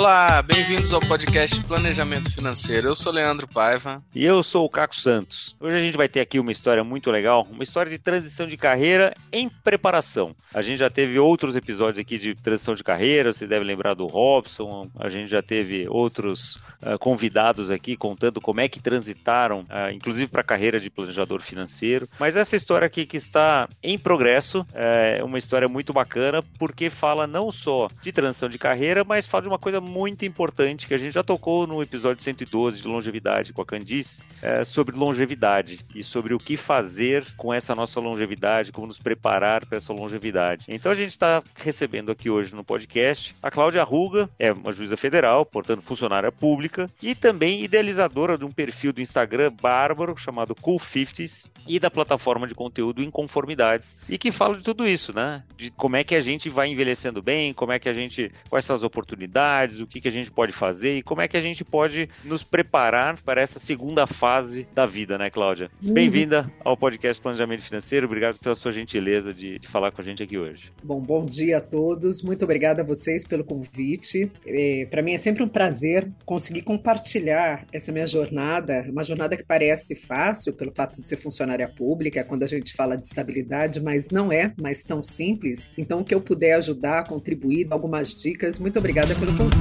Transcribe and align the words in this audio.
Olá, 0.00 0.40
bem-vindos 0.40 0.94
ao 0.94 1.00
podcast 1.02 1.62
Planejamento 1.64 2.32
Financeiro. 2.32 2.88
Eu 2.88 2.94
sou 2.94 3.12
Leandro 3.12 3.46
Paiva. 3.46 4.02
E 4.14 4.24
eu 4.24 4.42
sou 4.42 4.64
o 4.64 4.70
Caco 4.70 4.96
Santos. 4.96 5.54
Hoje 5.60 5.76
a 5.76 5.80
gente 5.80 5.94
vai 5.94 6.08
ter 6.08 6.20
aqui 6.20 6.40
uma 6.40 6.50
história 6.50 6.82
muito 6.82 7.10
legal, 7.10 7.46
uma 7.50 7.62
história 7.62 7.90
de 7.90 7.98
transição 7.98 8.46
de 8.46 8.56
carreira 8.56 9.12
em 9.30 9.46
preparação. 9.46 10.34
A 10.54 10.62
gente 10.62 10.78
já 10.78 10.88
teve 10.88 11.18
outros 11.18 11.54
episódios 11.54 11.98
aqui 11.98 12.16
de 12.16 12.34
transição 12.34 12.74
de 12.74 12.82
carreira, 12.82 13.30
você 13.30 13.46
deve 13.46 13.62
lembrar 13.62 13.92
do 13.92 14.06
Robson, 14.06 14.88
a 14.98 15.10
gente 15.10 15.30
já 15.30 15.42
teve 15.42 15.86
outros 15.86 16.54
uh, 16.82 16.98
convidados 16.98 17.70
aqui 17.70 17.94
contando 17.94 18.40
como 18.40 18.62
é 18.62 18.70
que 18.70 18.80
transitaram, 18.80 19.60
uh, 19.64 19.92
inclusive 19.92 20.30
para 20.30 20.40
a 20.40 20.44
carreira 20.44 20.80
de 20.80 20.88
planejador 20.88 21.42
financeiro. 21.42 22.08
Mas 22.18 22.36
essa 22.36 22.56
história 22.56 22.86
aqui 22.86 23.04
que 23.04 23.18
está 23.18 23.68
em 23.82 23.98
progresso 23.98 24.66
é 24.72 25.22
uma 25.22 25.36
história 25.36 25.68
muito 25.68 25.92
bacana 25.92 26.42
porque 26.58 26.88
fala 26.88 27.26
não 27.26 27.52
só 27.52 27.90
de 28.02 28.10
transição 28.10 28.48
de 28.48 28.58
carreira, 28.58 29.04
mas 29.04 29.26
fala 29.26 29.42
de 29.42 29.48
uma 29.48 29.58
coisa 29.58 29.89
muito 29.90 30.24
importante 30.24 30.86
que 30.86 30.94
a 30.94 30.98
gente 30.98 31.12
já 31.12 31.22
tocou 31.22 31.66
no 31.66 31.82
episódio 31.82 32.22
112 32.22 32.80
de 32.80 32.88
longevidade 32.88 33.52
com 33.52 33.60
a 33.60 33.66
Candice, 33.66 34.20
é, 34.40 34.64
sobre 34.64 34.96
longevidade 34.96 35.80
e 35.94 36.02
sobre 36.02 36.32
o 36.32 36.38
que 36.38 36.56
fazer 36.56 37.26
com 37.36 37.52
essa 37.52 37.74
nossa 37.74 37.98
longevidade, 37.98 38.72
como 38.72 38.86
nos 38.86 38.98
preparar 38.98 39.66
para 39.66 39.76
essa 39.76 39.92
longevidade. 39.92 40.64
Então 40.68 40.92
a 40.92 40.94
gente 40.94 41.10
está 41.10 41.42
recebendo 41.56 42.12
aqui 42.12 42.30
hoje 42.30 42.54
no 42.54 42.62
podcast 42.62 43.34
a 43.42 43.50
Cláudia 43.50 43.82
Ruga, 43.82 44.30
é 44.38 44.52
uma 44.52 44.72
juíza 44.72 44.96
federal, 44.96 45.44
portanto 45.44 45.82
funcionária 45.82 46.30
pública, 46.30 46.88
e 47.02 47.14
também 47.14 47.62
idealizadora 47.64 48.38
de 48.38 48.44
um 48.44 48.52
perfil 48.52 48.92
do 48.92 49.00
Instagram 49.00 49.52
bárbaro 49.60 50.16
chamado 50.16 50.54
Cool 50.54 50.78
50s 50.78 51.48
e 51.66 51.80
da 51.80 51.90
plataforma 51.90 52.46
de 52.46 52.54
conteúdo 52.54 53.02
Inconformidades, 53.02 53.96
e 54.08 54.16
que 54.16 54.30
fala 54.30 54.56
de 54.56 54.62
tudo 54.62 54.86
isso, 54.86 55.12
né? 55.12 55.42
De 55.56 55.70
como 55.70 55.96
é 55.96 56.04
que 56.04 56.14
a 56.14 56.20
gente 56.20 56.48
vai 56.48 56.68
envelhecendo 56.68 57.20
bem, 57.20 57.52
como 57.52 57.72
é 57.72 57.78
que 57.78 57.88
a 57.88 57.92
gente, 57.92 58.30
quais 58.48 58.64
são 58.64 58.76
as 58.76 58.82
oportunidades, 58.82 59.79
o 59.82 59.86
que, 59.86 60.00
que 60.00 60.08
a 60.08 60.12
gente 60.12 60.30
pode 60.30 60.52
fazer 60.52 60.96
e 60.96 61.02
como 61.02 61.20
é 61.20 61.28
que 61.28 61.36
a 61.36 61.40
gente 61.40 61.64
pode 61.64 62.08
nos 62.24 62.42
preparar 62.42 63.20
para 63.22 63.40
essa 63.40 63.58
segunda 63.58 64.06
fase 64.06 64.66
da 64.74 64.86
vida, 64.86 65.18
né, 65.18 65.30
Cláudia? 65.30 65.70
Uhum. 65.82 65.92
Bem-vinda 65.92 66.50
ao 66.64 66.76
podcast 66.76 67.20
Planejamento 67.20 67.62
Financeiro. 67.62 68.06
Obrigado 68.06 68.38
pela 68.38 68.54
sua 68.54 68.72
gentileza 68.72 69.32
de, 69.32 69.58
de, 69.58 69.68
falar 69.68 69.92
com 69.92 70.00
a 70.00 70.04
gente 70.04 70.22
aqui 70.22 70.38
hoje. 70.38 70.72
Bom, 70.82 71.00
bom 71.00 71.24
dia 71.24 71.58
a 71.58 71.60
todos. 71.60 72.22
Muito 72.22 72.44
obrigada 72.44 72.82
a 72.82 72.84
vocês 72.84 73.26
pelo 73.26 73.44
convite. 73.44 74.30
É, 74.46 74.86
para 74.90 75.02
mim 75.02 75.12
é 75.12 75.18
sempre 75.18 75.42
um 75.42 75.48
prazer 75.48 76.08
conseguir 76.24 76.62
compartilhar 76.62 77.66
essa 77.72 77.92
minha 77.92 78.06
jornada, 78.06 78.86
uma 78.90 79.04
jornada 79.04 79.36
que 79.36 79.44
parece 79.44 79.94
fácil 79.94 80.52
pelo 80.52 80.72
fato 80.74 81.00
de 81.00 81.06
ser 81.06 81.16
funcionária 81.16 81.68
pública, 81.68 82.24
quando 82.24 82.42
a 82.42 82.46
gente 82.46 82.74
fala 82.74 82.96
de 82.96 83.06
estabilidade, 83.06 83.80
mas 83.80 84.08
não 84.08 84.32
é 84.32 84.52
mais 84.60 84.82
tão 84.82 85.02
simples. 85.02 85.70
Então, 85.76 86.00
o 86.00 86.04
que 86.04 86.14
eu 86.14 86.20
puder 86.20 86.54
ajudar, 86.54 87.04
contribuir, 87.04 87.64
dar 87.64 87.76
algumas 87.76 88.14
dicas, 88.14 88.58
muito 88.58 88.78
obrigada 88.78 89.14
pelo 89.14 89.36
convite. 89.36 89.59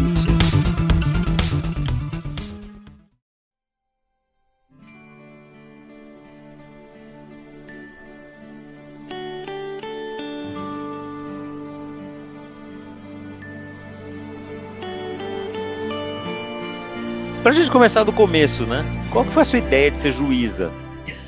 Pra 17.50 17.54
gente 17.54 17.72
começar 17.72 18.04
do 18.04 18.14
começo, 18.14 18.66
né? 18.68 18.86
Qual 19.12 19.26
que 19.26 19.32
foi 19.32 19.42
a 19.42 19.46
sua 19.46 19.58
ideia 19.58 19.90
de 19.90 19.98
ser 19.98 20.12
juíza? 20.12 20.72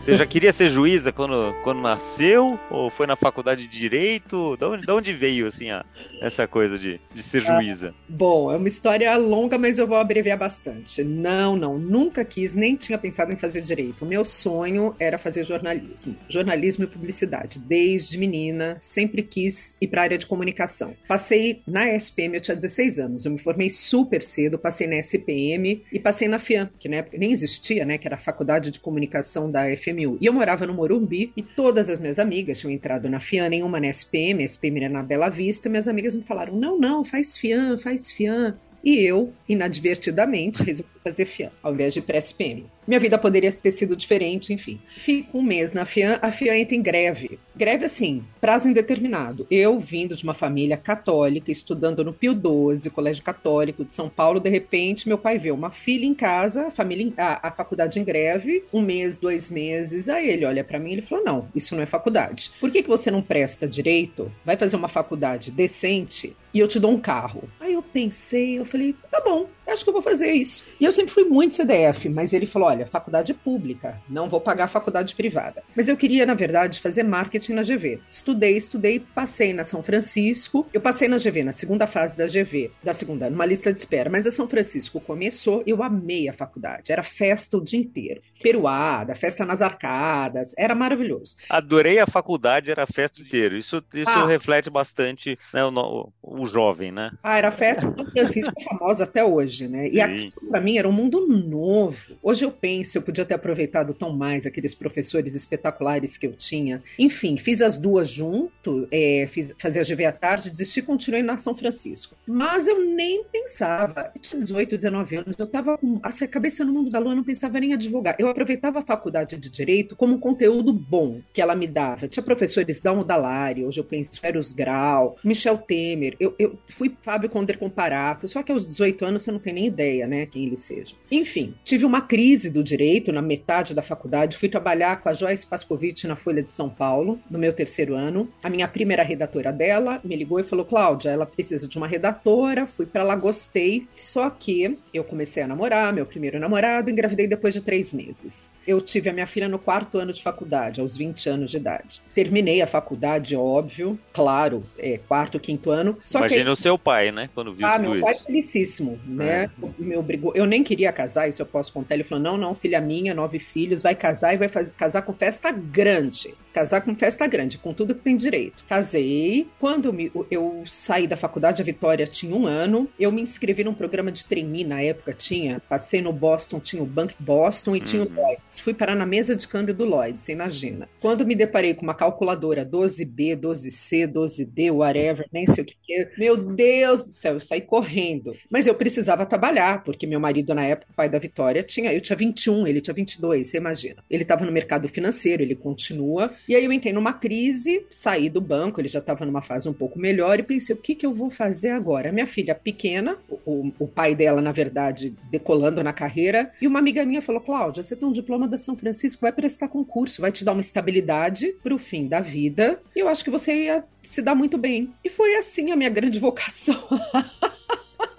Você 0.01 0.17
já 0.17 0.25
queria 0.25 0.51
ser 0.51 0.67
juíza 0.67 1.11
quando, 1.11 1.53
quando 1.63 1.79
nasceu? 1.79 2.59
Ou 2.71 2.89
foi 2.89 3.05
na 3.05 3.15
faculdade 3.15 3.67
de 3.67 3.79
Direito? 3.79 4.57
De 4.57 4.65
onde, 4.65 4.85
de 4.87 4.91
onde 4.91 5.13
veio, 5.13 5.45
assim, 5.45 5.69
a, 5.69 5.85
essa 6.19 6.47
coisa 6.47 6.75
de, 6.75 6.99
de 7.13 7.21
ser 7.21 7.47
ah, 7.47 7.61
juíza? 7.61 7.93
Ah, 7.95 8.03
bom, 8.09 8.51
é 8.51 8.57
uma 8.57 8.67
história 8.67 9.15
longa, 9.17 9.59
mas 9.59 9.77
eu 9.77 9.85
vou 9.85 9.97
abreviar 9.97 10.39
bastante. 10.39 11.03
Não, 11.03 11.55
não, 11.55 11.77
nunca 11.77 12.25
quis, 12.25 12.55
nem 12.55 12.75
tinha 12.75 12.97
pensado 12.97 13.31
em 13.31 13.37
fazer 13.37 13.61
Direito. 13.61 14.03
O 14.03 14.07
meu 14.07 14.25
sonho 14.25 14.95
era 14.99 15.19
fazer 15.19 15.43
jornalismo. 15.43 16.17
Jornalismo 16.27 16.83
e 16.83 16.87
publicidade. 16.87 17.59
Desde 17.59 18.17
menina, 18.17 18.77
sempre 18.79 19.21
quis 19.21 19.75
ir 19.79 19.87
para 19.87 20.01
a 20.01 20.03
área 20.05 20.17
de 20.17 20.25
comunicação. 20.25 20.95
Passei 21.07 21.61
na 21.67 21.87
SPM, 21.89 22.33
eu 22.33 22.41
tinha 22.41 22.55
16 22.55 22.97
anos. 22.97 23.25
Eu 23.25 23.33
me 23.33 23.37
formei 23.37 23.69
super 23.69 24.23
cedo, 24.23 24.57
passei 24.57 24.87
na 24.87 24.95
SPM 24.95 25.83
e 25.93 25.99
passei 25.99 26.27
na 26.27 26.39
FIAM, 26.39 26.71
que 26.79 26.89
na 26.89 26.95
época 26.97 27.19
nem 27.19 27.31
existia, 27.31 27.85
né? 27.85 27.99
Que 27.99 28.07
era 28.07 28.15
a 28.15 28.19
Faculdade 28.19 28.71
de 28.71 28.79
Comunicação 28.79 29.49
da 29.51 29.65
FM 29.75 29.90
FMU. 29.91 30.17
E 30.19 30.25
eu 30.25 30.33
morava 30.33 30.65
no 30.65 30.73
Morumbi 30.73 31.31
e 31.35 31.41
todas 31.43 31.89
as 31.89 31.99
minhas 31.99 32.19
amigas 32.19 32.59
tinham 32.59 32.71
entrado 32.71 33.09
na 33.09 33.19
FIAN, 33.19 33.49
nenhuma 33.49 33.79
na 33.79 33.87
SPM, 33.87 34.41
a 34.41 34.45
SPM 34.45 34.83
era 34.83 34.89
na 34.89 35.03
Bela 35.03 35.29
Vista. 35.29 35.69
Minhas 35.69 35.87
amigas 35.87 36.15
me 36.15 36.23
falaram: 36.23 36.55
não, 36.55 36.79
não, 36.79 37.03
faz 37.03 37.37
FIAN, 37.37 37.77
faz 37.77 38.11
FIAN. 38.11 38.55
E 38.83 38.99
eu, 38.99 39.31
inadvertidamente, 39.47 40.63
resolvi 40.63 40.89
fazer 41.03 41.25
FIAN, 41.25 41.51
ao 41.61 41.73
invés 41.73 41.93
de 41.93 42.01
pré-SPM. 42.01 42.65
Minha 42.91 42.99
vida 42.99 43.17
poderia 43.17 43.49
ter 43.53 43.71
sido 43.71 43.95
diferente, 43.95 44.51
enfim. 44.51 44.77
Fico 44.85 45.37
um 45.37 45.41
mês 45.41 45.71
na 45.71 45.85
FIAN, 45.85 46.19
a 46.21 46.29
FIAN 46.29 46.57
entra 46.57 46.75
em 46.75 46.81
greve. 46.81 47.39
Greve 47.55 47.85
assim, 47.85 48.21
prazo 48.41 48.67
indeterminado. 48.67 49.47
Eu, 49.49 49.79
vindo 49.79 50.13
de 50.13 50.25
uma 50.25 50.33
família 50.33 50.75
católica, 50.75 51.49
estudando 51.49 52.03
no 52.03 52.11
Pio 52.11 52.33
XII, 52.33 52.89
Colégio 52.89 53.23
Católico 53.23 53.85
de 53.85 53.93
São 53.93 54.09
Paulo, 54.09 54.41
de 54.41 54.49
repente 54.49 55.07
meu 55.07 55.17
pai 55.17 55.39
vê 55.39 55.51
uma 55.51 55.71
filha 55.71 56.05
em 56.05 56.13
casa, 56.13 56.67
a 56.67 56.71
família, 56.71 57.13
a, 57.15 57.47
a 57.47 57.51
faculdade 57.51 57.97
em 57.97 58.03
greve, 58.03 58.65
um 58.73 58.81
mês, 58.81 59.17
dois 59.17 59.49
meses. 59.49 60.09
Aí 60.09 60.29
ele 60.29 60.43
olha 60.43 60.61
para 60.61 60.77
mim 60.77 60.95
e 60.95 61.01
falou: 61.01 61.23
não, 61.23 61.47
isso 61.55 61.73
não 61.73 61.81
é 61.81 61.85
faculdade. 61.85 62.51
Por 62.59 62.71
que, 62.71 62.83
que 62.83 62.89
você 62.89 63.09
não 63.09 63.21
presta 63.21 63.65
direito? 63.65 64.29
Vai 64.43 64.57
fazer 64.57 64.75
uma 64.75 64.89
faculdade 64.89 65.49
decente 65.49 66.35
e 66.53 66.59
eu 66.59 66.67
te 66.67 66.79
dou 66.79 66.91
um 66.91 66.99
carro. 66.99 67.43
Aí 67.59 67.73
eu 67.73 67.81
pensei, 67.81 68.59
eu 68.59 68.65
falei, 68.65 68.93
tá 69.09 69.21
bom, 69.21 69.47
acho 69.65 69.83
que 69.83 69.89
eu 69.89 69.93
vou 69.93 70.01
fazer 70.01 70.31
isso. 70.31 70.63
E 70.79 70.85
eu 70.85 70.91
sempre 70.91 71.13
fui 71.13 71.23
muito 71.23 71.55
CDF, 71.55 72.09
mas 72.09 72.33
ele 72.33 72.45
falou: 72.45 72.67
olha, 72.67 72.80
faculdade 72.87 73.33
pública, 73.33 74.01
não 74.09 74.29
vou 74.29 74.41
pagar 74.41 74.67
faculdade 74.67 75.15
privada. 75.15 75.63
Mas 75.75 75.87
eu 75.87 75.95
queria, 75.95 76.25
na 76.25 76.33
verdade, 76.33 76.79
fazer 76.79 77.03
marketing 77.03 77.53
na 77.53 77.63
GV. 77.63 78.01
Estudei, 78.09 78.57
estudei, 78.57 78.99
passei 78.99 79.53
na 79.53 79.63
São 79.63 79.83
Francisco. 79.83 80.67
Eu 80.73 80.81
passei 80.81 81.07
na 81.07 81.17
GV, 81.17 81.43
na 81.43 81.51
segunda 81.51 81.87
fase 81.87 82.17
da 82.17 82.25
GV, 82.25 82.71
da 82.83 82.93
segunda, 82.93 83.29
numa 83.29 83.45
lista 83.45 83.73
de 83.73 83.79
espera. 83.79 84.09
Mas 84.09 84.25
a 84.27 84.31
São 84.31 84.47
Francisco 84.47 84.99
começou, 84.99 85.63
eu 85.65 85.83
amei 85.83 86.27
a 86.27 86.33
faculdade. 86.33 86.91
Era 86.91 87.03
festa 87.03 87.57
o 87.57 87.63
dia 87.63 87.79
inteiro. 87.79 88.21
Peruada, 88.41 89.15
festa 89.15 89.45
nas 89.45 89.61
arcadas, 89.61 90.53
era 90.57 90.75
maravilhoso. 90.75 91.35
Adorei 91.49 91.99
a 91.99 92.07
faculdade, 92.07 92.71
era 92.71 92.85
festa 92.85 93.21
o 93.21 93.23
dia 93.23 93.27
inteiro. 93.27 93.57
Isso, 93.57 93.83
isso 93.93 94.09
ah. 94.09 94.25
reflete 94.25 94.69
bastante 94.69 95.37
né, 95.53 95.63
o, 95.63 96.11
o, 96.21 96.45
jovem, 96.45 96.91
né? 96.91 97.11
Ah, 97.23 97.37
era 97.37 97.51
festa 97.51 97.91
São 97.93 98.05
Francisco 98.05 98.53
famosa 98.63 99.03
até 99.03 99.23
hoje 99.23 99.61
né? 99.67 99.87
Sim. 99.87 99.95
E 99.95 100.01
aquilo 100.01 100.31
para 100.49 100.61
mim 100.61 100.77
era 100.77 100.87
um 100.87 100.91
mundo 100.91 101.27
novo. 101.27 102.17
Hoje 102.21 102.45
eu 102.45 102.51
penso, 102.61 102.97
eu 102.97 103.01
podia 103.01 103.25
ter 103.25 103.33
aproveitado 103.33 103.93
tão 103.93 104.15
mais 104.15 104.45
aqueles 104.45 104.75
professores 104.75 105.33
espetaculares 105.33 106.15
que 106.15 106.27
eu 106.27 106.33
tinha. 106.33 106.81
Enfim, 106.97 107.35
fiz 107.37 107.61
as 107.61 107.77
duas 107.77 108.09
junto, 108.09 108.87
é, 108.91 109.25
fiz, 109.27 109.53
fazia 109.57 109.83
GV 109.83 110.05
à 110.05 110.11
tarde, 110.11 110.51
desisti 110.51 110.79
e 110.79 110.83
continuei 110.83 111.23
na 111.23 111.37
São 111.37 111.55
Francisco. 111.55 112.15
Mas 112.27 112.67
eu 112.67 112.85
nem 112.85 113.23
pensava. 113.23 114.11
Eu 114.15 114.21
tinha 114.21 114.39
18, 114.39 114.75
19 114.75 115.15
anos, 115.15 115.35
eu 115.37 115.47
tava 115.47 115.77
com 115.77 115.99
a 116.03 116.27
cabeça 116.27 116.63
no 116.63 116.71
mundo 116.71 116.89
da 116.89 116.99
lua, 116.99 117.15
não 117.15 117.23
pensava 117.23 117.59
nem 117.59 117.71
em 117.71 117.73
advogar. 117.73 118.15
Eu 118.19 118.27
aproveitava 118.27 118.79
a 118.79 118.81
faculdade 118.81 119.37
de 119.37 119.49
Direito 119.49 119.95
como 119.95 120.15
um 120.15 120.19
conteúdo 120.19 120.71
bom 120.71 121.21
que 121.33 121.41
ela 121.41 121.55
me 121.55 121.67
dava. 121.67 122.07
Tinha 122.07 122.23
professores 122.23 122.79
da 122.79 122.93
Dalari, 123.01 123.65
hoje 123.65 123.79
eu 123.79 123.83
penso 123.83 124.11
Eros 124.21 124.51
Grau, 124.51 125.15
Michel 125.23 125.57
Temer, 125.57 126.15
eu, 126.19 126.35
eu 126.37 126.57
fui 126.69 126.95
Fábio 127.01 127.29
Conder 127.29 127.57
Comparato, 127.57 128.27
só 128.27 128.43
que 128.43 128.51
aos 128.51 128.67
18 128.67 129.05
anos 129.05 129.23
você 129.23 129.31
não 129.31 129.39
tem 129.39 129.53
nem 129.53 129.67
ideia, 129.67 130.07
né, 130.07 130.25
quem 130.25 130.45
ele 130.45 130.57
seja. 130.57 130.93
Enfim, 131.09 131.55
tive 131.63 131.85
uma 131.85 132.01
crise 132.01 132.50
do 132.51 132.63
direito 132.63 133.11
na 133.11 133.21
metade 133.21 133.73
da 133.73 133.81
faculdade, 133.81 134.37
fui 134.37 134.49
trabalhar 134.49 135.01
com 135.01 135.09
a 135.09 135.13
Joyce 135.13 135.47
Pascovitch 135.47 136.03
na 136.03 136.15
Folha 136.15 136.43
de 136.43 136.51
São 136.51 136.69
Paulo, 136.69 137.19
no 137.29 137.39
meu 137.39 137.53
terceiro 137.53 137.95
ano. 137.95 138.29
A 138.43 138.49
minha 138.49 138.67
primeira 138.67 139.03
redatora 139.03 139.51
dela 139.51 139.99
me 140.03 140.15
ligou 140.15 140.39
e 140.39 140.43
falou: 140.43 140.65
Cláudia, 140.65 141.09
ela 141.09 141.25
precisa 141.25 141.67
de 141.67 141.77
uma 141.77 141.87
redatora. 141.87 142.67
Fui 142.67 142.85
para 142.85 143.03
lá, 143.03 143.15
gostei. 143.15 143.87
Só 143.91 144.29
que 144.29 144.77
eu 144.93 145.03
comecei 145.03 145.43
a 145.43 145.47
namorar, 145.47 145.93
meu 145.93 146.05
primeiro 146.05 146.39
namorado, 146.39 146.89
engravidei 146.89 147.27
depois 147.27 147.53
de 147.53 147.61
três 147.61 147.93
meses. 147.93 148.53
Eu 148.67 148.81
tive 148.81 149.09
a 149.09 149.13
minha 149.13 149.27
filha 149.27 149.47
no 149.47 149.57
quarto 149.57 149.97
ano 149.97 150.13
de 150.13 150.21
faculdade, 150.21 150.81
aos 150.81 150.97
20 150.97 151.29
anos 151.29 151.51
de 151.51 151.57
idade. 151.57 152.01
Terminei 152.13 152.61
a 152.61 152.67
faculdade, 152.67 153.35
óbvio, 153.35 153.97
claro, 154.13 154.63
é, 154.77 154.97
quarto, 154.97 155.39
quinto 155.39 155.71
ano. 155.71 155.97
Só 156.03 156.19
Imagina 156.19 156.45
que... 156.45 156.51
o 156.51 156.55
seu 156.55 156.77
pai, 156.77 157.11
né? 157.11 157.29
Quando 157.33 157.53
viu 157.53 157.65
ah, 157.65 157.79
meu 157.79 157.99
pai 158.01 158.13
é 158.13 158.17
felicíssimo, 158.17 158.99
né? 159.05 159.49
né? 159.57 159.71
Me 159.79 159.95
obrigou. 159.95 160.33
Eu 160.35 160.45
nem 160.45 160.63
queria 160.63 160.91
casar, 160.91 161.27
isso 161.27 161.41
eu 161.41 161.45
posso 161.45 161.71
contar. 161.71 161.95
Ele 161.95 162.03
falou: 162.03 162.23
não, 162.23 162.37
não, 162.41 162.55
filha 162.55 162.81
minha, 162.81 163.13
nove 163.13 163.39
filhos, 163.39 163.81
vai 163.81 163.95
casar 163.95 164.33
e 164.33 164.37
vai 164.37 164.49
fazer, 164.49 164.73
casar 164.73 165.03
com 165.03 165.13
festa 165.13 165.51
grande. 165.51 166.33
Casar 166.53 166.81
com 166.81 166.93
festa 166.93 167.25
grande, 167.27 167.57
com 167.57 167.73
tudo 167.73 167.95
que 167.95 168.01
tem 168.01 168.17
direito. 168.17 168.65
Casei. 168.67 169.47
Quando 169.57 169.85
eu, 169.85 169.93
me, 169.93 170.11
eu 170.29 170.63
saí 170.65 171.07
da 171.07 171.15
faculdade, 171.15 171.61
a 171.61 171.65
Vitória 171.65 172.05
tinha 172.05 172.35
um 172.35 172.45
ano. 172.45 172.89
Eu 172.99 173.09
me 173.09 173.21
inscrevi 173.21 173.63
num 173.63 173.73
programa 173.73 174.11
de 174.11 174.25
trainee 174.25 174.65
na 174.65 174.81
época, 174.81 175.13
tinha. 175.13 175.61
Passei 175.69 176.01
no 176.01 176.11
Boston, 176.11 176.59
tinha 176.59 176.83
o 176.83 176.85
Bank 176.85 177.15
Boston 177.17 177.75
e 177.75 177.79
uhum. 177.79 177.85
tinha 177.85 178.03
o 178.03 178.13
Lloyds. 178.13 178.59
Fui 178.59 178.73
parar 178.73 178.95
na 178.95 179.05
mesa 179.05 179.33
de 179.33 179.47
câmbio 179.47 179.73
do 179.73 179.85
Lloyds, 179.85 180.25
você 180.25 180.33
imagina. 180.33 180.89
Quando 180.99 181.25
me 181.25 181.35
deparei 181.35 181.73
com 181.73 181.83
uma 181.83 181.95
calculadora 181.95 182.65
12B, 182.65 183.39
12C, 183.39 184.11
12D, 184.11 184.71
whatever, 184.73 185.27
nem 185.31 185.47
sei 185.47 185.63
o 185.63 185.65
que 185.65 185.75
é. 185.93 186.11
Meu 186.17 186.35
Deus 186.35 187.05
do 187.05 187.11
céu, 187.11 187.35
eu 187.35 187.39
saí 187.39 187.61
correndo. 187.61 188.35
Mas 188.49 188.67
eu 188.67 188.75
precisava 188.75 189.25
trabalhar, 189.25 189.83
porque 189.83 190.05
meu 190.05 190.19
marido, 190.19 190.53
na 190.53 190.65
época, 190.65 190.91
pai 190.95 191.07
da 191.07 191.17
Vitória, 191.17 191.63
tinha. 191.63 191.93
Eu 191.93 192.01
tinha 192.01 192.17
21, 192.31 192.67
ele 192.67 192.81
tinha 192.81 192.93
22, 192.93 193.47
você 193.47 193.57
imagina. 193.57 194.03
Ele 194.09 194.23
estava 194.23 194.45
no 194.45 194.51
mercado 194.51 194.87
financeiro, 194.87 195.43
ele 195.43 195.55
continua. 195.55 196.33
E 196.47 196.55
aí 196.55 196.63
eu 196.63 196.71
entrei 196.71 196.93
numa 196.93 197.13
crise, 197.13 197.85
saí 197.89 198.29
do 198.29 198.41
banco, 198.41 198.79
ele 198.79 198.87
já 198.87 198.99
estava 198.99 199.25
numa 199.25 199.41
fase 199.41 199.67
um 199.67 199.73
pouco 199.73 199.99
melhor 199.99 200.39
e 200.39 200.43
pensei, 200.43 200.75
o 200.75 200.79
que, 200.79 200.95
que 200.95 201.05
eu 201.05 201.13
vou 201.13 201.29
fazer 201.29 201.69
agora? 201.69 202.11
Minha 202.11 202.27
filha 202.27 202.55
pequena, 202.55 203.17
o, 203.45 203.71
o 203.77 203.87
pai 203.87 204.15
dela, 204.15 204.41
na 204.41 204.51
verdade, 204.51 205.13
decolando 205.29 205.83
na 205.83 205.93
carreira, 205.93 206.51
e 206.61 206.67
uma 206.67 206.79
amiga 206.79 207.05
minha 207.05 207.21
falou, 207.21 207.41
Cláudia, 207.41 207.83
você 207.83 207.95
tem 207.95 208.07
um 208.07 208.11
diploma 208.13 208.47
da 208.47 208.57
São 208.57 208.75
Francisco, 208.75 209.21
vai 209.21 209.31
prestar 209.31 209.67
concurso, 209.67 210.21
vai 210.21 210.31
te 210.31 210.45
dar 210.45 210.53
uma 210.53 210.61
estabilidade 210.61 211.53
para 211.61 211.73
o 211.73 211.79
fim 211.79 212.07
da 212.07 212.19
vida, 212.19 212.79
e 212.95 212.99
eu 212.99 213.07
acho 213.07 213.23
que 213.23 213.29
você 213.29 213.65
ia 213.65 213.83
se 214.01 214.21
dar 214.21 214.35
muito 214.35 214.57
bem. 214.57 214.93
E 215.03 215.09
foi 215.09 215.35
assim 215.35 215.71
a 215.71 215.75
minha 215.75 215.89
grande 215.89 216.19
vocação. 216.19 216.81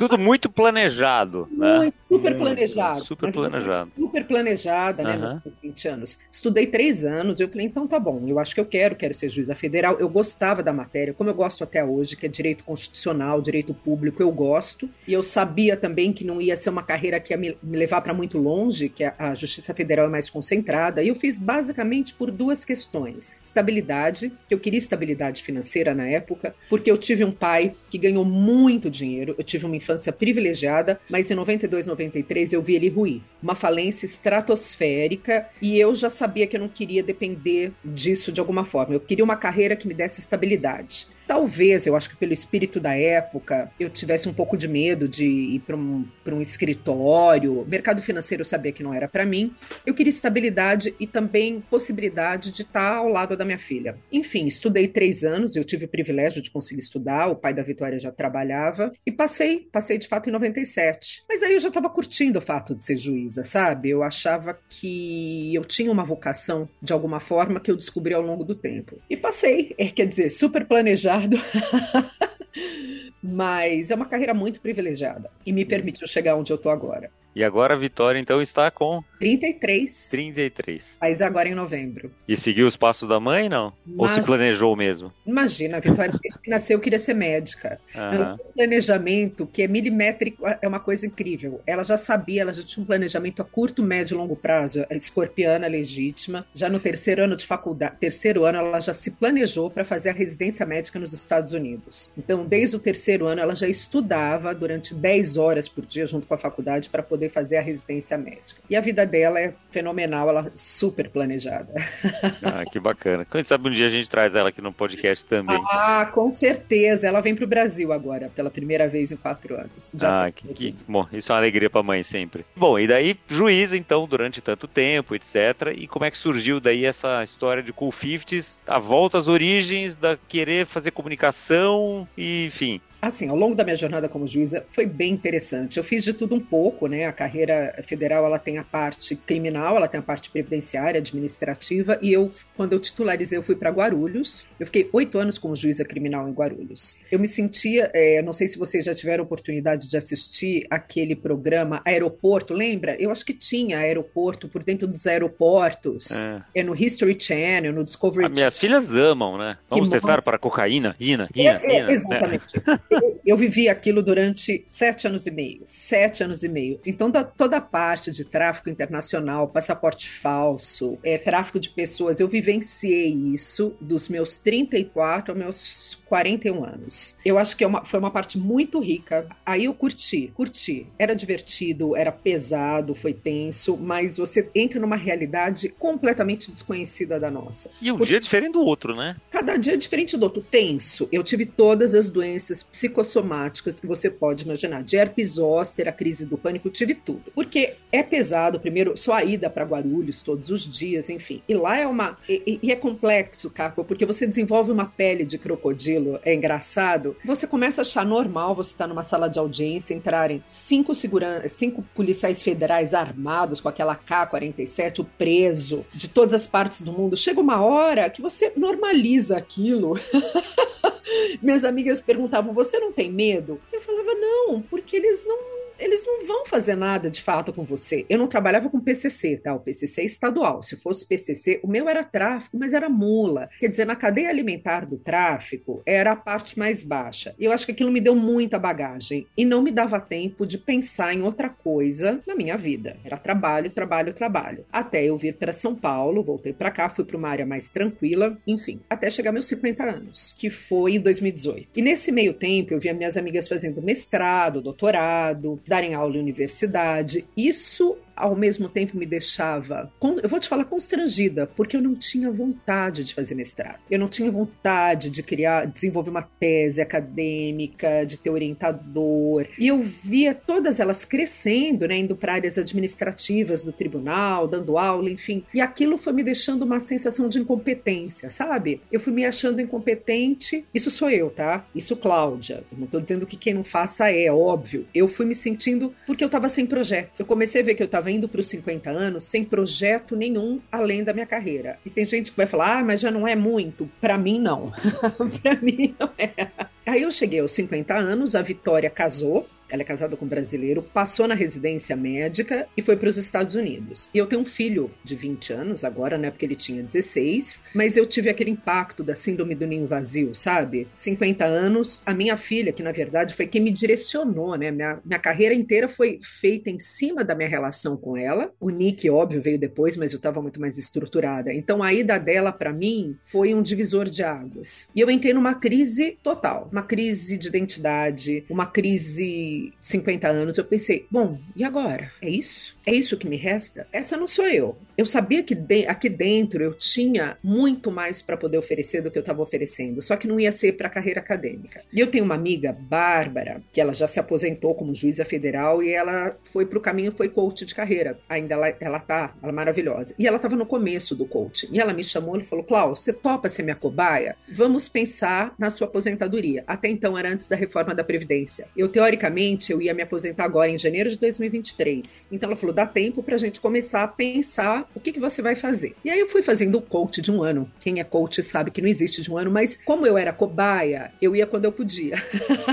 Tudo 0.02 0.18
muito 0.18 0.50
planejado. 0.50 1.48
Né? 1.56 1.76
Muito, 1.76 1.94
super 2.08 2.36
planejado. 2.36 3.04
Super 3.04 3.30
planejado. 3.32 3.90
Super 3.96 4.26
planejada, 4.26 5.02
né, 5.04 5.16
uhum. 5.16 5.40
nos 5.46 5.61
20 5.72 5.88
anos. 5.88 6.18
Estudei 6.30 6.66
três 6.66 7.04
anos, 7.04 7.40
eu 7.40 7.48
falei, 7.48 7.66
então 7.66 7.86
tá 7.86 7.98
bom, 7.98 8.22
eu 8.26 8.38
acho 8.38 8.54
que 8.54 8.60
eu 8.60 8.66
quero, 8.66 8.94
quero 8.94 9.14
ser 9.14 9.28
juíza 9.28 9.54
federal. 9.54 9.98
Eu 9.98 10.08
gostava 10.08 10.62
da 10.62 10.72
matéria, 10.72 11.14
como 11.14 11.30
eu 11.30 11.34
gosto 11.34 11.64
até 11.64 11.84
hoje, 11.84 12.16
que 12.16 12.26
é 12.26 12.28
direito 12.28 12.62
constitucional, 12.64 13.40
direito 13.40 13.74
público, 13.74 14.22
eu 14.22 14.30
gosto. 14.30 14.88
E 15.08 15.12
eu 15.12 15.22
sabia 15.22 15.76
também 15.76 16.12
que 16.12 16.24
não 16.24 16.40
ia 16.40 16.56
ser 16.56 16.70
uma 16.70 16.82
carreira 16.82 17.18
que 17.18 17.32
ia 17.32 17.36
me, 17.36 17.56
levar 17.64 18.02
para 18.02 18.14
muito 18.14 18.38
longe, 18.38 18.88
que 18.88 19.04
a, 19.04 19.14
a 19.18 19.34
Justiça 19.34 19.74
Federal 19.74 20.06
é 20.06 20.10
mais 20.10 20.28
concentrada. 20.28 21.02
E 21.02 21.08
eu 21.08 21.14
fiz 21.14 21.38
basicamente 21.38 22.14
por 22.14 22.30
duas 22.30 22.64
questões. 22.64 23.34
Estabilidade, 23.42 24.32
que 24.46 24.54
eu 24.54 24.58
queria 24.58 24.78
estabilidade 24.78 25.42
financeira 25.42 25.94
na 25.94 26.06
época, 26.06 26.54
porque 26.68 26.90
eu 26.90 26.98
tive 26.98 27.24
um 27.24 27.32
pai 27.32 27.74
que 27.90 27.98
ganhou 27.98 28.24
muito 28.24 28.90
dinheiro, 28.90 29.34
eu 29.38 29.44
tive 29.44 29.64
uma 29.64 29.76
infância 29.76 30.12
privilegiada, 30.12 31.00
mas 31.08 31.30
em 31.30 31.34
92, 31.34 31.86
93 31.86 32.52
eu 32.52 32.62
vi 32.62 32.74
ele 32.74 32.88
ruir. 32.88 33.22
Uma 33.42 33.54
falência 33.54 34.04
estratosférica 34.04 35.46
e 35.62 35.78
eu 35.78 35.94
já 35.94 36.10
sabia 36.10 36.44
que 36.44 36.56
eu 36.56 36.60
não 36.60 36.68
queria 36.68 37.04
depender 37.04 37.72
disso 37.84 38.32
de 38.32 38.40
alguma 38.40 38.64
forma. 38.64 38.94
Eu 38.94 39.00
queria 39.00 39.24
uma 39.24 39.36
carreira 39.36 39.76
que 39.76 39.86
me 39.86 39.94
desse 39.94 40.18
estabilidade. 40.18 41.06
Talvez, 41.26 41.86
eu 41.86 41.96
acho 41.96 42.10
que 42.10 42.16
pelo 42.16 42.32
espírito 42.32 42.80
da 42.80 42.94
época, 42.94 43.70
eu 43.78 43.88
tivesse 43.88 44.28
um 44.28 44.32
pouco 44.32 44.56
de 44.56 44.68
medo 44.68 45.08
de 45.08 45.24
ir 45.24 45.60
para 45.60 45.76
um, 45.76 46.04
um 46.26 46.40
escritório. 46.40 47.64
Mercado 47.68 48.02
financeiro 48.02 48.42
eu 48.42 48.44
sabia 48.46 48.72
que 48.72 48.82
não 48.82 48.92
era 48.92 49.08
para 49.08 49.24
mim. 49.24 49.54
Eu 49.86 49.94
queria 49.94 50.10
estabilidade 50.10 50.94
e 50.98 51.06
também 51.06 51.60
possibilidade 51.70 52.50
de 52.50 52.62
estar 52.62 52.96
ao 52.96 53.08
lado 53.08 53.36
da 53.36 53.44
minha 53.44 53.58
filha. 53.58 53.96
Enfim, 54.10 54.46
estudei 54.46 54.88
três 54.88 55.24
anos, 55.24 55.56
eu 55.56 55.64
tive 55.64 55.84
o 55.84 55.88
privilégio 55.88 56.42
de 56.42 56.50
conseguir 56.50 56.80
estudar, 56.80 57.28
o 57.28 57.36
pai 57.36 57.54
da 57.54 57.62
Vitória 57.62 57.98
já 57.98 58.10
trabalhava, 58.10 58.92
e 59.06 59.12
passei, 59.12 59.68
passei 59.72 59.98
de 59.98 60.08
fato 60.08 60.28
em 60.28 60.32
97. 60.32 61.22
Mas 61.28 61.42
aí 61.42 61.54
eu 61.54 61.60
já 61.60 61.68
estava 61.68 61.88
curtindo 61.88 62.38
o 62.38 62.42
fato 62.42 62.74
de 62.74 62.84
ser 62.84 62.96
juíza, 62.96 63.44
sabe? 63.44 63.90
Eu 63.90 64.02
achava 64.02 64.58
que 64.68 65.54
eu 65.54 65.64
tinha 65.64 65.90
uma 65.90 66.04
vocação 66.04 66.68
de 66.82 66.92
alguma 66.92 67.20
forma 67.20 67.60
que 67.60 67.70
eu 67.70 67.76
descobri 67.76 68.12
ao 68.12 68.22
longo 68.22 68.44
do 68.44 68.54
tempo. 68.54 68.98
E 69.08 69.16
passei, 69.16 69.74
é, 69.78 69.86
quer 69.92 70.06
dizer, 70.06 70.30
super 70.30 70.66
planejado 70.66 71.11
Mas 73.22 73.90
é 73.90 73.94
uma 73.94 74.06
carreira 74.06 74.34
muito 74.34 74.60
privilegiada 74.60 75.30
e 75.46 75.52
me 75.52 75.64
permitiu 75.64 76.06
chegar 76.06 76.36
onde 76.36 76.52
eu 76.52 76.58
tô 76.58 76.68
agora. 76.68 77.10
E 77.34 77.42
agora 77.42 77.74
a 77.74 77.76
Vitória, 77.76 78.18
então, 78.18 78.42
está 78.42 78.70
com 78.70 79.02
33. 79.18 80.10
33. 80.10 80.98
Mas 81.00 81.22
agora 81.22 81.48
em 81.48 81.54
novembro. 81.54 82.10
E 82.26 82.36
seguiu 82.36 82.66
os 82.66 82.76
passos 82.76 83.08
da 83.08 83.20
mãe, 83.20 83.48
não? 83.48 83.72
Mas... 83.86 83.98
Ou 83.98 84.08
se 84.08 84.22
planejou 84.26 84.74
mesmo? 84.76 85.12
Imagina, 85.24 85.76
a 85.76 85.80
Vitória, 85.80 86.12
desde 86.20 86.40
que 86.40 86.50
nasceu, 86.50 86.80
queria 86.80 86.98
ser 86.98 87.14
médica. 87.14 87.80
Uhum. 87.94 88.34
O 88.34 88.52
planejamento, 88.52 89.46
que 89.46 89.62
é 89.62 89.68
milimétrico, 89.68 90.44
é 90.60 90.66
uma 90.66 90.80
coisa 90.80 91.06
incrível. 91.06 91.60
Ela 91.66 91.84
já 91.84 91.96
sabia, 91.96 92.42
ela 92.42 92.52
já 92.52 92.62
tinha 92.62 92.82
um 92.82 92.86
planejamento 92.86 93.40
a 93.40 93.44
curto, 93.44 93.82
médio 93.82 94.14
e 94.14 94.18
longo 94.18 94.34
prazo. 94.34 94.84
A 94.90 94.94
escorpiana 94.94 95.68
legítima. 95.68 96.44
Já 96.52 96.68
no 96.68 96.80
terceiro 96.80 97.22
ano 97.22 97.36
de 97.36 97.46
faculdade, 97.46 97.96
terceiro 98.00 98.44
ano, 98.44 98.58
ela 98.58 98.80
já 98.80 98.92
se 98.92 99.10
planejou 99.12 99.70
para 99.70 99.84
fazer 99.84 100.10
a 100.10 100.12
residência 100.12 100.66
médica 100.66 100.98
nos 100.98 101.12
Estados 101.12 101.52
Unidos. 101.52 102.10
Então, 102.18 102.44
desde 102.44 102.74
o 102.74 102.80
terceiro 102.80 103.26
ano, 103.26 103.40
ela 103.40 103.54
já 103.54 103.68
estudava 103.68 104.54
durante 104.54 104.94
10 104.94 105.36
horas 105.36 105.68
por 105.68 105.86
dia 105.86 106.06
junto 106.06 106.26
com 106.26 106.34
a 106.34 106.38
faculdade 106.38 106.88
para 106.90 107.02
poder 107.02 107.21
poder 107.22 107.28
fazer 107.28 107.56
a 107.58 107.62
residência 107.62 108.18
médica. 108.18 108.60
E 108.68 108.74
a 108.74 108.80
vida 108.80 109.06
dela 109.06 109.38
é 109.38 109.54
fenomenal, 109.70 110.28
ela 110.28 110.46
é 110.46 110.50
super 110.54 111.08
planejada. 111.08 111.72
Ah, 112.44 112.64
que 112.64 112.80
bacana. 112.80 113.24
Quem 113.24 113.42
sabe 113.44 113.68
um 113.68 113.70
dia 113.70 113.86
a 113.86 113.88
gente 113.88 114.10
traz 114.10 114.34
ela 114.34 114.48
aqui 114.48 114.60
no 114.60 114.72
podcast 114.72 115.24
também. 115.24 115.58
Ah, 115.70 116.10
com 116.12 116.30
certeza. 116.30 117.06
Ela 117.06 117.20
vem 117.20 117.34
para 117.34 117.44
o 117.44 117.48
Brasil 117.48 117.92
agora, 117.92 118.30
pela 118.34 118.50
primeira 118.50 118.88
vez 118.88 119.12
em 119.12 119.16
quatro 119.16 119.54
anos. 119.54 119.92
Já 119.94 120.26
ah, 120.26 120.32
que, 120.32 120.48
que, 120.52 120.76
bom, 120.88 121.06
isso 121.12 121.30
é 121.30 121.34
uma 121.34 121.40
alegria 121.40 121.70
para 121.70 121.82
mãe 121.82 122.02
sempre. 122.02 122.44
Bom, 122.56 122.78
e 122.78 122.86
daí 122.86 123.18
juiz 123.28 123.72
então 123.72 124.06
durante 124.06 124.40
tanto 124.40 124.66
tempo, 124.66 125.14
etc. 125.14 125.72
E 125.74 125.86
como 125.86 126.04
é 126.04 126.10
que 126.10 126.18
surgiu 126.18 126.58
daí 126.58 126.84
essa 126.84 127.22
história 127.22 127.62
de 127.62 127.72
Cool 127.72 127.92
Fifties, 127.92 128.60
a 128.66 128.78
volta 128.78 129.18
às 129.18 129.28
origens 129.28 129.96
da 129.96 130.16
querer 130.28 130.66
fazer 130.66 130.90
comunicação 130.90 132.08
e, 132.16 132.46
enfim, 132.46 132.80
assim, 133.02 133.28
ao 133.28 133.36
longo 133.36 133.56
da 133.56 133.64
minha 133.64 133.74
jornada 133.74 134.08
como 134.08 134.28
juíza, 134.28 134.64
foi 134.70 134.86
bem 134.86 135.12
interessante. 135.12 135.76
Eu 135.76 135.82
fiz 135.82 136.04
de 136.04 136.12
tudo 136.12 136.36
um 136.36 136.40
pouco, 136.40 136.86
né? 136.86 137.06
A 137.06 137.12
carreira 137.12 137.74
federal, 137.84 138.24
ela 138.24 138.38
tem 138.38 138.58
a 138.58 138.62
parte 138.62 139.16
criminal, 139.16 139.76
ela 139.76 139.88
tem 139.88 139.98
a 139.98 140.02
parte 140.02 140.30
previdenciária, 140.30 141.00
administrativa, 141.00 141.98
e 142.00 142.12
eu, 142.12 142.30
quando 142.56 142.74
eu 142.74 142.80
titularizei, 142.80 143.36
eu 143.36 143.42
fui 143.42 143.56
para 143.56 143.70
Guarulhos. 143.70 144.46
Eu 144.60 144.66
fiquei 144.66 144.88
oito 144.92 145.18
anos 145.18 145.36
como 145.36 145.56
juíza 145.56 145.84
criminal 145.84 146.28
em 146.28 146.32
Guarulhos. 146.32 146.96
Eu 147.10 147.18
me 147.18 147.26
sentia, 147.26 147.90
é, 147.92 148.22
não 148.22 148.32
sei 148.32 148.46
se 148.46 148.56
vocês 148.56 148.84
já 148.84 148.94
tiveram 148.94 149.24
oportunidade 149.24 149.88
de 149.88 149.96
assistir 149.96 150.64
aquele 150.70 151.16
programa 151.16 151.82
Aeroporto, 151.84 152.54
lembra? 152.54 152.94
Eu 153.02 153.10
acho 153.10 153.24
que 153.24 153.34
tinha 153.34 153.78
aeroporto 153.78 154.48
por 154.48 154.62
dentro 154.62 154.86
dos 154.86 155.08
aeroportos. 155.08 156.12
É, 156.12 156.42
é 156.56 156.62
no 156.62 156.80
History 156.80 157.18
Channel, 157.18 157.72
no 157.72 157.82
Discovery 157.82 158.26
Channel. 158.26 158.36
Minhas 158.36 158.58
filhas 158.58 158.94
amam, 158.94 159.36
né? 159.36 159.58
Vamos 159.68 159.88
que 159.88 159.94
testar 159.94 160.22
para 160.22 160.38
cocaína, 160.38 160.94
rina, 161.00 161.28
rina, 161.34 161.60
é, 161.64 161.78
é, 161.78 161.90
Exatamente. 161.90 162.44
eu, 163.24 163.36
vivi 163.36 163.68
aquilo 163.68 164.02
durante 164.02 164.62
sete 164.66 165.06
anos 165.06 165.26
e 165.26 165.30
meio. 165.30 165.60
Sete 165.64 166.22
anos 166.22 166.42
e 166.42 166.48
meio. 166.48 166.80
Então, 166.84 167.10
da, 167.10 167.24
toda 167.24 167.58
a 167.58 167.60
parte 167.60 168.10
de 168.10 168.24
tráfico 168.24 168.70
internacional, 168.70 169.48
passaporte 169.48 170.08
falso, 170.08 170.98
é, 171.02 171.18
tráfico 171.18 171.58
de 171.58 171.70
pessoas, 171.70 172.20
eu 172.20 172.28
vivenciei 172.28 173.12
isso 173.32 173.76
dos 173.80 174.08
meus 174.08 174.36
34 174.36 175.32
aos 175.32 175.38
meus 175.38 176.01
41 176.12 176.62
anos. 176.62 177.16
Eu 177.24 177.38
acho 177.38 177.56
que 177.56 177.64
é 177.64 177.66
uma, 177.66 177.86
foi 177.86 177.98
uma 177.98 178.10
parte 178.10 178.36
muito 178.36 178.78
rica. 178.80 179.26
Aí 179.46 179.64
eu 179.64 179.72
curti, 179.72 180.30
curti. 180.34 180.86
Era 180.98 181.14
divertido, 181.14 181.96
era 181.96 182.12
pesado, 182.12 182.94
foi 182.94 183.14
tenso, 183.14 183.78
mas 183.78 184.18
você 184.18 184.46
entra 184.54 184.78
numa 184.78 184.94
realidade 184.94 185.70
completamente 185.70 186.52
desconhecida 186.52 187.18
da 187.18 187.30
nossa. 187.30 187.70
E 187.80 187.90
um 187.90 187.96
Porque 187.96 188.08
dia 188.08 188.18
é 188.18 188.20
diferente 188.20 188.52
do 188.52 188.60
outro, 188.60 188.94
né? 188.94 189.16
Cada 189.30 189.56
dia 189.56 189.72
é 189.72 189.76
diferente 189.78 190.14
do 190.18 190.24
outro. 190.24 190.42
Tenso. 190.42 191.08
Eu 191.10 191.24
tive 191.24 191.46
todas 191.46 191.94
as 191.94 192.10
doenças 192.10 192.62
psicossomáticas 192.62 193.80
que 193.80 193.86
você 193.86 194.10
pode 194.10 194.44
imaginar. 194.44 194.82
De 194.82 194.98
herpes 194.98 195.30
zoster, 195.36 195.88
a 195.88 195.92
crise 195.92 196.26
do 196.26 196.36
pânico, 196.36 196.68
tive 196.68 196.94
tudo. 196.94 197.32
Porque 197.34 197.76
é 197.90 198.02
pesado, 198.02 198.60
primeiro, 198.60 198.98
só 198.98 199.14
a 199.14 199.24
ida 199.24 199.48
para 199.48 199.64
Guarulhos 199.64 200.20
todos 200.20 200.50
os 200.50 200.68
dias, 200.68 201.08
enfim. 201.08 201.40
E 201.48 201.54
lá 201.54 201.78
é 201.78 201.86
uma. 201.86 202.18
E, 202.28 202.60
e 202.62 202.70
é 202.70 202.76
complexo, 202.76 203.48
Caco, 203.48 203.82
porque 203.82 204.04
você 204.04 204.26
desenvolve 204.26 204.70
uma 204.70 204.84
pele 204.84 205.24
de 205.24 205.38
crocodilo 205.38 206.01
aquilo 206.02 206.20
é 206.24 206.34
engraçado, 206.34 207.16
você 207.24 207.46
começa 207.46 207.80
a 207.80 207.82
achar 207.82 208.04
normal 208.04 208.54
você 208.54 208.70
estar 208.70 208.84
tá 208.84 208.88
numa 208.88 209.02
sala 209.02 209.28
de 209.28 209.38
audiência, 209.38 209.94
entrarem 209.94 210.42
cinco, 210.44 210.94
seguran 210.94 211.46
cinco 211.48 211.82
policiais 211.94 212.42
federais 212.42 212.92
armados 212.92 213.60
com 213.60 213.68
aquela 213.68 213.94
K-47, 213.94 214.98
o 215.00 215.04
preso, 215.04 215.84
de 215.94 216.08
todas 216.08 216.34
as 216.34 216.46
partes 216.46 216.82
do 216.82 216.92
mundo. 216.92 217.16
Chega 217.16 217.40
uma 217.40 217.62
hora 217.62 218.10
que 218.10 218.20
você 218.20 218.52
normaliza 218.56 219.36
aquilo. 219.36 219.94
Minhas 221.40 221.64
amigas 221.64 222.00
perguntavam: 222.00 222.52
Você 222.52 222.78
não 222.78 222.92
tem 222.92 223.10
medo? 223.10 223.60
Eu 223.72 223.80
falava: 223.82 224.14
Não, 224.14 224.60
porque 224.60 224.96
eles 224.96 225.24
não 225.26 225.61
eles 225.82 226.06
não 226.06 226.24
vão 226.26 226.46
fazer 226.46 226.76
nada 226.76 227.10
de 227.10 227.20
fato 227.20 227.52
com 227.52 227.64
você. 227.64 228.06
Eu 228.08 228.18
não 228.18 228.28
trabalhava 228.28 228.70
com 228.70 228.80
PCC, 228.80 229.36
tá? 229.36 229.52
O 229.52 229.60
PCC 229.60 230.02
é 230.02 230.04
estadual. 230.04 230.62
Se 230.62 230.76
fosse 230.76 231.06
PCC, 231.06 231.58
o 231.62 231.68
meu 231.68 231.88
era 231.88 232.04
tráfico, 232.04 232.56
mas 232.56 232.72
era 232.72 232.88
mula. 232.88 233.48
Quer 233.58 233.68
dizer, 233.68 233.84
na 233.84 233.96
cadeia 233.96 234.28
alimentar 234.28 234.86
do 234.86 234.96
tráfico, 234.96 235.82
era 235.84 236.12
a 236.12 236.16
parte 236.16 236.56
mais 236.56 236.84
baixa. 236.84 237.34
E 237.38 237.44
eu 237.44 237.52
acho 237.52 237.66
que 237.66 237.72
aquilo 237.72 237.90
me 237.90 238.00
deu 238.00 238.14
muita 238.14 238.58
bagagem 238.58 239.26
e 239.36 239.44
não 239.44 239.60
me 239.60 239.72
dava 239.72 240.00
tempo 240.00 240.46
de 240.46 240.56
pensar 240.56 241.14
em 241.14 241.22
outra 241.22 241.48
coisa 241.48 242.20
na 242.26 242.36
minha 242.36 242.56
vida. 242.56 242.96
Era 243.04 243.16
trabalho, 243.16 243.70
trabalho, 243.70 244.14
trabalho. 244.14 244.64
Até 244.70 245.04
eu 245.04 245.18
vir 245.18 245.34
para 245.34 245.52
São 245.52 245.74
Paulo, 245.74 246.22
voltei 246.22 246.52
para 246.52 246.70
cá, 246.70 246.88
fui 246.88 247.04
para 247.04 247.16
uma 247.16 247.28
área 247.28 247.44
mais 247.46 247.70
tranquila, 247.70 248.38
enfim, 248.46 248.80
até 248.88 249.10
chegar 249.10 249.32
meus 249.32 249.46
50 249.46 249.82
anos, 249.82 250.34
que 250.38 250.48
foi 250.48 250.94
em 250.94 251.00
2018. 251.00 251.68
E 251.76 251.82
nesse 251.82 252.12
meio 252.12 252.34
tempo, 252.34 252.72
eu 252.72 252.78
via 252.78 252.94
minhas 252.94 253.16
amigas 253.16 253.48
fazendo 253.48 253.82
mestrado, 253.82 254.62
doutorado, 254.62 255.60
darem 255.72 255.94
aula 255.94 256.16
em 256.16 256.20
universidade. 256.20 257.26
Isso 257.34 257.96
ao 258.14 258.36
mesmo 258.36 258.68
tempo 258.68 258.96
me 258.96 259.06
deixava, 259.06 259.90
eu 260.22 260.28
vou 260.28 260.38
te 260.38 260.48
falar, 260.48 260.64
constrangida, 260.64 261.46
porque 261.46 261.76
eu 261.76 261.82
não 261.82 261.94
tinha 261.94 262.30
vontade 262.30 263.04
de 263.04 263.14
fazer 263.14 263.34
mestrado. 263.34 263.80
Eu 263.90 263.98
não 263.98 264.08
tinha 264.08 264.30
vontade 264.30 265.10
de 265.10 265.22
criar, 265.22 265.66
desenvolver 265.66 266.10
uma 266.10 266.22
tese 266.22 266.80
acadêmica, 266.80 268.04
de 268.04 268.18
ter 268.18 268.30
orientador. 268.30 269.46
E 269.58 269.68
eu 269.68 269.80
via 269.82 270.34
todas 270.34 270.80
elas 270.80 271.04
crescendo, 271.04 271.86
né, 271.86 271.98
indo 271.98 272.16
para 272.16 272.34
áreas 272.34 272.58
administrativas 272.58 273.62
do 273.62 273.72
tribunal, 273.72 274.46
dando 274.46 274.78
aula, 274.78 275.10
enfim. 275.10 275.44
E 275.54 275.60
aquilo 275.60 275.98
foi 275.98 276.12
me 276.12 276.22
deixando 276.22 276.62
uma 276.62 276.80
sensação 276.80 277.28
de 277.28 277.38
incompetência, 277.38 278.30
sabe? 278.30 278.80
Eu 278.90 279.00
fui 279.00 279.12
me 279.12 279.24
achando 279.24 279.60
incompetente. 279.60 280.64
Isso 280.74 280.90
sou 280.90 281.10
eu, 281.10 281.30
tá? 281.30 281.64
Isso 281.74 281.96
Cláudia. 281.96 282.64
Eu 282.70 282.78
não 282.78 282.86
tô 282.86 283.00
dizendo 283.00 283.26
que 283.26 283.36
quem 283.36 283.54
não 283.54 283.64
faça 283.64 284.10
é, 284.10 284.30
óbvio. 284.30 284.86
Eu 284.94 285.06
fui 285.06 285.24
me 285.24 285.34
sentindo 285.34 285.94
porque 286.06 286.24
eu 286.24 286.28
tava 286.28 286.48
sem 286.48 286.66
projeto. 286.66 287.20
Eu 287.20 287.26
comecei 287.26 287.62
a 287.62 287.64
ver 287.64 287.74
que 287.74 287.82
eu 287.82 287.88
tava 287.88 288.01
indo 288.10 288.28
para 288.28 288.40
os 288.40 288.46
50 288.48 288.90
anos 288.90 289.24
sem 289.24 289.44
projeto 289.44 290.16
nenhum 290.16 290.60
além 290.70 291.04
da 291.04 291.12
minha 291.12 291.26
carreira. 291.26 291.78
E 291.84 291.90
tem 291.90 292.04
gente 292.04 292.30
que 292.30 292.36
vai 292.36 292.46
falar, 292.46 292.78
ah, 292.78 292.84
mas 292.84 293.00
já 293.00 293.10
não 293.10 293.26
é 293.26 293.36
muito. 293.36 293.88
Para 294.00 294.18
mim, 294.18 294.38
não. 294.38 294.72
para 295.42 295.56
mim, 295.60 295.94
não 295.98 296.10
é. 296.18 296.48
Aí 296.86 297.02
eu 297.02 297.10
cheguei 297.10 297.40
aos 297.40 297.52
50 297.52 297.94
anos, 297.94 298.34
a 298.34 298.42
Vitória 298.42 298.90
casou, 298.90 299.48
ela 299.72 299.80
é 299.80 299.84
casada 299.86 300.18
com 300.18 300.26
um 300.26 300.28
brasileiro, 300.28 300.82
passou 300.82 301.26
na 301.26 301.34
residência 301.34 301.96
médica 301.96 302.68
e 302.76 302.82
foi 302.82 302.94
para 302.94 303.08
os 303.08 303.16
Estados 303.16 303.54
Unidos. 303.54 304.08
E 304.12 304.18
eu 304.18 304.26
tenho 304.26 304.42
um 304.42 304.44
filho 304.44 304.90
de 305.02 305.16
20 305.16 305.54
anos 305.54 305.82
agora, 305.82 306.18
né? 306.18 306.30
Porque 306.30 306.44
ele 306.44 306.54
tinha 306.54 306.82
16, 306.82 307.62
mas 307.74 307.96
eu 307.96 308.04
tive 308.04 308.28
aquele 308.28 308.50
impacto 308.50 309.02
da 309.02 309.14
síndrome 309.14 309.54
do 309.54 309.66
ninho 309.66 309.86
vazio, 309.86 310.34
sabe? 310.34 310.86
50 310.92 311.46
anos, 311.46 312.02
a 312.04 312.12
minha 312.12 312.36
filha, 312.36 312.70
que 312.70 312.82
na 312.82 312.92
verdade 312.92 313.34
foi 313.34 313.46
quem 313.46 313.62
me 313.62 313.72
direcionou, 313.72 314.54
né? 314.56 314.70
Minha, 314.70 315.00
minha 315.02 315.18
carreira 315.18 315.54
inteira 315.54 315.88
foi 315.88 316.20
feita 316.22 316.68
em 316.68 316.78
cima 316.78 317.24
da 317.24 317.34
minha 317.34 317.48
relação 317.48 317.96
com 317.96 318.14
ela. 318.14 318.52
O 318.60 318.68
Nick, 318.68 319.08
óbvio, 319.08 319.40
veio 319.40 319.58
depois, 319.58 319.96
mas 319.96 320.12
eu 320.12 320.18
estava 320.18 320.42
muito 320.42 320.60
mais 320.60 320.76
estruturada. 320.76 321.50
Então 321.50 321.82
a 321.82 321.94
ida 321.94 322.18
dela 322.18 322.52
para 322.52 322.74
mim 322.74 323.16
foi 323.24 323.54
um 323.54 323.62
divisor 323.62 324.10
de 324.10 324.22
águas. 324.22 324.90
E 324.94 325.00
eu 325.00 325.10
entrei 325.10 325.32
numa 325.32 325.54
crise 325.54 326.18
total, 326.22 326.68
uma 326.70 326.82
crise 326.82 327.38
de 327.38 327.48
identidade, 327.48 328.44
uma 328.50 328.66
crise 328.66 329.61
50 329.78 330.28
anos, 330.28 330.58
eu 330.58 330.64
pensei, 330.64 331.06
bom, 331.10 331.38
e 331.54 331.64
agora? 331.64 332.10
É 332.20 332.28
isso? 332.28 332.76
É 332.86 332.92
isso 332.92 333.16
que 333.16 333.28
me 333.28 333.36
resta? 333.36 333.86
Essa 333.92 334.16
não 334.16 334.26
sou 334.26 334.46
eu. 334.46 334.76
Eu 334.96 335.06
sabia 335.06 335.42
que 335.42 335.54
de, 335.54 335.86
aqui 335.86 336.08
dentro 336.08 336.62
eu 336.62 336.74
tinha 336.74 337.36
muito 337.42 337.90
mais 337.90 338.20
para 338.22 338.36
poder 338.36 338.58
oferecer 338.58 339.00
do 339.00 339.10
que 339.10 339.18
eu 339.18 339.22
estava 339.22 339.42
oferecendo, 339.42 340.02
só 340.02 340.16
que 340.16 340.26
não 340.26 340.38
ia 340.38 340.52
ser 340.52 340.72
para 340.72 340.88
a 340.88 340.90
carreira 340.90 341.20
acadêmica. 341.20 341.82
E 341.92 342.00
eu 342.00 342.10
tenho 342.10 342.24
uma 342.24 342.34
amiga, 342.34 342.72
Bárbara, 342.72 343.62
que 343.72 343.80
ela 343.80 343.94
já 343.94 344.06
se 344.06 344.20
aposentou 344.20 344.74
como 344.74 344.94
juíza 344.94 345.24
federal 345.24 345.82
e 345.82 345.90
ela 345.90 346.36
foi 346.52 346.66
para 346.66 346.78
o 346.78 346.80
caminho, 346.80 347.12
foi 347.16 347.28
coach 347.28 347.64
de 347.64 347.74
carreira. 347.74 348.18
Ainda 348.28 348.54
ela, 348.54 348.68
ela 348.80 349.00
tá, 349.00 349.34
ela 349.42 349.52
é 349.52 349.54
maravilhosa. 349.54 350.14
E 350.18 350.26
ela 350.26 350.36
estava 350.36 350.56
no 350.56 350.66
começo 350.66 351.14
do 351.14 351.26
coaching. 351.26 351.68
E 351.72 351.80
ela 351.80 351.92
me 351.92 352.04
chamou 352.04 352.38
e 352.38 352.44
falou: 352.44 352.64
Clau, 352.64 352.94
você 352.96 353.12
topa 353.12 353.48
ser 353.48 353.62
minha 353.62 353.76
cobaia? 353.76 354.36
Vamos 354.48 354.88
pensar 354.88 355.54
na 355.58 355.70
sua 355.70 355.86
aposentadoria. 355.86 356.64
Até 356.66 356.88
então 356.88 357.16
era 357.16 357.30
antes 357.30 357.46
da 357.46 357.56
reforma 357.56 357.94
da 357.94 358.04
Previdência. 358.04 358.66
Eu, 358.76 358.88
teoricamente, 358.88 359.51
eu 359.70 359.80
ia 359.80 359.94
me 359.94 360.02
aposentar 360.02 360.44
agora 360.44 360.70
em 360.70 360.78
janeiro 360.78 361.10
de 361.10 361.18
2023. 361.18 362.28
Então 362.30 362.48
ela 362.48 362.56
falou: 362.56 362.74
dá 362.74 362.86
tempo 362.86 363.22
para 363.22 363.34
a 363.34 363.38
gente 363.38 363.60
começar 363.60 364.02
a 364.02 364.08
pensar 364.08 364.88
o 364.94 365.00
que, 365.00 365.12
que 365.12 365.20
você 365.20 365.42
vai 365.42 365.54
fazer. 365.54 365.94
E 366.04 366.10
aí 366.10 366.20
eu 366.20 366.28
fui 366.28 366.42
fazendo 366.42 366.78
o 366.78 366.82
coach 366.82 367.20
de 367.20 367.30
um 367.30 367.42
ano. 367.42 367.70
Quem 367.80 368.00
é 368.00 368.04
coach 368.04 368.42
sabe 368.42 368.70
que 368.70 368.82
não 368.82 368.88
existe 368.88 369.22
de 369.22 369.30
um 369.30 369.38
ano, 369.38 369.50
mas 369.50 369.78
como 369.84 370.06
eu 370.06 370.16
era 370.16 370.32
cobaia, 370.32 371.12
eu 371.20 371.34
ia 371.34 371.46
quando 371.46 371.64
eu 371.64 371.72
podia. 371.72 372.14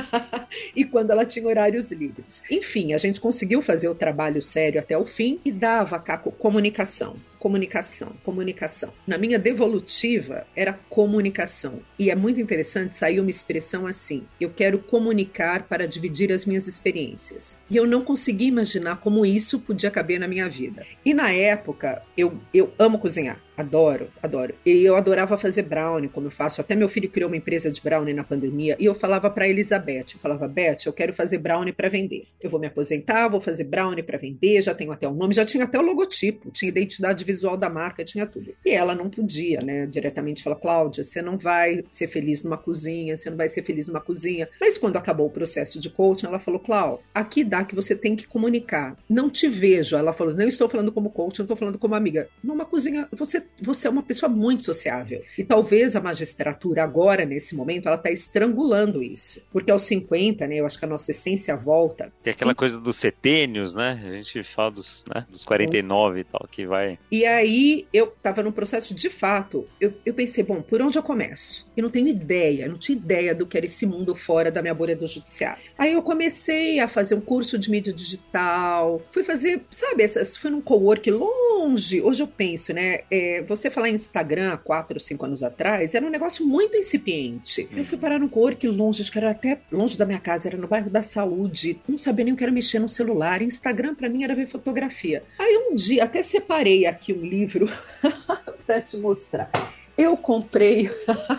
e 0.76 0.84
quando 0.86 1.12
ela 1.12 1.26
tinha 1.26 1.48
horários 1.48 1.92
livres. 1.92 2.42
Enfim, 2.50 2.94
a 2.94 2.98
gente 2.98 3.20
conseguiu 3.20 3.62
fazer 3.62 3.88
o 3.88 3.96
trabalho 3.96 4.42
sério 4.42 4.80
até 4.80 4.98
o 4.98 5.06
fim 5.06 5.40
e 5.44 5.52
dava 5.52 6.00
comunicação 6.38 7.18
comunicação, 7.40 8.14
comunicação. 8.24 8.94
Na 9.08 9.18
minha 9.18 9.40
devolutiva 9.40 10.46
era 10.56 10.74
comunicação. 10.90 11.80
E 11.98 12.10
é 12.10 12.16
muito 12.16 12.40
interessante 12.40 12.96
sair 12.96 13.20
uma 13.20 13.30
expressão 13.30 13.88
assim: 13.88 14.24
eu 14.40 14.50
quero 14.50 14.80
comunicar 14.80 15.64
para 15.64 15.88
dividir 15.88 16.32
as 16.32 16.46
minhas 16.46 16.68
experiências. 16.68 17.60
E 17.70 17.78
eu 17.78 17.88
não 17.88 18.02
consegui 18.02 18.46
imaginar 18.46 18.98
como 18.98 19.26
isso 19.26 19.60
podia 19.60 19.90
caber 19.90 20.20
na 20.20 20.28
minha 20.28 20.50
vida. 20.50 20.86
E 21.04 21.14
na 21.14 21.32
época, 21.32 22.02
eu, 22.18 22.40
eu 22.54 22.74
amo 22.78 23.00
cozinhar. 23.00 23.42
Adoro, 23.60 24.08
adoro. 24.24 24.56
E 24.66 24.86
eu 24.86 24.96
adorava 24.96 25.36
fazer 25.36 25.64
brownie, 25.64 26.08
como 26.08 26.28
eu 26.28 26.32
faço. 26.32 26.62
Até 26.62 26.76
meu 26.76 26.88
filho 26.88 27.10
criou 27.10 27.30
uma 27.30 27.36
empresa 27.36 27.70
de 27.70 27.82
brownie 27.82 28.14
na 28.14 28.24
pandemia 28.24 28.78
e 28.80 28.86
eu 28.86 28.96
falava 28.96 29.30
para 29.30 29.50
Elizabeth, 29.50 30.14
eu 30.14 30.20
falava, 30.20 30.48
Beth, 30.48 30.78
eu 30.86 30.94
quero 30.94 31.14
fazer 31.14 31.40
brownie 31.40 31.74
para 31.74 31.90
vender. 31.90 32.26
Eu 32.40 32.50
vou 32.50 32.58
me 32.58 32.68
aposentar, 32.68 33.28
vou 33.28 33.42
fazer 33.42 33.66
brownie 33.66 34.02
para 34.02 34.18
vender, 34.18 34.62
já 34.62 34.74
tenho 34.74 34.94
até 34.94 35.10
o 35.10 35.14
nome, 35.14 35.34
já 35.34 35.44
tinha 35.44 35.66
até 35.66 35.78
o 35.78 35.82
logotipo, 35.82 36.50
tinha 36.52 36.70
identidade 36.70 37.26
visual 37.26 37.58
da 37.58 37.70
marca, 37.70 38.02
tinha 38.06 38.26
tudo. 38.26 38.56
E 38.66 38.70
ela 38.70 38.96
não 38.96 39.10
podia, 39.10 39.60
né, 39.60 39.86
diretamente 39.88 40.42
falar, 40.42 40.56
Cláudia, 40.56 41.04
você 41.04 41.22
não 41.22 41.38
vai 41.38 41.84
ser 41.92 42.08
feliz 42.08 42.42
numa 42.46 42.58
cozinha, 42.58 43.18
você 43.18 43.30
não 43.30 43.36
vai 43.36 43.50
ser 43.50 43.64
feliz 43.64 43.90
numa 43.90 44.00
cozinha. 44.00 44.48
Mas 44.62 44.78
quando 44.78 44.96
acabou 44.96 45.28
o 45.28 45.32
processo 45.32 45.82
de 45.82 45.90
coaching, 45.90 46.28
ela 46.28 46.40
falou, 46.40 46.62
Cláudia, 46.62 47.04
aqui 47.14 47.44
dá 47.44 47.66
que 47.66 47.76
você 47.76 47.94
tem 47.94 48.16
que 48.16 48.26
comunicar. 48.26 48.96
Não 49.10 49.30
te 49.30 49.50
vejo. 49.50 49.98
Ela 49.98 50.14
falou, 50.14 50.34
não 50.34 50.48
estou 50.48 50.70
falando 50.70 50.94
como 50.94 51.10
coach, 51.10 51.40
não 51.40 51.44
estou 51.44 51.58
falando 51.58 51.78
como 51.78 51.94
amiga. 51.94 52.30
Numa 52.42 52.64
cozinha, 52.64 53.06
você 53.12 53.49
você 53.62 53.88
é 53.88 53.90
uma 53.90 54.04
pessoa 54.04 54.30
muito 54.30 54.64
sociável. 54.64 55.24
E 55.38 55.44
talvez 55.44 55.96
a 55.96 56.02
magistratura 56.02 56.84
agora, 56.84 57.26
nesse 57.26 57.56
momento, 57.56 57.88
ela 57.88 57.96
está 57.96 58.12
estrangulando 58.12 59.04
isso. 59.04 59.42
Porque 59.52 59.72
aos 59.72 59.84
50, 59.84 60.48
né, 60.48 60.56
eu 60.58 60.66
acho 60.66 60.78
que 60.80 60.86
a 60.86 60.88
nossa 60.88 61.12
essência 61.12 61.56
volta. 61.56 62.12
Tem 62.24 62.32
aquela 62.32 62.56
coisa 62.56 62.80
dos 62.80 62.98
setênios, 62.98 63.76
né? 63.76 64.02
A 64.04 64.16
gente 64.16 64.44
fala 64.44 64.72
dos, 64.72 65.04
né, 65.14 65.26
dos 65.30 65.44
49 65.44 66.20
e 66.20 66.24
tal, 66.24 66.48
que 66.50 66.66
vai... 66.66 66.98
E 67.12 67.26
aí, 67.26 67.88
eu 67.94 68.06
estava 68.06 68.42
no 68.44 68.52
processo, 68.52 68.94
de 68.94 69.10
fato, 69.10 69.68
eu, 69.80 69.94
eu 70.06 70.14
pensei, 70.14 70.44
bom, 70.44 70.62
por 70.62 70.82
onde 70.82 70.98
eu 70.98 71.04
começo? 71.04 71.68
Eu 71.76 71.84
não 71.84 71.90
tenho 71.90 72.08
ideia, 72.08 72.66
eu 72.66 72.70
não 72.70 72.78
tinha 72.78 72.98
ideia 72.98 73.36
do 73.36 73.46
que 73.46 73.58
era 73.58 73.66
esse 73.66 73.86
mundo 73.86 74.16
fora 74.16 74.52
da 74.52 74.62
minha 74.62 74.74
bolha 74.74 74.96
do 74.96 75.08
judiciário. 75.08 75.64
Aí 75.78 75.94
eu 75.94 76.02
comecei 76.02 76.80
a 76.80 76.88
fazer 76.88 77.16
um 77.16 77.22
curso 77.22 77.58
de 77.58 77.70
mídia 77.70 77.94
digital, 77.94 79.02
fui 79.12 79.24
fazer, 79.24 79.62
sabe, 79.70 80.08
fui 80.08 80.50
num 80.50 80.62
co-work 80.62 81.10
longe. 81.10 82.02
Hoje 82.02 82.24
eu 82.24 82.28
penso, 82.28 82.74
né, 82.74 83.02
é, 83.12 83.39
você 83.42 83.70
falar 83.70 83.90
em 83.90 83.96
Instagram 83.96 84.54
há 84.54 84.58
quatro, 84.58 85.00
cinco 85.00 85.26
anos 85.26 85.44
atrás, 85.44 85.94
era 85.94 86.06
um 86.06 86.10
negócio 86.10 86.46
muito 86.46 86.78
incipiente. 86.78 87.68
Eu 87.76 87.86
fui 87.86 87.98
parar 87.98 88.20
no 88.20 88.30
Cork 88.30 88.68
longe, 88.68 89.02
acho 89.02 89.12
que 89.12 89.18
era 89.18 89.32
até 89.32 89.60
longe 89.72 89.98
da 89.98 90.06
minha 90.06 90.20
casa, 90.20 90.48
era 90.48 90.58
no 90.58 90.68
bairro 90.68 90.90
da 90.90 91.02
Saúde. 91.02 91.80
Não 91.88 91.98
sabia 91.98 92.26
nem 92.26 92.34
o 92.34 92.38
que 92.38 92.44
era 92.44 92.52
mexer 92.52 92.80
no 92.80 92.90
celular. 92.90 93.42
Instagram 93.42 93.96
para 93.96 94.10
mim 94.10 94.24
era 94.24 94.36
ver 94.36 94.46
fotografia. 94.46 95.24
Aí 95.38 95.70
um 95.70 95.76
dia, 95.76 96.04
até 96.04 96.24
separei 96.24 96.86
aqui 96.86 97.14
um 97.14 97.26
livro 97.26 97.70
para 98.66 98.82
te 98.82 98.98
mostrar. 98.98 99.50
Eu 99.98 100.16
comprei. 100.16 100.90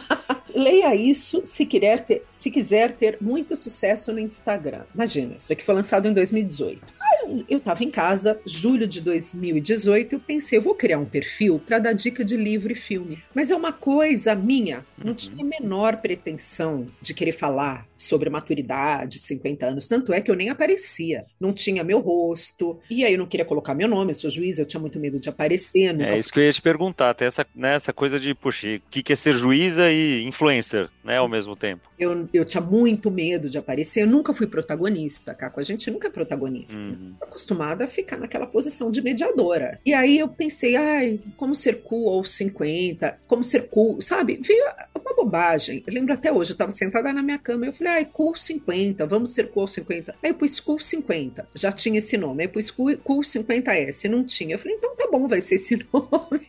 Leia 0.54 0.94
isso 0.94 1.42
se 1.44 1.64
quiser, 1.64 2.00
ter, 2.00 2.24
se 2.28 2.50
quiser 2.50 2.92
ter 2.92 3.16
muito 3.20 3.56
sucesso 3.56 4.12
no 4.12 4.18
Instagram. 4.18 4.82
Imagina, 4.94 5.36
isso 5.36 5.52
aqui 5.52 5.62
foi 5.62 5.74
lançado 5.74 6.08
em 6.08 6.12
2018 6.12 7.00
eu 7.48 7.58
estava 7.58 7.84
em 7.84 7.90
casa, 7.90 8.40
julho 8.44 8.86
de 8.86 9.00
2018, 9.00 10.14
eu 10.14 10.20
pensei, 10.20 10.58
eu 10.58 10.62
vou 10.62 10.74
criar 10.74 10.98
um 10.98 11.04
perfil 11.04 11.60
para 11.64 11.78
dar 11.78 11.92
dica 11.92 12.24
de 12.24 12.36
livro 12.36 12.72
e 12.72 12.74
filme. 12.74 13.22
Mas 13.34 13.50
é 13.50 13.56
uma 13.56 13.72
coisa 13.72 14.34
minha, 14.34 14.84
não 14.98 15.10
uhum. 15.10 15.14
tinha 15.14 15.44
a 15.44 15.48
menor 15.48 15.96
pretensão 15.98 16.88
de 17.00 17.14
querer 17.14 17.32
falar 17.32 17.86
sobre 18.00 18.30
maturidade, 18.30 19.18
50 19.18 19.66
anos. 19.66 19.86
Tanto 19.86 20.12
é 20.12 20.20
que 20.22 20.30
eu 20.30 20.34
nem 20.34 20.48
aparecia. 20.48 21.26
Não 21.38 21.52
tinha 21.52 21.84
meu 21.84 22.00
rosto. 22.00 22.80
E 22.88 23.04
aí 23.04 23.12
eu 23.12 23.18
não 23.18 23.26
queria 23.26 23.44
colocar 23.44 23.74
meu 23.74 23.86
nome, 23.86 24.10
eu 24.10 24.14
sou 24.14 24.30
juíza, 24.30 24.62
eu 24.62 24.66
tinha 24.66 24.80
muito 24.80 24.98
medo 24.98 25.20
de 25.20 25.28
aparecer. 25.28 25.92
Nunca... 25.92 26.14
É 26.14 26.18
isso 26.18 26.32
que 26.32 26.40
eu 26.40 26.44
ia 26.44 26.52
te 26.52 26.62
perguntar. 26.62 27.12
Tem 27.14 27.28
essa, 27.28 27.46
né, 27.54 27.74
essa 27.74 27.92
coisa 27.92 28.18
de, 28.18 28.34
puxa, 28.34 28.66
o 28.76 28.80
que 28.90 29.12
é 29.12 29.16
ser 29.16 29.34
juíza 29.34 29.90
e 29.90 30.22
influencer, 30.24 30.88
né, 31.04 31.18
ao 31.18 31.28
mesmo 31.28 31.54
tempo? 31.54 31.90
Eu, 31.98 32.26
eu 32.32 32.44
tinha 32.44 32.62
muito 32.62 33.10
medo 33.10 33.50
de 33.50 33.58
aparecer. 33.58 34.02
Eu 34.02 34.06
nunca 34.06 34.32
fui 34.32 34.46
protagonista, 34.46 35.34
Caco. 35.34 35.60
A 35.60 35.62
gente 35.62 35.90
nunca 35.90 36.08
é 36.08 36.10
protagonista. 36.10 36.80
Uhum. 36.80 37.14
Acostumada 37.20 37.84
a 37.84 37.88
ficar 37.88 38.16
naquela 38.16 38.46
posição 38.46 38.90
de 38.90 39.02
mediadora. 39.02 39.80
E 39.84 39.92
aí 39.92 40.18
eu 40.18 40.28
pensei, 40.28 40.76
ai, 40.76 41.20
como 41.36 41.54
ser 41.54 41.82
cool 41.82 42.08
aos 42.08 42.34
50, 42.34 43.20
como 43.26 43.44
ser 43.44 43.68
cool, 43.68 44.00
sabe? 44.00 44.40
Veio 44.42 44.64
uma 44.98 45.14
bobagem. 45.14 45.82
Eu 45.86 45.92
lembro 45.92 46.12
até 46.12 46.32
hoje, 46.32 46.50
eu 46.50 46.54
estava 46.54 46.70
sentada 46.70 47.12
na 47.12 47.22
minha 47.22 47.38
cama 47.38 47.66
e 47.66 47.68
eu 47.68 47.72
falei, 47.72 47.92
ai, 47.92 48.04
Cool 48.04 48.34
50, 48.34 49.06
vamos 49.06 49.30
ser 49.30 49.50
Cool 49.50 49.68
50. 49.68 50.14
Aí 50.22 50.30
eu 50.30 50.34
pus 50.34 50.60
Cool 50.60 50.80
50, 50.80 51.48
já 51.54 51.70
tinha 51.72 51.98
esse 51.98 52.16
nome. 52.16 52.42
Aí 52.42 52.48
eu 52.48 52.52
pus 52.52 52.70
Cool, 52.70 52.96
cool 52.98 53.20
50S, 53.20 54.08
não 54.08 54.24
tinha. 54.24 54.54
Eu 54.54 54.58
falei, 54.58 54.76
então 54.76 54.94
tá 54.96 55.08
bom, 55.10 55.26
vai 55.28 55.40
ser 55.40 55.56
esse 55.56 55.76
nome. 55.92 56.46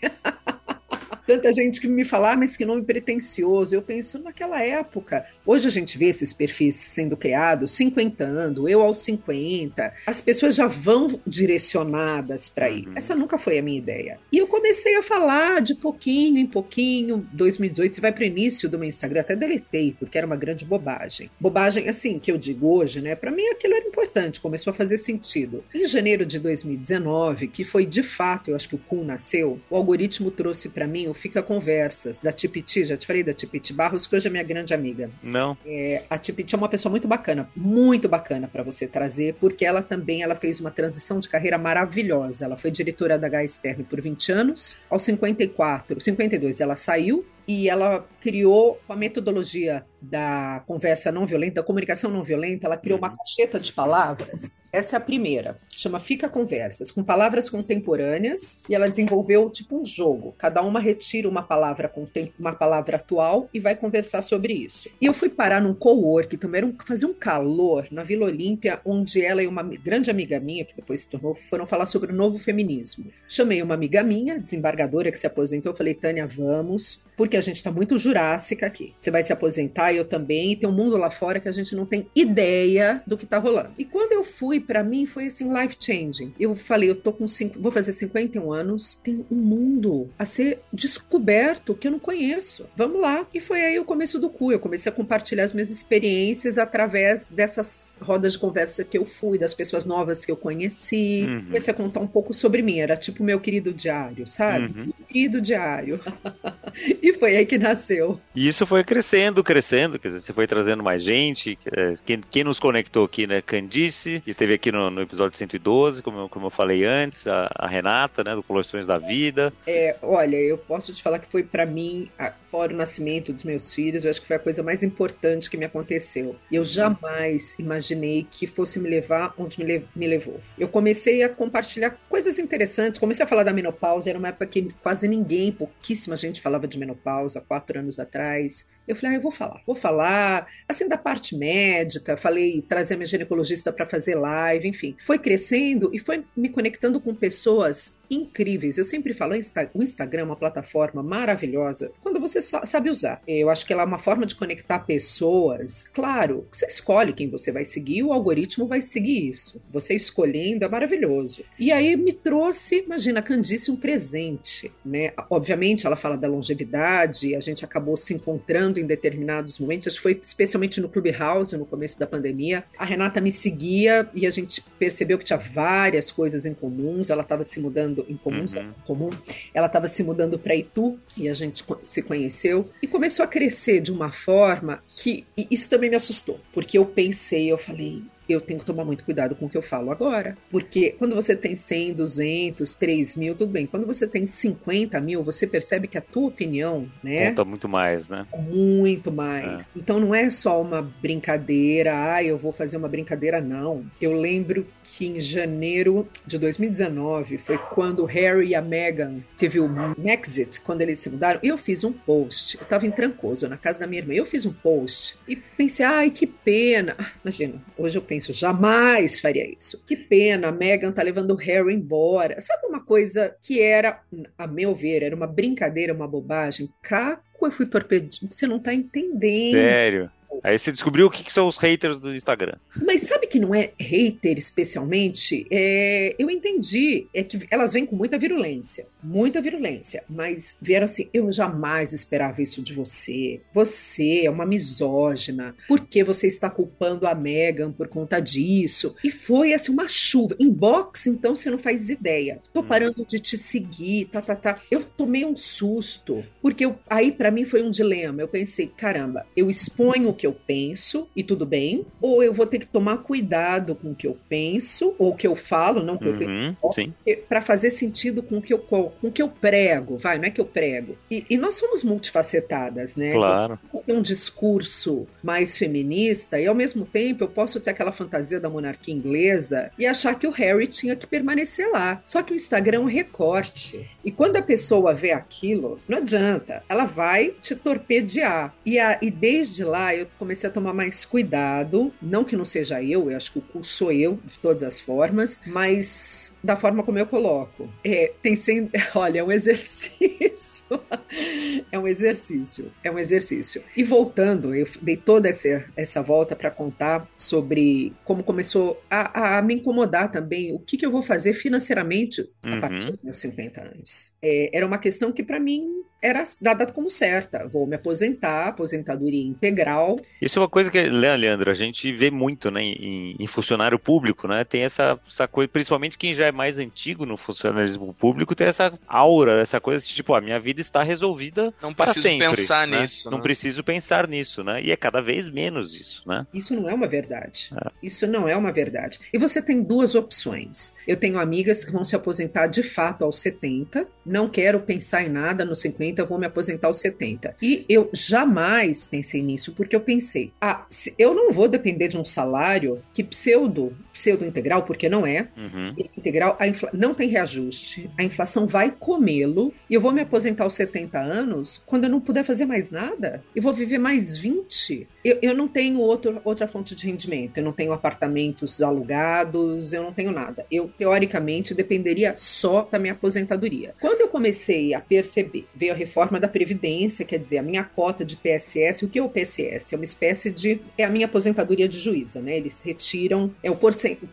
Tanta 1.32 1.54
gente 1.54 1.80
que 1.80 1.88
me 1.88 2.04
fala, 2.04 2.34
ah, 2.34 2.36
mas 2.36 2.58
que 2.58 2.66
nome 2.66 2.84
pretencioso. 2.84 3.74
Eu 3.74 3.82
penso, 3.82 4.20
naquela 4.20 4.62
época. 4.62 5.26
Hoje 5.46 5.66
a 5.66 5.72
gente 5.72 5.98
vê 5.98 6.08
esses 6.08 6.34
perfis 6.34 6.76
sendo 6.76 7.16
criados, 7.16 7.72
cinquentando, 7.72 8.68
eu 8.68 8.82
aos 8.82 8.98
50. 8.98 9.94
As 10.06 10.20
pessoas 10.20 10.56
já 10.58 10.68
vão 10.68 11.22
direcionadas 11.26 12.50
para 12.50 12.66
aí. 12.66 12.86
Uhum. 12.86 12.94
Essa 12.98 13.16
nunca 13.16 13.38
foi 13.38 13.58
a 13.58 13.62
minha 13.62 13.78
ideia. 13.78 14.20
E 14.30 14.40
eu 14.40 14.46
comecei 14.46 14.98
a 14.98 15.02
falar 15.02 15.62
de 15.62 15.74
pouquinho 15.74 16.38
em 16.38 16.46
pouquinho. 16.46 17.26
2018, 17.32 17.96
você 17.96 18.02
vai 18.02 18.12
para 18.12 18.24
o 18.24 18.28
início 18.28 18.68
do 18.68 18.78
meu 18.78 18.90
Instagram, 18.90 19.22
até 19.22 19.34
deletei, 19.34 19.96
porque 19.98 20.18
era 20.18 20.28
uma 20.28 20.36
grande 20.36 20.66
bobagem. 20.66 21.32
Bobagem, 21.40 21.88
assim, 21.88 22.20
que 22.20 22.30
eu 22.30 22.38
digo 22.38 22.76
hoje, 22.76 23.00
né? 23.00 23.16
Para 23.16 23.32
mim 23.32 23.48
aquilo 23.48 23.74
era 23.74 23.88
importante, 23.88 24.42
começou 24.42 24.72
a 24.72 24.74
fazer 24.74 24.98
sentido. 24.98 25.64
Em 25.74 25.88
janeiro 25.88 26.26
de 26.26 26.40
2019, 26.40 27.48
que 27.48 27.64
foi 27.64 27.86
de 27.86 28.04
fato, 28.04 28.50
eu 28.50 28.56
acho 28.58 28.68
que 28.68 28.76
o 28.76 28.80
Kun 28.80 29.06
nasceu, 29.06 29.62
o 29.70 29.78
algoritmo 29.78 30.30
trouxe 30.30 30.68
para 30.68 30.86
mim 30.86 31.08
o 31.08 31.21
Fica 31.22 31.44
Conversas, 31.44 32.18
da 32.18 32.32
Tipiti. 32.32 32.84
Já 32.84 32.98
te 32.98 33.06
falei 33.06 33.24
da 33.24 33.32
Tipiti 33.32 33.72
Barros, 33.72 34.08
que 34.08 34.16
hoje 34.16 34.28
é 34.28 34.32
minha 34.32 34.44
grande 34.44 34.74
amiga. 34.74 35.08
Não. 35.22 35.56
É, 35.64 36.02
a 36.10 36.18
Tipiti 36.18 36.56
é 36.56 36.58
uma 36.58 36.68
pessoa 36.68 36.90
muito 36.90 37.08
bacana, 37.08 37.48
muito 37.56 38.10
bacana 38.10 38.50
para 38.52 38.64
você 38.64 38.88
trazer, 38.88 39.36
porque 39.40 39.64
ela 39.64 39.84
também 39.84 40.24
ela 40.24 40.36
fez 40.36 40.60
uma 40.60 40.72
transição 40.72 41.20
de 41.20 41.30
carreira 41.30 41.60
maravilhosa. 41.60 42.46
Ela 42.46 42.58
foi 42.58 42.72
diretora 42.72 43.20
da 43.20 43.30
Gás 43.30 43.60
Terme 43.60 43.84
por 43.84 44.02
20 44.02 44.32
anos. 44.32 44.76
Aos 44.90 45.04
54, 45.04 46.02
52, 46.02 46.60
ela 46.60 46.76
saiu 46.76 47.24
e 47.48 47.70
ela 47.70 48.06
criou 48.20 48.80
a 48.88 48.96
metodologia 48.96 49.86
da 50.02 50.64
conversa 50.66 51.12
não 51.12 51.26
violenta, 51.26 51.56
da 51.56 51.64
comunicação 51.64 52.10
não 52.10 52.24
violenta, 52.24 52.66
ela 52.66 52.78
criou 52.78 52.98
uma 52.98 53.10
uhum. 53.10 53.16
cacheta 53.16 53.60
de 53.60 53.72
palavras. 53.72 54.60
Essa 54.72 54.96
é 54.96 54.98
a 54.98 55.02
primeira, 55.02 55.60
chama 55.70 56.00
Fica 56.00 56.30
Conversas, 56.30 56.90
com 56.90 57.04
palavras 57.04 57.50
contemporâneas, 57.50 58.62
e 58.70 58.74
ela 58.74 58.90
desenvolveu 58.90 59.50
tipo 59.50 59.80
um 59.80 59.84
jogo. 59.84 60.34
Cada 60.38 60.62
uma 60.62 60.80
retira 60.80 61.28
uma 61.28 61.44
palavra 61.44 61.92
uma 62.40 62.54
palavra 62.54 62.96
atual 62.96 63.50
e 63.54 63.60
vai 63.60 63.76
conversar 63.76 64.22
sobre 64.22 64.54
isso. 64.54 64.90
E 65.00 65.06
eu 65.06 65.14
fui 65.14 65.30
parar 65.30 65.62
num 65.62 65.74
co-work, 65.74 66.38
também 66.38 66.60
era 66.60 66.68
um, 66.68 66.76
fazia 66.86 67.08
um 67.08 67.14
calor 67.14 67.86
na 67.92 68.04
Vila 68.04 68.26
Olímpia, 68.26 68.80
onde 68.86 69.22
ela 69.22 69.44
e 69.44 69.48
uma 69.48 69.62
grande 69.62 70.10
amiga 70.10 70.40
minha, 70.40 70.64
que 70.64 70.76
depois 70.76 71.02
se 71.02 71.10
tornou, 71.10 71.36
foram 71.36 71.68
falar 71.68 71.86
sobre 71.86 72.12
o 72.12 72.16
novo 72.16 72.40
feminismo. 72.40 73.12
Chamei 73.28 73.62
uma 73.62 73.74
amiga 73.74 74.02
minha, 74.04 74.40
desembargadora 74.40 75.12
que 75.12 75.18
se 75.18 75.28
aposentou, 75.28 75.72
eu 75.72 75.78
falei, 75.78 75.94
Tânia, 75.94 76.26
vamos 76.26 77.02
porque 77.22 77.38
a 77.38 77.42
gente 77.42 77.58
está 77.58 77.72
muito 77.72 78.00
jurássica 78.00 78.66
aqui. 78.66 78.96
Você 79.00 79.12
vai 79.12 79.22
se 79.22 79.32
aposentar, 79.32 79.94
eu 79.94 80.04
também, 80.04 80.54
e 80.54 80.56
tem 80.56 80.68
um 80.68 80.72
mundo 80.72 80.98
lá 80.98 81.12
fora 81.12 81.40
que 81.40 81.48
a 81.48 81.52
gente 81.52 81.76
não 81.76 81.86
tem 81.86 82.08
ideia 82.16 83.04
do 83.06 83.16
que 83.16 83.26
está 83.26 83.38
rolando. 83.38 83.70
E 83.78 83.86
quando 83.86 84.12
eu 84.12 84.24
fui, 84.24 84.60
para 84.60 84.84
mim, 84.84 85.06
foi 85.06 85.28
assim, 85.28 85.54
life 85.54 85.78
changing. 85.80 86.34
Eu 86.40 86.56
falei, 86.56 86.90
eu 86.90 86.96
tô 86.96 87.14
com 87.14 87.28
cinco, 87.28 87.62
vou 87.62 87.72
fazer 87.72 87.92
51 87.92 88.52
anos, 88.52 89.00
tem 89.04 89.24
um 89.30 89.36
mundo 89.36 90.10
a 90.18 90.26
ser 90.26 90.62
descoberto 90.74 91.76
que 91.76 91.88
eu 91.88 91.92
não 91.92 92.00
conheço. 92.00 92.66
Vamos 92.76 93.00
lá. 93.00 93.28
E 93.32 93.40
foi 93.40 93.62
aí 93.62 93.78
o 93.78 93.86
começo 93.86 94.18
do 94.18 94.28
cu. 94.28 94.52
Eu 94.52 94.60
comecei 94.60 94.92
a 94.92 94.96
compartilhar 94.96 95.44
as 95.44 95.54
minhas 95.54 95.70
experiências 95.70 96.58
através 96.58 97.28
dessas 97.28 98.00
rodas 98.02 98.34
de 98.34 98.40
conversa 98.40 98.84
que 98.84 98.98
eu 98.98 99.06
fui, 99.06 99.38
das 99.38 99.54
pessoas 99.54 99.86
novas 99.86 100.26
que 100.26 100.32
eu 100.32 100.38
conheci. 100.38 101.28
Uhum. 101.28 101.46
Comecei 101.46 101.72
a 101.72 101.78
contar 101.78 102.00
um 102.00 102.08
pouco 102.08 102.34
sobre 102.34 102.64
mim. 102.64 102.80
Era 102.80 102.98
tipo 102.98 103.24
meu 103.24 103.40
querido 103.40 103.72
diário, 103.72 104.26
sabe? 104.26 104.74
Uhum. 104.76 104.94
Querido 105.06 105.40
diário. 105.40 106.00
e 107.00 107.11
foi 107.20 107.36
aí 107.36 107.46
que 107.46 107.58
nasceu. 107.58 108.20
E 108.36 108.48
isso 108.48 108.66
foi 108.66 108.84
crescendo, 108.84 109.44
crescendo, 109.44 110.00
quer 110.00 110.10
dizer, 110.10 110.22
você 110.22 110.34
foi 110.34 110.48
trazendo 110.48 110.84
mais 110.84 111.04
gente. 111.04 111.58
É, 111.66 111.94
quem, 112.06 112.22
quem 112.30 112.44
nos 112.44 112.60
conectou 112.60 113.06
aqui, 113.06 113.28
né? 113.28 113.42
Candice, 113.42 114.22
que 114.24 114.34
teve 114.34 114.54
aqui 114.54 114.72
no, 114.72 114.90
no 114.90 115.02
episódio 115.02 115.38
112, 115.38 116.02
como 116.02 116.20
eu, 116.20 116.30
como 116.30 116.48
eu 116.48 116.50
falei 116.50 116.86
antes, 116.86 117.28
a, 117.28 117.50
a 117.56 117.68
Renata, 117.68 118.24
né? 118.24 118.36
Do 118.36 118.44
Coleções 118.44 118.88
da 118.88 118.98
Vida. 118.98 119.54
É, 119.66 119.96
olha, 120.02 120.38
eu 120.38 120.58
posso 120.58 120.94
te 120.94 121.02
falar 121.02 121.20
que 121.20 121.32
foi 121.32 121.44
para 121.44 121.66
mim, 121.66 122.10
a, 122.18 122.34
fora 122.52 122.74
o 122.74 122.78
nascimento 122.78 123.34
dos 123.34 123.44
meus 123.44 123.74
filhos, 123.74 124.04
eu 124.04 124.10
acho 124.10 124.22
que 124.22 124.28
foi 124.28 124.36
a 124.36 124.40
coisa 124.40 124.62
mais 124.62 124.84
importante 124.84 125.50
que 125.50 125.58
me 125.58 125.66
aconteceu. 125.66 126.36
Eu 126.52 126.64
jamais 126.64 127.58
imaginei 127.58 128.28
que 128.30 128.46
fosse 128.46 128.80
me 128.80 128.90
levar 128.90 129.34
onde 129.38 129.58
me, 129.58 129.66
le 129.66 129.86
me 129.96 130.06
levou. 130.06 130.40
Eu 130.60 130.68
comecei 130.68 131.24
a 131.24 131.30
compartilhar 131.30 131.98
coisas 132.08 132.38
interessantes, 132.38 133.00
comecei 133.00 133.26
a 133.26 133.28
falar 133.28 133.44
da 133.44 133.54
menopausa, 133.54 134.10
era 134.10 134.20
uma 134.20 134.28
época 134.28 134.46
que 134.46 134.74
quase 134.84 135.08
ninguém, 135.08 135.52
pouquíssima 135.52 136.16
gente 136.16 136.42
falava 136.42 136.68
de 136.68 136.78
menopausa 136.78 136.92
menopausa 136.92 137.42
quatro 137.42 137.80
anos 137.80 138.00
atrás. 138.00 138.68
Eu 138.92 138.96
falei, 138.96 139.16
ah, 139.16 139.18
eu 139.18 139.22
vou 139.22 139.32
falar, 139.32 139.62
vou 139.66 139.76
falar, 139.76 140.48
assim, 140.68 140.88
da 140.88 140.98
parte 140.98 141.36
médica, 141.36 142.18
falei, 142.18 142.62
trazer 142.62 142.96
a 142.96 142.98
minha 142.98 143.08
ginecologista 143.08 143.72
para 143.72 143.86
fazer 143.86 144.16
live, 144.16 144.68
enfim. 144.68 144.96
Foi 145.06 145.18
crescendo 145.18 145.90
e 145.94 146.00
foi 146.00 146.24
me 146.36 146.50
conectando 146.50 147.00
com 147.00 147.16
pessoas 147.16 147.96
incríveis. 148.12 148.78
Eu 148.78 148.84
sempre 148.84 149.14
falo, 149.14 149.34
o 149.74 149.82
Instagram 149.82 150.22
é 150.22 150.26
uma 150.26 150.36
plataforma 150.36 151.02
maravilhosa 151.02 151.94
quando 152.02 152.20
você 152.20 152.42
sabe 152.42 152.90
usar. 152.90 153.22
Eu 153.26 153.50
acho 153.50 153.66
que 153.66 153.72
ela 153.72 153.84
é 153.84 153.86
uma 153.86 153.98
forma 153.98 154.26
de 154.26 154.36
conectar 154.36 154.80
pessoas. 154.80 155.84
Claro, 155.94 156.46
você 156.52 156.66
escolhe 156.66 157.14
quem 157.14 157.30
você 157.30 157.52
vai 157.52 157.64
seguir, 157.64 158.04
o 158.04 158.12
algoritmo 158.12 158.68
vai 158.68 158.82
seguir 158.82 159.30
isso. 159.30 159.62
Você 159.72 159.96
escolhendo 159.96 160.66
é 160.66 160.68
maravilhoso. 160.68 161.46
E 161.58 161.72
aí 161.72 161.96
me 161.96 162.12
trouxe, 162.12 162.84
imagina, 162.84 163.22
a 163.22 163.24
Candice 163.24 163.72
um 163.72 163.78
presente, 163.78 164.70
né? 164.84 165.14
Obviamente 165.30 165.88
ela 165.88 165.96
fala 165.96 166.18
da 166.18 166.28
longevidade, 166.28 167.34
a 167.34 167.40
gente 167.40 167.64
acabou 167.64 167.96
se 167.96 168.14
encontrando 168.14 168.80
em 168.82 168.86
determinados 168.86 169.60
momentos, 169.60 169.88
acho 169.88 169.98
que 169.98 170.04
foi 170.04 170.22
especialmente 170.24 170.82
no 170.82 170.90
Clubhouse, 170.90 171.56
no 171.56 171.66
começo 171.66 172.00
da 172.00 172.08
pandemia. 172.08 172.64
A 172.78 172.86
Renata 172.86 173.22
me 173.22 173.32
seguia 173.32 174.10
e 174.14 174.26
a 174.26 174.30
gente 174.30 174.62
percebeu 174.80 175.18
que 175.18 175.26
tinha 175.26 175.38
várias 175.38 176.12
coisas 176.12 176.46
em 176.46 176.54
comuns, 176.54 177.10
ela 177.10 177.22
estava 177.22 177.44
se 177.44 177.60
mudando 177.60 178.06
em 178.10 178.18
comum, 178.18 178.46
uhum. 178.56 178.74
comum 178.86 179.10
ela 179.54 179.68
estava 179.68 179.88
se 179.88 180.04
mudando 180.04 180.38
para 180.38 180.56
Itu 180.56 181.00
e 181.16 181.30
a 181.30 181.34
gente 181.34 181.64
se 181.84 182.02
conheceu 182.02 182.70
e 182.82 182.88
começou 182.88 183.24
a 183.24 183.28
crescer 183.28 183.82
de 183.82 183.92
uma 183.92 184.12
forma 184.12 184.84
que 184.88 185.26
isso 185.50 185.70
também 185.70 185.90
me 185.90 185.96
assustou, 185.96 186.40
porque 186.54 186.78
eu 186.78 186.86
pensei, 186.86 187.52
eu 187.52 187.58
falei, 187.58 188.04
eu 188.32 188.42
tenho 188.42 188.60
que 188.60 188.66
tomar 188.66 188.86
muito 188.86 189.04
cuidado 189.04 189.36
com 189.36 189.46
o 189.46 189.50
que 189.50 189.58
eu 189.58 189.62
falo 189.62 189.92
agora. 189.92 190.38
Porque 190.50 190.96
quando 190.98 191.16
você 191.16 191.36
tem 191.36 191.56
100, 191.56 191.94
200, 191.94 192.76
3 192.76 193.16
mil, 193.16 193.36
tudo 193.36 193.52
bem. 193.52 193.66
Quando 193.66 193.86
você 193.86 194.08
tem 194.08 194.26
50 194.26 195.00
mil, 195.02 195.24
você 195.24 195.46
percebe 195.48 195.88
que 195.88 195.98
a 195.98 196.02
tua 196.02 196.28
opinião, 196.28 196.88
né? 197.04 197.30
Conta 197.30 197.46
muito 197.46 197.70
mais, 197.70 198.10
né? 198.10 198.26
Muito 198.38 199.12
mais. 199.12 199.68
É. 199.68 199.70
Então 199.76 200.00
não 200.00 200.14
é 200.14 200.30
só 200.30 200.62
uma 200.62 200.82
brincadeira, 200.82 202.16
ah, 202.16 202.24
eu 202.24 202.38
vou 202.38 202.52
fazer 202.52 202.78
uma 202.78 202.88
brincadeira, 202.88 203.42
não. 203.42 203.86
Eu 204.00 204.14
lembro 204.14 204.66
que 204.84 205.08
em 205.08 205.20
janeiro 205.20 206.08
de 206.26 206.38
2019 206.38 207.38
foi 207.38 207.58
quando 207.58 208.04
o 208.04 208.06
Harry 208.06 208.50
e 208.50 208.56
a 208.56 208.62
Meghan 208.62 209.24
teve 209.38 209.60
o 209.60 209.70
Nexit, 209.98 210.62
quando 210.62 210.82
eles 210.82 211.00
se 211.00 211.10
mudaram. 211.10 211.40
Eu 211.44 211.58
fiz 211.58 211.84
um 211.84 211.92
post. 211.92 212.58
Eu 212.60 212.66
tava 212.66 212.86
em 212.86 212.92
Trancoso, 212.92 213.48
na 213.48 213.58
casa 213.58 213.80
da 213.80 213.88
minha 213.88 214.02
irmã. 214.02 214.14
Eu 214.14 214.26
fiz 214.26 214.46
um 214.46 214.54
post 214.54 215.16
e 215.28 215.36
pensei, 215.36 215.86
ai, 215.86 216.10
que 216.10 216.28
pena. 216.28 216.96
Ah, 216.98 217.12
imagina, 217.24 217.56
hoje 217.78 217.98
eu 217.98 218.02
penso 218.02 218.21
jamais 218.32 219.20
faria 219.20 219.50
isso. 219.52 219.84
Que 219.86 219.96
pena, 219.96 220.50
a 220.50 220.52
Meghan 220.52 220.92
tá 220.92 221.02
levando 221.02 221.32
o 221.32 221.36
Harry 221.36 221.74
embora. 221.74 222.40
Sabe 222.40 222.68
uma 222.68 222.80
coisa 222.80 223.36
que 223.42 223.62
era, 223.62 224.02
a 224.38 224.48
meu 224.48 224.76
ver, 224.76 225.04
era 225.04 225.16
uma 225.16 225.28
brincadeira, 225.28 225.94
uma 225.94 226.08
bobagem? 226.08 226.70
Caco, 226.82 227.46
eu 227.46 227.52
fui 227.52 227.66
torpedinho. 227.66 228.32
Você 228.32 228.46
não 228.46 228.60
tá 228.60 228.74
entendendo. 228.74 229.54
Sério? 229.54 230.12
Aí 230.44 230.58
você 230.58 230.72
descobriu 230.72 231.08
o 231.08 231.10
que, 231.10 231.24
que, 231.24 231.32
são 231.32 231.48
os 231.48 231.58
haters 231.58 231.98
do 231.98 232.14
Instagram. 232.14 232.56
Mas 232.76 233.02
sabe 233.02 233.28
que 233.28 233.40
não 233.40 233.54
é 233.54 233.72
hater 233.80 234.38
especialmente? 234.38 235.46
É, 235.52 236.16
eu 236.18 236.30
entendi. 236.30 237.08
É 237.14 237.24
que 237.24 237.40
elas 237.52 237.74
vêm 237.74 237.86
com 237.86 237.96
muita 237.96 238.18
virulência. 238.18 238.88
Muita 239.04 239.42
virulência. 239.42 240.04
Mas 240.10 240.58
vieram 240.62 240.86
assim: 240.86 241.10
eu 241.14 241.32
jamais 241.32 241.94
esperava 241.94 242.42
isso 242.42 242.62
de 242.62 242.74
você. 242.74 243.42
Você 243.54 244.26
é 244.26 244.30
uma 244.30 244.46
misógina. 244.46 245.56
Por 245.68 245.82
que 245.82 246.04
você 246.04 246.28
está 246.28 246.50
culpando 246.50 247.06
a 247.08 247.14
Megan 247.14 247.72
por 247.72 247.88
conta 247.88 248.20
disso? 248.20 248.96
E 249.04 249.12
foi 249.12 249.54
assim, 249.54 249.72
uma 249.72 249.88
chuva. 249.88 250.36
Inbox, 250.40 251.08
então 251.08 251.36
você 251.36 251.50
não 251.50 251.60
faz 251.60 251.90
ideia. 251.90 252.42
Tô 252.54 252.62
hum. 252.62 252.68
parando 252.68 253.06
de 253.06 253.20
te 253.20 253.38
seguir, 253.38 254.06
tá, 254.06 254.22
tá, 254.22 254.36
tá. 254.36 254.60
Eu 254.70 254.84
tomei 254.84 255.26
um 255.26 255.36
susto. 255.36 256.24
Porque 256.42 256.66
eu, 256.66 256.78
aí 256.90 257.12
para 257.12 257.32
mim 257.32 257.46
foi 257.46 257.62
um 257.62 257.72
dilema. 257.72 258.22
Eu 258.22 258.28
pensei: 258.28 258.68
caramba, 258.68 259.26
eu 259.36 259.50
exponho 259.50 260.10
o 260.10 260.14
que 260.22 260.28
eu 260.28 260.38
penso 260.46 261.08
e 261.16 261.24
tudo 261.24 261.48
bem, 261.48 261.84
ou 262.00 262.22
eu 262.22 262.32
vou 262.32 262.46
ter 262.46 262.60
que 262.60 262.68
tomar 262.68 263.00
cuidado 263.00 263.74
com 263.74 263.90
o 263.90 263.96
que 263.96 264.06
eu 264.06 264.16
penso 264.30 264.94
ou 265.00 265.10
o 265.10 265.16
que 265.16 265.26
eu 265.26 265.36
falo, 265.36 265.82
não 265.82 265.98
que 265.98 266.06
uhum, 266.06 266.56
eu 266.64 266.70
penso, 266.70 266.94
para 267.28 267.42
fazer 267.42 267.72
sentido 267.72 268.22
com 268.22 268.38
o 268.38 268.42
que 268.42 268.54
eu 268.54 268.60
com 268.60 268.92
o 269.02 269.12
que 269.12 269.20
eu 269.20 269.28
prego, 269.28 269.98
vai, 269.98 270.20
não 270.20 270.26
é 270.26 270.30
que 270.30 270.40
eu 270.40 270.46
prego. 270.46 270.96
E, 271.10 271.26
e 271.28 271.38
nós 271.38 271.56
somos 271.56 271.84
multifacetadas, 271.84 272.96
né? 272.96 273.14
Claro. 273.14 273.54
Eu 273.54 273.70
posso 273.72 273.84
ter 273.84 273.94
um 273.94 274.02
discurso 274.04 275.08
mais 275.24 275.58
feminista 275.58 276.40
e 276.40 276.46
ao 276.46 276.54
mesmo 276.54 276.86
tempo 276.86 277.24
eu 277.24 277.28
posso 277.28 277.60
ter 277.60 277.72
aquela 277.72 277.92
fantasia 277.92 278.40
da 278.40 278.48
monarquia 278.48 278.94
inglesa 278.94 279.72
e 279.80 279.88
achar 279.88 280.14
que 280.14 280.28
o 280.28 280.32
Harry 280.32 280.68
tinha 280.68 280.96
que 280.96 281.08
permanecer 281.08 281.68
lá. 281.72 282.00
Só 282.06 282.22
que 282.22 282.32
o 282.32 282.36
Instagram 282.36 282.78
é 282.78 282.82
um 282.82 282.86
recorte. 282.86 283.90
E 284.06 284.12
quando 284.12 284.38
a 284.38 284.42
pessoa 284.42 284.94
vê 284.94 285.12
aquilo, 285.12 285.80
não 285.88 285.98
adianta, 285.98 286.64
ela 286.70 286.86
vai 286.86 287.34
te 287.42 287.56
torpedear. 287.56 288.54
E, 288.64 288.78
a, 288.78 289.00
e 289.02 289.10
desde 289.10 289.64
lá 289.64 289.96
eu 289.96 290.06
comecei 290.18 290.50
a 290.50 290.54
tomar 290.54 290.74
mais 290.74 291.06
cuidado, 291.06 291.94
não 292.02 292.24
que 292.24 292.36
não 292.36 292.46
seja 292.46 292.82
eu, 292.84 293.10
eu 293.10 293.18
acho 293.18 293.32
que 293.32 293.40
o 293.40 293.42
cu 293.42 293.64
sou 293.64 293.92
eu 293.92 294.20
de 294.26 294.40
todas 294.40 294.64
as 294.64 294.80
formas, 294.80 295.40
mas 295.46 296.34
da 296.44 296.56
forma 296.56 296.84
como 296.84 296.98
eu 296.98 297.08
coloco. 297.08 297.70
É, 297.84 298.14
tem 298.22 298.36
sempre, 298.36 298.82
olha, 298.96 299.20
é 299.20 299.24
um 299.24 299.32
exercício. 299.32 300.62
é 301.72 301.78
um 301.78 301.88
exercício, 301.88 302.72
é 302.84 302.90
um 302.92 302.98
exercício. 303.00 303.64
E 303.76 303.84
voltando, 303.84 304.54
eu 304.56 304.68
dei 304.82 304.96
toda 304.98 305.30
essa, 305.30 305.66
essa 305.76 306.02
volta 306.02 306.36
para 306.36 306.50
contar 306.52 307.10
sobre 307.16 307.94
como 308.04 308.24
começou 308.24 308.82
a, 308.90 309.38
a, 309.38 309.42
me 309.42 309.56
incomodar 309.56 310.10
também 310.10 310.54
o 310.54 310.60
que, 310.60 310.78
que 310.78 310.86
eu 310.86 310.92
vou 310.92 311.02
fazer 311.02 311.34
financeiramente 311.34 312.30
a 312.50 312.58
partir 312.58 312.72
Uhum. 312.72 312.92
dos 312.92 313.04
meus 313.04 313.20
50 313.20 313.62
anos. 313.62 314.12
É, 314.22 314.56
era 314.56 314.66
uma 314.66 314.78
questão 314.78 315.12
que 315.12 315.24
para 315.24 315.40
mim 315.40 315.84
era 316.02 316.24
dada 316.42 316.66
como 316.66 316.90
certa. 316.90 317.48
Vou 317.48 317.68
me 317.68 317.76
aposentar, 317.76 318.48
aposentadoria 318.48 319.26
integral. 319.26 320.00
Isso 320.22 320.40
é 320.40 320.42
uma 320.42 320.50
coisa 320.50 320.72
que, 320.72 320.82
Leandro, 320.82 321.22
Leandro, 321.22 321.52
a 321.52 321.54
gente 321.54 321.92
vê 321.92 322.10
muito, 322.10 322.50
né, 322.50 322.62
em, 322.62 323.16
em 323.20 323.28
funcionário 323.28 323.78
público, 323.78 324.28
né? 324.28 324.44
Tem 324.44 324.64
essa, 324.64 325.00
essa 325.08 325.28
coisa, 325.28 325.48
principalmente 325.48 325.98
quem 325.98 326.14
já 326.14 326.28
é 326.28 326.32
mais 326.32 326.58
antigo 326.58 327.06
no 327.06 327.18
funcionalismo 327.18 327.94
público, 327.94 328.36
tem 328.36 328.48
essa 328.48 328.74
aura, 328.88 329.42
essa 329.42 329.60
coisa 329.60 329.86
de 329.86 329.94
tipo, 329.94 330.14
a 330.14 330.22
minha 330.22 330.40
vida 330.40 330.62
está 330.62 330.84
resolvida 330.84 331.54
Não 331.62 331.74
para 331.74 331.86
preciso 331.86 332.08
sempre. 332.08 332.28
pensar 332.28 332.68
né? 332.68 332.82
nisso. 332.82 333.10
Não 333.10 333.18
né? 333.18 333.24
preciso 333.24 333.64
pensar 333.64 334.08
nisso, 334.08 334.44
né? 334.44 334.62
E 334.64 334.72
é 334.72 334.76
cada 334.76 335.02
vez 335.02 335.30
menos 335.30 335.80
isso, 335.80 336.04
né? 336.08 336.26
Isso 336.34 336.56
não 336.56 336.70
é 336.70 336.74
uma 336.74 336.88
verdade. 336.88 337.50
Isso 337.82 338.08
não 338.08 338.28
é 338.28 338.36
uma 338.36 338.52
verdade. 338.52 339.00
E 339.14 339.18
você 339.18 339.42
tem 339.42 339.62
duas 339.62 339.96
opções. 339.96 340.74
Eu 340.88 340.98
tenho 340.98 341.20
amigas 341.20 341.64
que 341.64 341.72
vão 341.72 341.84
se 341.84 341.96
aposentar 341.96 342.48
de 342.48 342.64
fato 342.64 343.04
aos 343.04 343.20
70. 343.20 343.88
Não 344.06 344.30
quero 344.30 344.60
pensar 344.62 345.04
em 345.04 345.10
nada 345.10 345.46
nos 345.46 345.62
50, 345.62 345.91
vou 346.08 346.18
me 346.20 346.26
aposentar 346.26 346.68
aos 346.68 346.80
70. 346.80 347.36
E 347.42 347.66
eu 347.70 347.90
jamais 347.94 348.86
pensei 348.86 349.22
nisso, 349.22 349.54
porque 349.54 349.76
eu 349.76 349.82
pensei, 349.82 350.32
ah, 350.40 350.66
eu 350.98 351.14
não 351.14 351.32
vou 351.32 351.48
depender 351.48 351.88
de 351.88 351.98
um 351.98 352.04
salário 352.06 352.82
que 352.94 353.04
pseudo, 353.04 353.76
pseudo 353.94 354.26
integral, 354.26 354.64
porque 354.64 354.88
não 354.90 355.06
é, 355.06 355.28
Uhum. 355.38 355.74
integral, 355.98 356.38
não 356.74 356.94
tem 356.94 357.10
reajuste, 357.10 357.90
a 357.98 358.04
inflação 358.04 358.46
vai 358.48 358.72
comê-lo 358.72 359.54
e 359.70 359.74
eu 359.74 359.82
vou 359.82 359.92
me 359.92 360.02
aposentar 360.02 360.44
aos 360.44 360.54
70 360.56 361.00
anos 361.00 361.62
quando 361.66 361.86
eu 361.86 361.90
não 361.90 362.00
puder 362.00 362.24
fazer 362.24 362.46
mais 362.46 362.72
nada? 362.72 363.24
Eu 363.36 363.42
vou 363.42 363.54
viver 363.54 363.78
mais 363.78 364.18
20? 364.18 364.88
Eu, 365.04 365.18
eu 365.22 365.36
não 365.36 365.48
tenho 365.48 365.80
outro, 365.80 366.22
outra 366.24 366.48
fonte 366.48 366.76
de 366.76 366.86
rendimento, 366.86 367.38
eu 367.38 367.44
não 367.44 367.54
tenho 367.54 367.72
apartamentos 367.74 368.62
alugados, 368.62 369.74
eu 369.74 369.84
não 369.84 369.94
tenho 369.94 370.12
nada. 370.12 370.46
Eu, 370.52 370.70
teoricamente, 370.78 371.54
dependeria 371.54 372.14
só 372.16 372.68
da 372.72 372.78
minha 372.80 372.94
aposentadoria. 372.94 373.74
Quando 373.80 374.02
eu 374.02 374.08
comecei 374.08 374.74
a 374.74 374.80
perceber, 374.82 375.48
veio 375.56 375.74
a 375.74 375.76
reforma 375.82 376.20
da 376.20 376.28
Previdência, 376.28 377.04
quer 377.06 377.18
dizer, 377.20 377.38
a 377.40 377.44
minha 377.44 377.64
cota 377.64 378.06
de 378.06 378.16
PSS, 378.16 378.86
o 378.86 378.90
que 378.90 379.00
é 379.00 379.04
o 379.04 379.10
PSS? 379.10 379.74
É 379.74 379.78
uma 379.78 379.86
espécie 379.86 380.30
de. 380.30 380.60
É 380.78 380.84
a 380.84 380.90
minha 380.90 381.06
aposentadoria 381.06 381.68
de 381.68 381.80
juíza, 381.80 382.22
né? 382.22 382.38
Eles 382.38 382.62
retiram, 382.62 383.34
é 383.44 383.50
o 383.50 383.58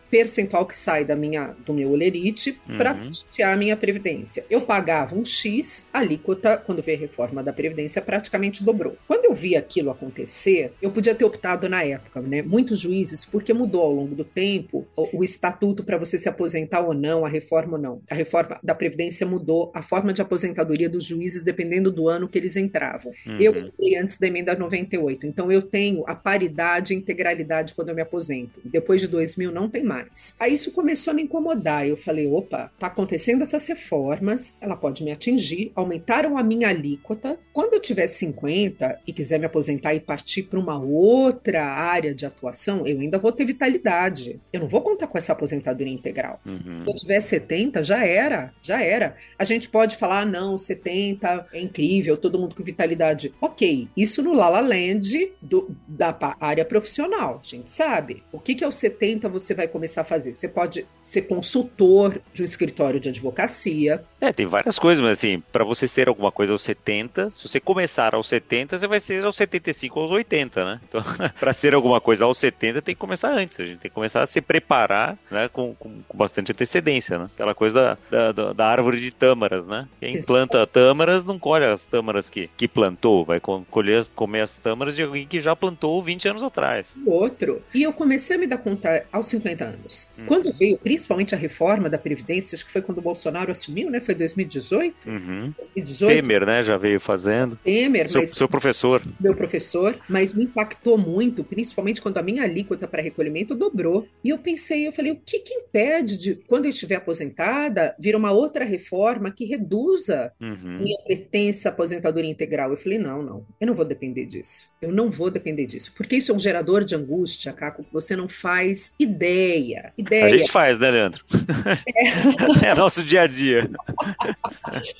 percentual 0.09 0.65
que 0.65 0.77
sai 0.77 1.05
da 1.05 1.15
minha, 1.15 1.55
do 1.65 1.73
meu 1.73 1.91
olerite 1.91 2.59
para 2.77 2.93
Uhum. 2.93 3.07
custear 3.07 3.53
a 3.53 3.57
minha 3.57 3.77
Previdência. 3.77 4.45
Eu 4.49 4.61
pagava 4.61 5.15
um 5.15 5.23
X, 5.23 5.87
a 5.93 5.99
alíquota, 5.99 6.57
quando 6.57 6.81
veio 6.81 6.97
a 6.97 7.01
reforma 7.01 7.43
da 7.43 7.53
Previdência, 7.53 8.01
praticamente 8.01 8.63
dobrou. 8.63 8.95
Quando 9.07 9.25
eu 9.25 9.33
vi 9.33 9.55
aquilo 9.55 9.89
acontecer, 9.91 10.73
eu 10.81 10.91
podia 10.91 11.15
ter 11.15 11.25
optado 11.25 11.69
na 11.69 11.83
época, 11.83 12.21
né? 12.21 12.41
Muitos 12.41 12.79
juízes, 12.79 13.23
porque 13.25 13.53
mudou 13.53 13.81
ao 13.81 13.93
longo 13.93 14.15
do 14.15 14.23
tempo 14.23 14.87
o, 14.95 15.19
o 15.19 15.23
estatuto 15.23 15.83
para 15.83 15.97
você 15.97 16.17
se 16.17 16.27
aposentar 16.27 16.81
ou 16.81 16.93
não, 16.93 17.25
a 17.25 17.29
reforma 17.29 17.73
ou 17.77 17.81
não. 17.81 18.01
A 18.09 18.15
reforma 18.15 18.59
da 18.63 18.73
Previdência 18.75 19.25
mudou 19.25 19.71
a 19.73 19.81
forma 19.81 20.11
de 20.13 20.21
aposentadoria 20.21 20.89
dos 20.89 21.05
juízes 21.05 21.43
dependendo 21.59 21.91
do 21.91 22.07
ano 22.07 22.27
que 22.29 22.37
eles 22.37 22.55
entravam. 22.55 23.11
Eu 23.39 23.51
Uhum. 23.51 23.59
entrei 23.67 23.95
antes 23.97 24.17
da 24.17 24.27
emenda 24.27 24.55
98, 24.55 25.25
então 25.25 25.51
eu 25.51 25.61
tenho 25.61 26.03
a 26.07 26.15
paridade 26.15 26.93
e 26.93 26.97
integralidade 26.97 27.75
quando 27.75 27.89
eu 27.89 27.95
me 27.95 28.01
aposento. 28.01 28.61
Depois 28.63 29.01
de 29.01 29.07
2000 29.07 29.51
não 29.51 29.69
tem 29.69 29.83
mais. 29.83 30.35
Aí 30.39 30.53
isso 30.53 30.71
começou 30.71 31.11
a 31.11 31.13
me 31.13 31.23
incomodar. 31.23 31.85
Eu 31.85 31.97
falei, 31.97 32.27
opa, 32.27 32.71
tá 32.79 32.87
acontecendo 32.87 33.43
essas 33.43 33.65
reformas, 33.67 34.57
ela 34.61 34.75
pode 34.77 35.03
me 35.03 35.11
atingir, 35.11 35.71
aumentaram 35.75 36.37
a 36.37 36.43
minha 36.43 36.69
alíquota. 36.69 37.37
Quando 37.51 37.73
eu 37.73 37.81
tiver 37.81 38.07
50 38.07 39.01
e 39.05 39.11
quiser 39.11 39.37
me 39.39 39.45
aposentar 39.45 39.93
e 39.93 39.99
partir 39.99 40.43
para 40.43 40.59
uma 40.59 40.81
outra 40.81 41.65
área 41.65 42.13
de 42.15 42.25
atuação, 42.25 42.87
eu 42.87 42.99
ainda 42.99 43.17
vou 43.17 43.31
ter 43.33 43.45
vitalidade. 43.45 44.39
Eu 44.53 44.61
não 44.61 44.67
vou 44.67 44.81
contar 44.81 45.07
com 45.07 45.17
essa 45.17 45.33
aposentadoria 45.33 45.93
integral. 45.93 46.39
Uhum. 46.45 46.83
Se 46.85 46.91
eu 46.91 46.95
tiver 46.95 47.19
70, 47.19 47.83
já 47.83 48.05
era, 48.05 48.53
já 48.61 48.81
era. 48.81 49.15
A 49.37 49.43
gente 49.43 49.67
pode 49.67 49.97
falar, 49.97 50.21
ah, 50.21 50.25
não, 50.25 50.57
70 50.57 51.38
é 51.53 51.59
incrível, 51.61 52.17
todo 52.17 52.37
mundo 52.39 52.55
com 52.55 52.63
vitalidade. 52.63 53.33
Ok, 53.41 53.87
isso 53.95 54.21
no 54.21 54.33
Lala 54.33 54.59
Land 54.59 55.31
do- 55.41 55.69
da 55.87 56.15
área 56.39 56.65
profissional, 56.65 57.41
a 57.43 57.47
gente 57.47 57.71
sabe. 57.71 58.23
O 58.31 58.39
que, 58.39 58.55
que 58.55 58.63
aos 58.63 58.75
70 58.75 59.27
você 59.29 59.53
vai 59.53 59.67
começar 59.67 60.01
a 60.01 60.05
fazer? 60.05 60.33
Você 60.33 60.47
pode 60.47 60.85
ser 61.01 61.23
consultor 61.23 62.21
de 62.33 62.41
um 62.41 62.45
escritório 62.45 62.99
de 62.99 63.09
advocacia. 63.09 64.03
É, 64.21 64.31
tem 64.31 64.45
várias 64.45 64.77
coisas, 64.77 65.01
mas 65.03 65.17
assim, 65.19 65.41
pra 65.51 65.63
você 65.63 65.87
ser 65.87 66.07
alguma 66.07 66.31
coisa 66.31 66.51
aos 66.51 66.61
70, 66.61 67.31
se 67.33 67.47
você 67.47 67.59
começar 67.59 68.13
aos 68.13 68.27
70, 68.27 68.77
você 68.77 68.87
vai 68.87 68.99
ser 68.99 69.23
aos 69.23 69.35
75 69.35 69.99
ou 69.99 70.05
aos 70.05 70.11
80, 70.13 70.65
né? 70.65 70.81
Então, 70.87 71.01
pra 71.39 71.53
ser 71.53 71.73
alguma 71.73 71.99
coisa 72.01 72.25
aos 72.25 72.37
70, 72.37 72.81
tem 72.81 72.93
que 72.95 72.99
começar 72.99 73.31
antes. 73.31 73.59
A 73.59 73.65
gente 73.65 73.79
tem 73.79 73.89
que 73.89 73.95
começar 73.95 74.21
a 74.21 74.27
se 74.27 74.41
preparar, 74.41 75.17
né, 75.31 75.49
com, 75.51 75.73
com, 75.75 76.01
com 76.07 76.17
bastante 76.17 76.51
antecedência, 76.51 77.17
né? 77.17 77.29
Aquela 77.33 77.55
coisa 77.55 77.97
da, 78.11 78.31
da, 78.31 78.53
da 78.53 78.65
árvore 78.67 78.99
de 78.99 79.11
tâmaras, 79.11 79.65
né? 79.65 79.87
Quem 79.99 80.21
planta 80.23 80.65
tâmaras 80.67 81.25
não 81.29 81.39
colhe 81.39 81.63
as 81.65 81.87
tâmaras 81.87 82.29
que, 82.29 82.49
que 82.57 82.67
plantou, 82.67 83.23
vai 83.23 83.39
co- 83.39 83.65
colher, 83.71 84.05
comer 84.15 84.41
as 84.41 84.57
tâmaras 84.57 84.95
de 84.95 85.03
alguém 85.03 85.25
que 85.25 85.39
já 85.39 85.55
plantou 85.55 86.01
20 86.03 86.27
anos 86.27 86.43
atrás. 86.43 86.99
O 87.05 87.11
outro. 87.11 87.61
E 87.73 87.83
eu 87.83 87.93
comecei 87.93 88.35
a 88.35 88.39
me 88.39 88.47
dar 88.47 88.57
conta 88.57 89.05
aos 89.11 89.27
50 89.27 89.63
anos. 89.63 90.07
Hum. 90.17 90.23
Quando 90.25 90.51
veio 90.53 90.77
principalmente 90.77 91.33
a 91.33 91.37
reforma 91.37 91.89
da 91.89 91.97
Previdência, 91.97 92.55
acho 92.55 92.65
que 92.65 92.71
foi 92.71 92.81
quando 92.81 92.97
o 92.97 93.01
Bolsonaro 93.01 93.51
assumiu, 93.51 93.89
né? 93.89 94.01
Foi 94.01 94.13
2018? 94.15 95.07
Uhum. 95.07 95.53
2018. 95.57 96.15
Temer, 96.15 96.45
né, 96.45 96.61
já 96.61 96.77
veio 96.77 96.99
fazendo. 96.99 97.55
Temer, 97.63 98.09
Seu, 98.09 98.21
mas 98.21 98.31
seu 98.31 98.47
professor. 98.49 99.01
meu 99.19 99.35
professor, 99.35 99.97
mas 100.09 100.33
me 100.33 100.43
impactou 100.43 100.97
muito, 100.97 101.43
principalmente 101.43 102.01
quando 102.01 102.17
a 102.17 102.23
minha 102.23 102.43
alíquota 102.43 102.87
para 102.87 103.01
recolhimento 103.01 103.55
dobrou. 103.55 104.07
E 104.23 104.29
eu 104.29 104.37
pensei, 104.37 104.87
eu 104.87 104.91
falei, 104.91 105.11
o 105.11 105.15
que 105.23 105.39
que 105.39 105.53
impede 105.53 106.17
de, 106.17 106.35
quando 106.47 106.65
eu 106.65 106.69
estiver 106.71 106.95
aposentada, 106.95 107.95
vir 107.99 108.15
uma 108.15 108.31
outra 108.31 108.65
reforma 108.65 109.31
que 109.31 109.45
reduza 109.45 110.31
Uhum. 110.41 110.79
minha 110.79 110.97
pretensa 111.19 111.69
aposentadoria 111.69 112.29
integral? 112.29 112.71
Eu 112.71 112.77
falei, 112.77 112.97
não, 112.97 113.21
não, 113.21 113.45
eu 113.59 113.67
não 113.67 113.75
vou 113.75 113.85
depender 113.85 114.25
disso. 114.25 114.67
Eu 114.81 114.93
não 114.93 115.11
vou 115.11 115.29
depender 115.29 115.65
disso. 115.65 115.91
Porque 115.95 116.15
isso 116.15 116.31
é 116.31 116.35
um 116.35 116.39
gerador 116.39 116.85
de 116.85 116.95
angústia, 116.95 117.51
Caco, 117.51 117.83
que 117.83 117.91
você 117.91 118.15
não 118.15 118.29
faz 118.29 118.93
ideia. 118.97 119.91
A 119.97 120.01
Ideia. 120.01 120.37
gente 120.37 120.51
faz, 120.51 120.79
né, 120.79 120.89
Leandro? 120.89 121.23
É 122.63 122.75
nosso 122.75 123.03
dia 123.03 123.23
a 123.23 123.27
dia. 123.27 123.69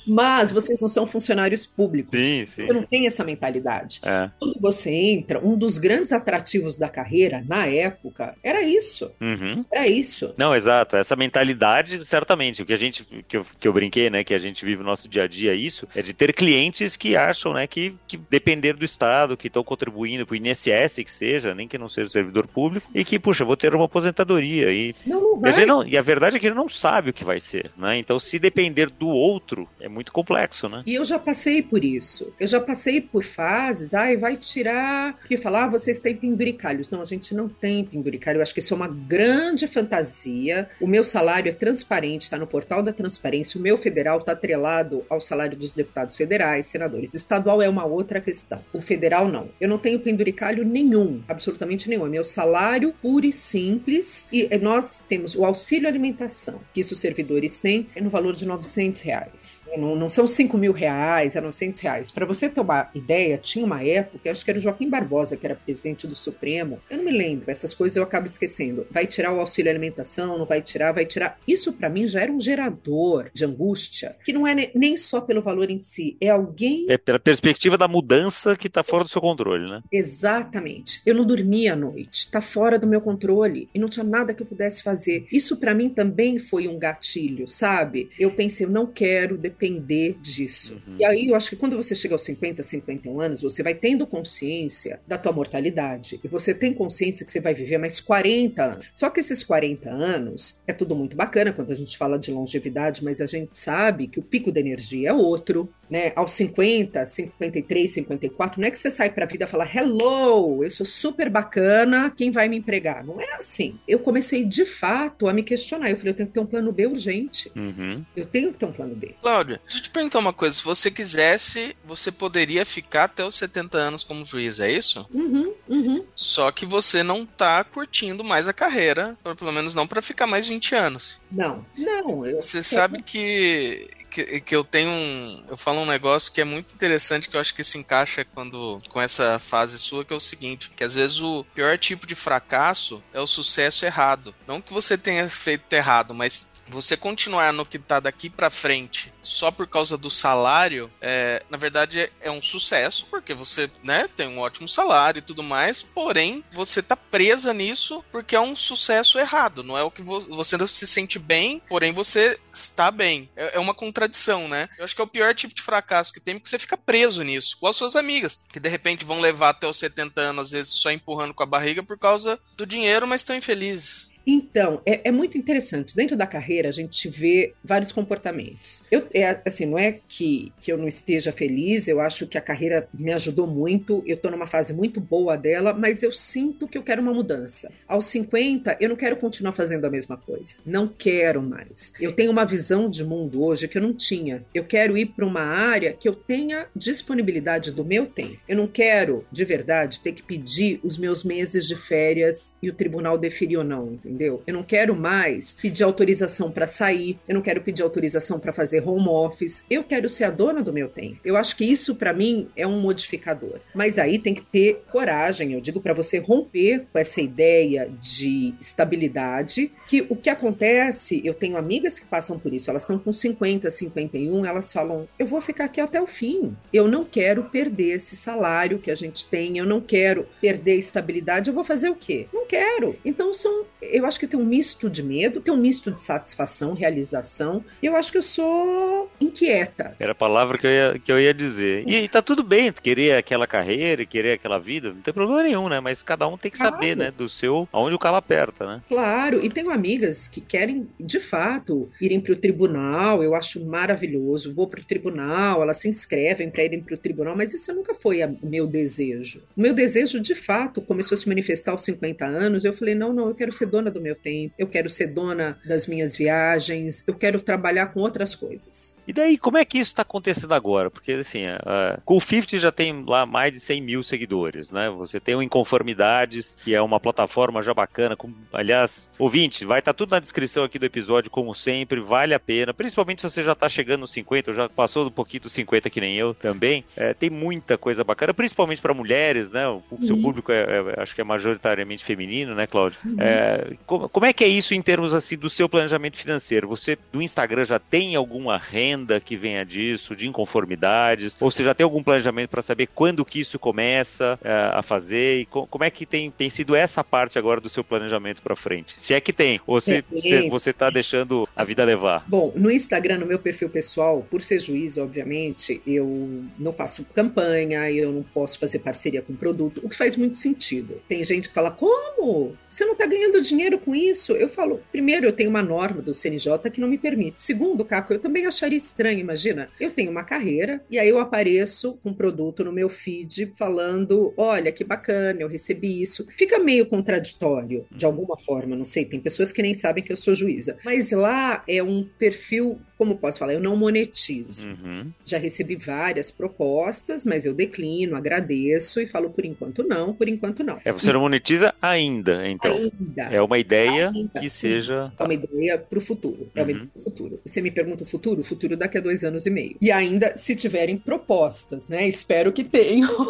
Mas 0.06 0.52
vocês 0.52 0.80
não 0.80 0.88
são 0.88 1.06
funcionários 1.06 1.66
públicos. 1.66 2.18
Sim, 2.18 2.44
sim. 2.46 2.62
Você 2.62 2.72
não 2.72 2.82
tem 2.82 3.06
essa 3.06 3.24
mentalidade. 3.24 4.00
É. 4.04 4.30
Quando 4.38 4.60
você 4.60 4.90
entra, 4.90 5.44
um 5.44 5.56
dos 5.56 5.78
grandes 5.78 6.12
atrativos 6.12 6.78
da 6.78 6.88
carreira, 6.88 7.44
na 7.46 7.66
época, 7.66 8.36
era 8.42 8.62
isso. 8.62 9.10
Uhum. 9.20 9.64
Era 9.70 9.86
isso. 9.88 10.34
Não, 10.36 10.54
exato. 10.54 10.96
Essa 10.96 11.16
mentalidade, 11.16 12.04
certamente. 12.04 12.62
O 12.62 12.66
que 12.66 12.72
a 12.72 12.76
gente, 12.76 13.04
que 13.26 13.36
eu, 13.36 13.46
que 13.58 13.68
eu 13.68 13.72
brinquei, 13.72 14.10
né, 14.10 14.24
que 14.24 14.34
a 14.34 14.38
gente 14.38 14.64
vive 14.64 14.82
no 14.82 14.88
nosso 14.88 15.08
dia 15.08 15.24
a 15.24 15.28
dia, 15.28 15.54
isso, 15.54 15.86
é 15.94 16.02
de 16.02 16.12
ter 16.12 16.32
clientes 16.32 16.96
que 16.96 17.16
acham, 17.16 17.54
né, 17.54 17.66
que, 17.66 17.94
que 18.06 18.16
depender 18.16 18.74
do 18.74 18.84
Estado, 18.84 19.36
que 19.36 19.46
estão 19.46 19.62
contribuindo 19.70 20.26
para 20.26 20.34
o 20.34 20.36
INSS, 20.36 20.96
que 21.04 21.10
seja, 21.10 21.54
nem 21.54 21.68
que 21.68 21.78
não 21.78 21.88
seja 21.88 22.10
servidor 22.10 22.48
público, 22.48 22.90
e 22.92 23.04
que, 23.04 23.18
puxa, 23.20 23.44
vou 23.44 23.56
ter 23.56 23.72
uma 23.72 23.84
aposentadoria. 23.84 24.72
E, 24.72 24.94
Não, 25.06 25.20
não 25.20 25.36
a 25.36 25.40
vai. 25.40 25.52
gente 25.52 25.66
não- 25.66 25.86
e 25.86 25.96
a 25.96 26.02
verdade 26.02 26.36
é 26.36 26.40
que 26.40 26.46
ele 26.46 26.54
não 26.56 26.68
sabe 26.68 27.10
o 27.10 27.12
que 27.12 27.24
vai 27.24 27.38
ser, 27.38 27.70
né? 27.78 27.96
Então, 27.98 28.18
se 28.18 28.38
depender 28.38 28.90
do 28.90 29.06
outro, 29.08 29.68
é 29.80 29.88
muito 29.88 30.10
complexo, 30.12 30.68
né? 30.68 30.82
E 30.84 30.94
eu 30.96 31.04
já 31.04 31.18
passei 31.18 31.62
por 31.62 31.84
isso. 31.84 32.32
Eu 32.40 32.48
já 32.48 32.58
passei 32.60 33.00
por 33.00 33.22
fases. 33.22 33.94
Ai, 33.94 34.16
vai 34.16 34.36
tirar. 34.36 35.16
E 35.30 35.36
falar, 35.36 35.64
ah, 35.64 35.68
vocês 35.68 36.00
têm 36.00 36.16
penduricalhos. 36.16 36.90
Não, 36.90 37.00
a 37.00 37.04
gente 37.04 37.32
não 37.34 37.48
tem 37.48 37.84
penduricalho. 37.84 38.38
Eu 38.38 38.42
acho 38.42 38.52
que 38.52 38.58
isso 38.60 38.74
é 38.74 38.76
uma 38.76 38.88
grande 38.88 39.66
fantasia. 39.68 40.68
O 40.80 40.86
meu 40.86 41.04
salário 41.04 41.48
é 41.50 41.52
transparente, 41.54 42.22
está 42.22 42.36
no 42.38 42.46
portal 42.46 42.82
da 42.82 42.92
transparência. 42.92 43.58
O 43.58 43.62
meu 43.62 43.76
federal 43.78 44.18
está 44.18 44.32
atrelado 44.32 45.04
ao 45.08 45.20
salário 45.20 45.56
dos 45.56 45.72
deputados 45.74 46.16
federais, 46.16 46.66
senadores. 46.66 47.14
Estadual 47.14 47.60
é 47.62 47.68
uma 47.68 47.84
outra 47.84 48.20
questão. 48.20 48.60
O 48.72 48.80
federal 48.80 49.28
não. 49.28 49.48
Eu 49.60 49.68
não 49.68 49.78
tenho 49.78 50.00
penduricalho 50.00 50.64
nenhum, 50.64 51.22
absolutamente 51.28 51.88
nenhum. 51.88 52.06
É 52.06 52.08
meu 52.08 52.24
salário 52.24 52.94
puro 53.02 53.26
e 53.26 53.32
simples. 53.32 54.24
E 54.32 54.48
nós 54.58 55.02
temos 55.06 55.34
o 55.34 55.44
auxílio 55.44 55.88
alimentação, 55.88 56.60
que 56.72 56.80
isso 56.80 56.94
os 56.94 57.00
servidores 57.00 57.58
têm, 57.58 57.86
é 57.94 58.00
no 58.00 58.10
valor 58.10 58.34
de 58.34 58.46
900 58.46 59.00
reais. 59.00 59.66
Não, 59.76 59.94
não 59.94 60.08
são 60.08 60.26
5 60.26 60.56
mil 60.56 60.72
reais, 60.72 61.36
é 61.36 61.40
900 61.40 61.80
reais. 61.80 62.10
Para 62.10 62.26
você 62.26 62.48
ter 62.48 62.60
uma 62.60 62.90
ideia, 62.94 63.38
tinha 63.38 63.64
uma 63.64 63.84
época, 63.84 64.30
acho 64.30 64.44
que 64.44 64.50
era 64.50 64.58
o 64.58 64.62
Joaquim 64.62 64.88
Barbosa, 64.88 65.36
que 65.36 65.46
era 65.46 65.54
presidente 65.54 66.06
do 66.06 66.16
Supremo. 66.16 66.80
Eu 66.88 66.98
não 66.98 67.04
me 67.04 67.12
lembro, 67.12 67.50
essas 67.50 67.74
coisas 67.74 67.96
eu 67.96 68.02
acabo 68.02 68.26
esquecendo. 68.26 68.86
Vai 68.90 69.06
tirar 69.06 69.32
o 69.32 69.40
auxílio 69.40 69.70
alimentação, 69.70 70.38
não 70.38 70.46
vai 70.46 70.62
tirar, 70.62 70.92
vai 70.92 71.04
tirar. 71.04 71.38
Isso 71.46 71.72
para 71.72 71.88
mim 71.88 72.06
já 72.06 72.20
era 72.20 72.32
um 72.32 72.40
gerador 72.40 73.30
de 73.32 73.44
angústia, 73.44 74.16
que 74.24 74.32
não 74.32 74.46
é 74.46 74.70
nem 74.74 74.96
só 74.96 75.20
pelo 75.20 75.42
valor 75.42 75.70
em 75.70 75.78
si, 75.78 76.16
é 76.20 76.28
alguém. 76.28 76.86
É 76.88 76.96
pela 76.96 77.18
perspectiva 77.18 77.76
da 77.76 77.88
mudança 77.88 78.56
que 78.56 78.68
tá 78.68 78.82
fora 78.82 79.04
do 79.04 79.10
seu 79.10 79.20
controle, 79.20 79.49
né? 79.58 79.82
Exatamente. 79.90 81.00
Eu 81.04 81.14
não 81.14 81.26
dormia 81.26 81.72
à 81.72 81.76
noite, 81.76 82.30
tá 82.30 82.40
fora 82.40 82.78
do 82.78 82.86
meu 82.86 83.00
controle 83.00 83.68
e 83.74 83.78
não 83.78 83.88
tinha 83.88 84.04
nada 84.04 84.34
que 84.34 84.42
eu 84.42 84.46
pudesse 84.46 84.82
fazer. 84.82 85.26
Isso 85.32 85.56
para 85.56 85.74
mim 85.74 85.88
também 85.88 86.38
foi 86.38 86.68
um 86.68 86.78
gatilho, 86.78 87.48
sabe? 87.48 88.10
Eu 88.18 88.32
pensei, 88.32 88.66
eu 88.66 88.70
não 88.70 88.86
quero 88.86 89.36
depender 89.36 90.16
disso. 90.20 90.74
Uhum. 90.86 90.96
E 90.98 91.04
aí 91.04 91.28
eu 91.28 91.34
acho 91.34 91.50
que 91.50 91.56
quando 91.56 91.76
você 91.76 91.94
chega 91.94 92.14
aos 92.14 92.22
50, 92.22 92.62
51 92.62 93.20
anos, 93.20 93.42
você 93.42 93.62
vai 93.62 93.74
tendo 93.74 94.06
consciência 94.06 95.00
da 95.06 95.18
tua 95.18 95.32
mortalidade 95.32 96.20
e 96.22 96.28
você 96.28 96.54
tem 96.54 96.72
consciência 96.72 97.24
que 97.24 97.32
você 97.32 97.40
vai 97.40 97.54
viver 97.54 97.78
mais 97.78 98.00
40 98.00 98.62
anos. 98.62 98.86
Só 98.92 99.10
que 99.10 99.20
esses 99.20 99.42
40 99.42 99.90
anos 99.90 100.58
é 100.66 100.72
tudo 100.72 100.94
muito 100.94 101.16
bacana 101.16 101.52
quando 101.52 101.72
a 101.72 101.74
gente 101.74 101.96
fala 101.96 102.18
de 102.18 102.30
longevidade, 102.30 103.02
mas 103.04 103.20
a 103.20 103.26
gente 103.26 103.56
sabe 103.56 104.06
que 104.06 104.18
o 104.18 104.22
pico 104.22 104.52
da 104.52 104.60
energia 104.60 105.10
é 105.10 105.12
outro, 105.12 105.68
né? 105.90 106.12
Aos 106.14 106.32
50, 106.32 107.04
53, 107.04 107.92
54, 107.92 108.60
não 108.60 108.68
é 108.68 108.70
que 108.70 108.78
você 108.78 108.90
sai 108.90 109.10
para 109.10 109.24
a 109.24 109.28
vida 109.28 109.44
e 109.44 109.48
fala: 109.48 109.68
"Hello, 109.68 110.62
eu 110.62 110.70
sou 110.70 110.86
super 110.86 111.28
bacana, 111.28 112.10
quem 112.16 112.30
vai 112.30 112.48
me 112.48 112.58
empregar?". 112.58 113.04
Não 113.04 113.20
é 113.20 113.34
assim. 113.34 113.78
Eu 113.88 113.98
comecei 113.98 114.44
de 114.44 114.64
fato 114.64 115.28
a 115.28 115.32
me 115.32 115.42
questionar. 115.42 115.90
Eu 115.90 115.96
falei: 115.96 116.12
"Eu 116.12 116.16
tenho 116.16 116.28
que 116.28 116.34
ter 116.34 116.40
um 116.40 116.46
plano 116.46 116.72
B 116.72 116.86
urgente. 116.86 117.50
Uhum. 117.56 118.04
Eu 118.16 118.26
tenho 118.26 118.52
que 118.52 118.58
ter 118.58 118.66
um 118.66 118.72
plano 118.72 118.94
B". 118.94 119.14
Cláudia, 119.20 119.60
deixa 119.64 119.78
eu 119.78 119.82
te 119.82 119.90
perguntar 119.90 120.18
uma 120.20 120.32
coisa, 120.32 120.56
se 120.56 120.64
você 120.64 120.90
quisesse, 120.90 121.76
você 121.84 122.12
poderia 122.12 122.64
ficar 122.64 123.04
até 123.04 123.24
os 123.24 123.34
70 123.34 123.76
anos 123.76 124.04
como 124.04 124.24
juiz, 124.24 124.60
é 124.60 124.70
isso? 124.70 125.06
Uhum, 125.12 125.52
uhum. 125.68 126.04
Só 126.14 126.52
que 126.52 126.64
você 126.64 127.02
não 127.02 127.26
tá 127.26 127.64
curtindo 127.64 128.22
mais 128.22 128.46
a 128.46 128.52
carreira, 128.52 129.16
pelo 129.36 129.52
menos 129.52 129.74
não 129.74 129.86
para 129.86 130.02
ficar 130.02 130.26
mais 130.26 130.46
20 130.46 130.74
anos. 130.74 131.20
Não, 131.30 131.64
não. 131.76 132.22
Você 132.40 132.62
sabe 132.62 133.02
que 133.02 133.88
que, 134.10 134.40
que 134.40 134.54
eu 134.54 134.64
tenho 134.64 134.90
um. 134.90 135.44
Eu 135.48 135.56
falo 135.56 135.80
um 135.80 135.86
negócio 135.86 136.32
que 136.32 136.40
é 136.40 136.44
muito 136.44 136.74
interessante, 136.74 137.28
que 137.28 137.36
eu 137.36 137.40
acho 137.40 137.54
que 137.54 137.64
se 137.64 137.78
encaixa 137.78 138.24
quando 138.24 138.82
com 138.88 139.00
essa 139.00 139.38
fase 139.38 139.78
sua, 139.78 140.04
que 140.04 140.12
é 140.12 140.16
o 140.16 140.20
seguinte: 140.20 140.70
que 140.74 140.84
às 140.84 140.96
vezes 140.96 141.20
o 141.20 141.44
pior 141.54 141.78
tipo 141.78 142.06
de 142.06 142.14
fracasso 142.14 143.02
é 143.12 143.20
o 143.20 143.26
sucesso 143.26 143.86
errado. 143.86 144.34
Não 144.46 144.60
que 144.60 144.72
você 144.72 144.98
tenha 144.98 145.28
feito 145.28 145.72
errado, 145.72 146.12
mas 146.12 146.46
você 146.70 146.96
continuar 146.96 147.52
no 147.52 147.66
que 147.66 147.78
tá 147.78 148.00
daqui 148.00 148.30
para 148.30 148.50
frente 148.50 149.12
só 149.22 149.50
por 149.50 149.66
causa 149.66 149.98
do 149.98 150.10
salário, 150.10 150.90
é, 151.00 151.42
na 151.50 151.56
verdade 151.56 152.10
é, 152.20 152.30
um 152.30 152.40
sucesso, 152.40 153.06
porque 153.10 153.34
você, 153.34 153.70
né, 153.82 154.08
tem 154.16 154.28
um 154.28 154.38
ótimo 154.38 154.68
salário 154.68 155.18
e 155.18 155.22
tudo 155.22 155.42
mais, 155.42 155.82
porém, 155.82 156.42
você 156.52 156.82
tá 156.82 156.96
presa 156.96 157.52
nisso 157.52 158.04
porque 158.10 158.34
é 158.34 158.40
um 158.40 158.56
sucesso 158.56 159.18
errado, 159.18 159.62
não 159.62 159.76
é 159.76 159.82
o 159.82 159.90
que 159.90 160.02
vo 160.02 160.20
você 160.20 160.56
não 160.56 160.66
se 160.66 160.86
sente 160.86 161.18
bem, 161.18 161.60
porém 161.68 161.92
você 161.92 162.38
está 162.52 162.90
bem. 162.90 163.28
É, 163.36 163.56
é, 163.56 163.60
uma 163.60 163.74
contradição, 163.74 164.48
né? 164.48 164.68
Eu 164.78 164.84
acho 164.84 164.94
que 164.94 165.00
é 165.00 165.04
o 165.04 165.08
pior 165.08 165.34
tipo 165.34 165.54
de 165.54 165.62
fracasso 165.62 166.12
que 166.12 166.20
tem, 166.20 166.36
porque 166.36 166.48
você 166.48 166.58
fica 166.58 166.76
preso 166.76 167.22
nisso, 167.22 167.56
igual 167.56 167.72
suas 167.72 167.96
amigas, 167.96 168.44
que 168.52 168.60
de 168.60 168.68
repente 168.68 169.04
vão 169.04 169.20
levar 169.20 169.50
até 169.50 169.66
os 169.66 169.78
70 169.78 170.20
anos, 170.20 170.44
às 170.46 170.50
vezes 170.52 170.72
só 170.74 170.90
empurrando 170.90 171.34
com 171.34 171.42
a 171.42 171.46
barriga 171.46 171.82
por 171.82 171.98
causa 171.98 172.38
do 172.56 172.66
dinheiro, 172.66 173.06
mas 173.06 173.20
estão 173.20 173.36
infelizes. 173.36 174.09
Então, 174.26 174.80
é, 174.84 175.08
é, 175.08 175.10
muito 175.10 175.36
interessante. 175.36 175.94
Dentro 175.94 176.16
da 176.16 176.26
carreira, 176.26 176.68
a 176.68 176.72
gente 176.72 177.08
vê 177.08 177.54
vários 177.64 177.92
comportamentos. 177.92 178.82
Eu, 178.90 179.06
é, 179.12 179.40
assim, 179.44 179.66
não 179.66 179.78
é 179.78 179.98
que, 180.08 180.52
que 180.60 180.70
eu 180.72 180.78
não 180.78 180.88
esteja 180.88 181.32
feliz, 181.32 181.88
eu 181.88 182.00
acho 182.00 182.26
que 182.26 182.38
a 182.38 182.40
carreira 182.40 182.88
me 182.92 183.12
ajudou 183.12 183.46
muito, 183.46 184.02
eu 184.06 184.16
estou 184.16 184.30
numa 184.30 184.46
fase 184.46 184.72
muito 184.72 185.00
boa 185.00 185.36
dela, 185.36 185.72
mas 185.72 186.02
eu 186.02 186.12
sinto 186.12 186.68
que 186.68 186.76
eu 186.76 186.82
quero 186.82 187.02
uma 187.02 187.14
mudança. 187.14 187.72
Aos 187.86 188.06
50, 188.06 188.76
eu 188.80 188.88
não 188.88 188.96
quero 188.96 189.16
continuar 189.16 189.52
fazendo 189.52 189.84
a 189.84 189.90
mesma 189.90 190.16
coisa. 190.16 190.54
Não 190.64 190.88
quero 190.88 191.42
mais. 191.42 191.92
Eu 192.00 192.12
tenho 192.12 192.30
uma 192.30 192.44
visão 192.44 192.88
de 192.88 193.04
mundo 193.04 193.42
hoje 193.42 193.68
que 193.68 193.78
eu 193.78 193.82
não 193.82 193.94
tinha. 193.94 194.44
Eu 194.54 194.64
quero 194.64 194.96
ir 194.96 195.06
para 195.06 195.26
uma 195.26 195.40
área 195.40 195.92
que 195.92 196.08
eu 196.08 196.14
tenha 196.14 196.66
disponibilidade 196.74 197.72
do 197.72 197.84
meu 197.84 198.06
tempo. 198.06 198.38
Eu 198.48 198.56
não 198.56 198.66
quero, 198.66 199.24
de 199.30 199.44
verdade, 199.44 200.00
ter 200.00 200.12
que 200.12 200.22
pedir 200.22 200.80
os 200.82 200.98
meus 200.98 201.24
meses 201.24 201.66
de 201.66 201.76
férias 201.76 202.56
e 202.62 202.68
o 202.68 202.74
tribunal 202.74 203.18
deferir 203.18 203.58
ou 203.58 203.64
não, 203.64 203.92
entendeu? 203.92 204.09
Entendeu? 204.10 204.42
Eu 204.46 204.54
não 204.54 204.62
quero 204.62 204.94
mais 204.94 205.54
pedir 205.54 205.84
autorização 205.84 206.50
para 206.50 206.66
sair, 206.66 207.18
eu 207.28 207.34
não 207.34 207.42
quero 207.42 207.62
pedir 207.62 207.82
autorização 207.82 208.40
para 208.40 208.52
fazer 208.52 208.86
home 208.86 209.08
office, 209.08 209.64
eu 209.70 209.84
quero 209.84 210.08
ser 210.08 210.24
a 210.24 210.30
dona 210.30 210.62
do 210.62 210.72
meu 210.72 210.88
tempo. 210.88 211.18
Eu 211.24 211.36
acho 211.36 211.56
que 211.56 211.64
isso 211.64 211.94
para 211.94 212.12
mim 212.12 212.48
é 212.56 212.66
um 212.66 212.80
modificador. 212.80 213.60
Mas 213.74 213.98
aí 213.98 214.18
tem 214.18 214.34
que 214.34 214.42
ter 214.42 214.82
coragem, 214.90 215.52
eu 215.52 215.60
digo 215.60 215.80
para 215.80 215.94
você 215.94 216.18
romper 216.18 216.86
com 216.92 216.98
essa 216.98 217.20
ideia 217.20 217.90
de 218.00 218.54
estabilidade, 218.60 219.70
que 219.86 220.04
o 220.08 220.16
que 220.16 220.28
acontece, 220.28 221.22
eu 221.24 221.34
tenho 221.34 221.56
amigas 221.56 221.98
que 221.98 222.04
passam 222.04 222.38
por 222.38 222.52
isso, 222.52 222.70
elas 222.70 222.82
estão 222.82 222.98
com 222.98 223.12
50, 223.12 223.70
51, 223.70 224.44
elas 224.44 224.72
falam: 224.72 225.08
"Eu 225.18 225.26
vou 225.26 225.40
ficar 225.40 225.64
aqui 225.64 225.80
até 225.80 226.00
o 226.00 226.06
fim. 226.06 226.56
Eu 226.72 226.88
não 226.88 227.04
quero 227.04 227.44
perder 227.44 227.96
esse 227.96 228.16
salário 228.16 228.78
que 228.78 228.90
a 228.90 228.94
gente 228.94 229.24
tem, 229.24 229.58
eu 229.58 229.66
não 229.66 229.80
quero 229.80 230.26
perder 230.40 230.76
estabilidade, 230.76 231.48
eu 231.48 231.54
vou 231.54 231.64
fazer 231.64 231.88
o 231.88 231.94
quê? 231.94 232.26
Não 232.32 232.46
quero". 232.46 232.96
Então 233.04 233.32
são 233.32 233.64
eu 234.00 234.06
acho 234.06 234.18
que 234.18 234.26
tem 234.26 234.38
um 234.38 234.44
misto 234.44 234.88
de 234.88 235.02
medo, 235.02 235.40
tem 235.40 235.52
um 235.52 235.56
misto 235.56 235.90
de 235.90 235.98
satisfação, 235.98 236.72
realização. 236.72 237.64
E 237.82 237.86
eu 237.86 237.96
acho 237.96 238.10
que 238.10 238.18
eu 238.18 238.22
sou 238.22 239.10
inquieta. 239.20 239.94
Era 239.98 240.12
a 240.12 240.14
palavra 240.14 240.58
que 240.58 240.66
eu 240.66 240.70
ia, 240.70 240.98
que 240.98 241.12
eu 241.12 241.20
ia 241.20 241.34
dizer. 241.34 241.84
E, 241.86 241.96
e 241.96 242.08
tá 242.08 242.22
tudo 242.22 242.42
bem, 242.42 242.72
querer 242.72 243.16
aquela 243.16 243.46
carreira, 243.46 244.04
querer 244.04 244.32
aquela 244.32 244.58
vida, 244.58 244.92
não 244.92 245.00
tem 245.00 245.12
problema 245.12 245.42
nenhum, 245.42 245.68
né? 245.68 245.80
Mas 245.80 246.02
cada 246.02 246.26
um 246.26 246.36
tem 246.36 246.50
que 246.50 246.58
claro. 246.58 246.74
saber, 246.74 246.96
né? 246.96 247.10
Do 247.10 247.28
seu, 247.28 247.68
aonde 247.72 247.94
o 247.94 247.98
calo 247.98 248.16
aperta, 248.16 248.66
né? 248.66 248.82
Claro, 248.88 249.44
e 249.44 249.50
tenho 249.50 249.70
amigas 249.70 250.26
que 250.26 250.40
querem, 250.40 250.88
de 250.98 251.20
fato, 251.20 251.90
irem 252.00 252.20
para 252.20 252.32
o 252.32 252.36
tribunal, 252.36 253.22
eu 253.22 253.34
acho 253.34 253.64
maravilhoso. 253.64 254.54
Vou 254.54 254.66
para 254.66 254.80
o 254.80 254.84
tribunal, 254.84 255.62
elas 255.62 255.78
se 255.78 255.88
inscrevem 255.88 256.50
para 256.50 256.64
irem 256.64 256.80
para 256.80 256.94
o 256.94 256.98
tribunal, 256.98 257.36
mas 257.36 257.52
isso 257.52 257.72
nunca 257.74 257.94
foi 257.94 258.24
o 258.24 258.38
meu 258.42 258.66
desejo. 258.66 259.42
O 259.56 259.60
meu 259.60 259.74
desejo, 259.74 260.20
de 260.20 260.34
fato, 260.34 260.80
começou 260.80 261.14
a 261.14 261.18
se 261.18 261.28
manifestar 261.28 261.72
aos 261.72 261.82
50 261.82 262.24
anos. 262.24 262.64
Eu 262.64 262.72
falei: 262.72 262.94
não, 262.94 263.12
não, 263.12 263.28
eu 263.28 263.34
quero 263.34 263.52
ser 263.52 263.66
dona 263.66 263.89
dona 263.90 263.92
do 263.92 264.00
meu 264.00 264.14
tempo, 264.14 264.54
eu 264.56 264.66
quero 264.66 264.88
ser 264.88 265.08
dona 265.08 265.58
das 265.64 265.86
minhas 265.86 266.16
viagens, 266.16 267.04
eu 267.06 267.14
quero 267.14 267.40
trabalhar 267.40 267.86
com 267.86 268.00
outras 268.00 268.34
coisas. 268.34 268.96
E 269.06 269.12
daí, 269.12 269.36
como 269.36 269.58
é 269.58 269.64
que 269.64 269.78
isso 269.78 269.90
está 269.90 270.02
acontecendo 270.02 270.54
agora? 270.54 270.90
Porque, 270.90 271.12
assim, 271.12 271.44
a 271.46 272.00
Cool 272.04 272.20
50 272.20 272.58
já 272.58 272.70
tem 272.70 273.04
lá 273.04 273.26
mais 273.26 273.52
de 273.52 273.60
100 273.60 273.80
mil 273.80 274.02
seguidores, 274.02 274.70
né? 274.70 274.88
Você 274.90 275.18
tem 275.18 275.34
o 275.34 275.42
Inconformidades, 275.42 276.56
que 276.62 276.74
é 276.74 276.80
uma 276.80 277.00
plataforma 277.00 277.62
já 277.62 277.74
bacana, 277.74 278.16
com, 278.16 278.32
aliás, 278.52 279.10
ouvinte, 279.18 279.64
vai 279.64 279.80
estar 279.80 279.92
tá 279.92 279.96
tudo 279.96 280.10
na 280.10 280.20
descrição 280.20 280.64
aqui 280.64 280.78
do 280.78 280.86
episódio, 280.86 281.30
como 281.30 281.54
sempre, 281.54 282.00
vale 282.00 282.34
a 282.34 282.40
pena, 282.40 282.72
principalmente 282.72 283.20
se 283.20 283.28
você 283.28 283.42
já 283.42 283.52
está 283.52 283.68
chegando 283.68 284.00
nos 284.00 284.12
50, 284.12 284.52
já 284.52 284.68
passou 284.68 285.06
um 285.06 285.10
pouquinho 285.10 285.42
dos 285.42 285.52
50 285.52 285.90
que 285.90 286.00
nem 286.00 286.16
eu 286.16 286.34
também, 286.34 286.84
é, 286.96 287.12
tem 287.12 287.30
muita 287.30 287.76
coisa 287.76 288.04
bacana, 288.04 288.32
principalmente 288.32 288.80
para 288.80 288.94
mulheres, 288.94 289.50
né? 289.50 289.66
O 289.68 289.82
seu 290.02 290.16
uhum. 290.16 290.22
público 290.22 290.52
é, 290.52 290.62
é, 290.62 291.02
acho 291.02 291.14
que 291.14 291.20
é 291.20 291.24
majoritariamente 291.24 292.04
feminino, 292.04 292.54
né, 292.54 292.66
Cláudio? 292.66 292.98
Uhum. 293.04 293.16
É, 293.18 293.72
como, 293.86 294.08
como, 294.08 294.26
é 294.26 294.32
que 294.32 294.44
é 294.44 294.48
isso 294.48 294.74
em 294.74 294.82
termos 294.82 295.12
assim 295.14 295.36
do 295.36 295.50
seu 295.50 295.68
planejamento 295.68 296.18
financeiro? 296.18 296.68
Você 296.68 296.96
do 297.12 297.22
Instagram 297.22 297.64
já 297.64 297.78
tem 297.78 298.14
alguma 298.14 298.58
renda 298.58 299.20
que 299.20 299.36
venha 299.36 299.64
disso, 299.64 300.14
de 300.14 300.28
inconformidades? 300.28 301.36
Ou 301.40 301.50
você 301.50 301.64
já 301.64 301.74
tem 301.74 301.84
algum 301.84 302.02
planejamento 302.02 302.50
para 302.50 302.62
saber 302.62 302.88
quando 302.94 303.24
que 303.24 303.40
isso 303.40 303.58
começa 303.58 304.38
é, 304.42 304.70
a 304.72 304.82
fazer? 304.82 305.40
E 305.40 305.46
co 305.46 305.66
como 305.66 305.84
é 305.84 305.90
que 305.90 306.06
tem, 306.06 306.30
tem 306.30 306.50
sido 306.50 306.74
essa 306.74 307.02
parte 307.04 307.38
agora 307.38 307.60
do 307.60 307.68
seu 307.68 307.84
planejamento 307.84 308.42
para 308.42 308.56
frente? 308.56 308.94
Se 308.96 309.14
é 309.14 309.20
que 309.20 309.32
tem, 309.32 309.60
ou 309.66 309.80
se, 309.80 310.04
se 310.18 310.48
você 310.48 310.70
está 310.70 310.90
deixando 310.90 311.48
a 311.54 311.64
vida 311.64 311.84
levar? 311.84 312.24
Bom, 312.26 312.52
no 312.56 312.70
Instagram, 312.70 313.18
no 313.18 313.26
meu 313.26 313.38
perfil 313.38 313.68
pessoal, 313.68 314.26
por 314.30 314.42
ser 314.42 314.60
juiz, 314.60 314.96
obviamente, 314.98 315.80
eu 315.86 316.44
não 316.58 316.72
faço 316.72 317.04
campanha, 317.14 317.90
eu 317.90 318.12
não 318.12 318.22
posso 318.22 318.58
fazer 318.58 318.80
parceria 318.80 319.22
com 319.22 319.34
produto, 319.34 319.80
o 319.82 319.88
que 319.88 319.96
faz 319.96 320.16
muito 320.16 320.36
sentido. 320.36 321.00
Tem 321.08 321.22
gente 321.24 321.48
que 321.48 321.54
fala: 321.54 321.70
como? 321.70 322.56
Você 322.68 322.84
não 322.84 322.92
está 322.92 323.06
ganhando 323.06 323.40
dinheiro 323.40 323.69
com 323.78 323.94
isso? 323.94 324.32
Eu 324.32 324.48
falo, 324.48 324.80
primeiro, 324.90 325.26
eu 325.26 325.32
tenho 325.32 325.50
uma 325.50 325.62
norma 325.62 326.02
do 326.02 326.14
CNJ 326.14 326.70
que 326.70 326.80
não 326.80 326.88
me 326.88 326.98
permite. 326.98 327.40
Segundo, 327.40 327.84
Caco, 327.84 328.12
eu 328.12 328.18
também 328.18 328.46
acharia 328.46 328.78
estranho, 328.78 329.18
imagina, 329.18 329.68
eu 329.78 329.90
tenho 329.90 330.10
uma 330.10 330.24
carreira 330.24 330.82
e 330.90 330.98
aí 330.98 331.08
eu 331.08 331.18
apareço 331.18 331.98
com 332.02 332.10
um 332.10 332.14
produto 332.14 332.64
no 332.64 332.72
meu 332.72 332.88
feed 332.88 333.52
falando, 333.56 334.32
olha 334.36 334.72
que 334.72 334.84
bacana, 334.84 335.40
eu 335.40 335.48
recebi 335.48 336.02
isso. 336.02 336.26
Fica 336.36 336.58
meio 336.58 336.86
contraditório, 336.86 337.86
de 337.90 338.04
alguma 338.04 338.36
forma, 338.36 338.76
não 338.76 338.84
sei, 338.84 339.04
tem 339.04 339.20
pessoas 339.20 339.52
que 339.52 339.62
nem 339.62 339.74
sabem 339.74 340.02
que 340.02 340.12
eu 340.12 340.16
sou 340.16 340.34
juíza. 340.34 340.76
Mas 340.84 341.10
lá 341.12 341.62
é 341.66 341.82
um 341.82 342.04
perfil 342.18 342.80
como 343.00 343.16
posso 343.16 343.38
falar, 343.38 343.54
eu 343.54 343.60
não 343.60 343.74
monetizo. 343.78 344.66
Uhum. 344.66 345.10
Já 345.24 345.38
recebi 345.38 345.74
várias 345.74 346.30
propostas, 346.30 347.24
mas 347.24 347.46
eu 347.46 347.54
declino, 347.54 348.14
agradeço 348.14 349.00
e 349.00 349.06
falo 349.06 349.30
por 349.30 349.46
enquanto 349.46 349.82
não, 349.82 350.12
por 350.12 350.28
enquanto 350.28 350.62
não. 350.62 350.78
É, 350.84 350.92
você 350.92 351.10
não 351.10 351.20
monetiza 351.20 351.72
ainda, 351.80 352.46
então. 352.46 352.76
Ainda. 352.76 353.22
É 353.22 353.40
uma 353.40 353.58
ideia 353.60 354.10
ainda, 354.10 354.40
que 354.40 354.48
seja. 354.48 355.12
É 355.18 355.22
uma 355.22 355.34
ideia 355.34 355.78
para 355.78 355.98
o 355.98 356.00
futuro. 356.00 356.50
É 356.54 356.62
uma 356.62 356.66
uhum. 356.66 356.70
ideia 356.70 356.90
para 356.92 357.00
o 357.00 357.04
futuro. 357.04 357.40
Você 357.44 357.60
me 357.60 357.70
pergunta 357.70 358.02
o 358.02 358.06
futuro? 358.06 358.40
O 358.40 358.44
futuro 358.44 358.76
daqui 358.76 358.98
a 358.98 359.00
dois 359.00 359.24
anos 359.24 359.46
e 359.46 359.50
meio. 359.50 359.76
E 359.80 359.90
ainda, 359.90 360.36
se 360.36 360.56
tiverem 360.56 360.98
propostas, 360.98 361.88
né? 361.88 362.08
Espero 362.08 362.52
que 362.52 362.64
tenham. 362.64 363.10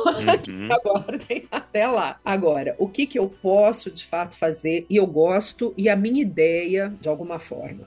Uhum. 0.50 0.68
Aguardem 0.72 1.44
até 1.50 1.86
lá. 1.86 2.18
Agora, 2.24 2.74
o 2.78 2.88
que, 2.88 3.06
que 3.06 3.18
eu 3.18 3.28
posso 3.28 3.90
de 3.90 4.04
fato 4.04 4.36
fazer 4.36 4.86
e 4.88 4.96
eu 4.96 5.06
gosto 5.06 5.74
e 5.76 5.88
a 5.88 5.96
minha 5.96 6.20
ideia, 6.20 6.92
de 7.00 7.08
alguma 7.08 7.38
forma 7.38 7.86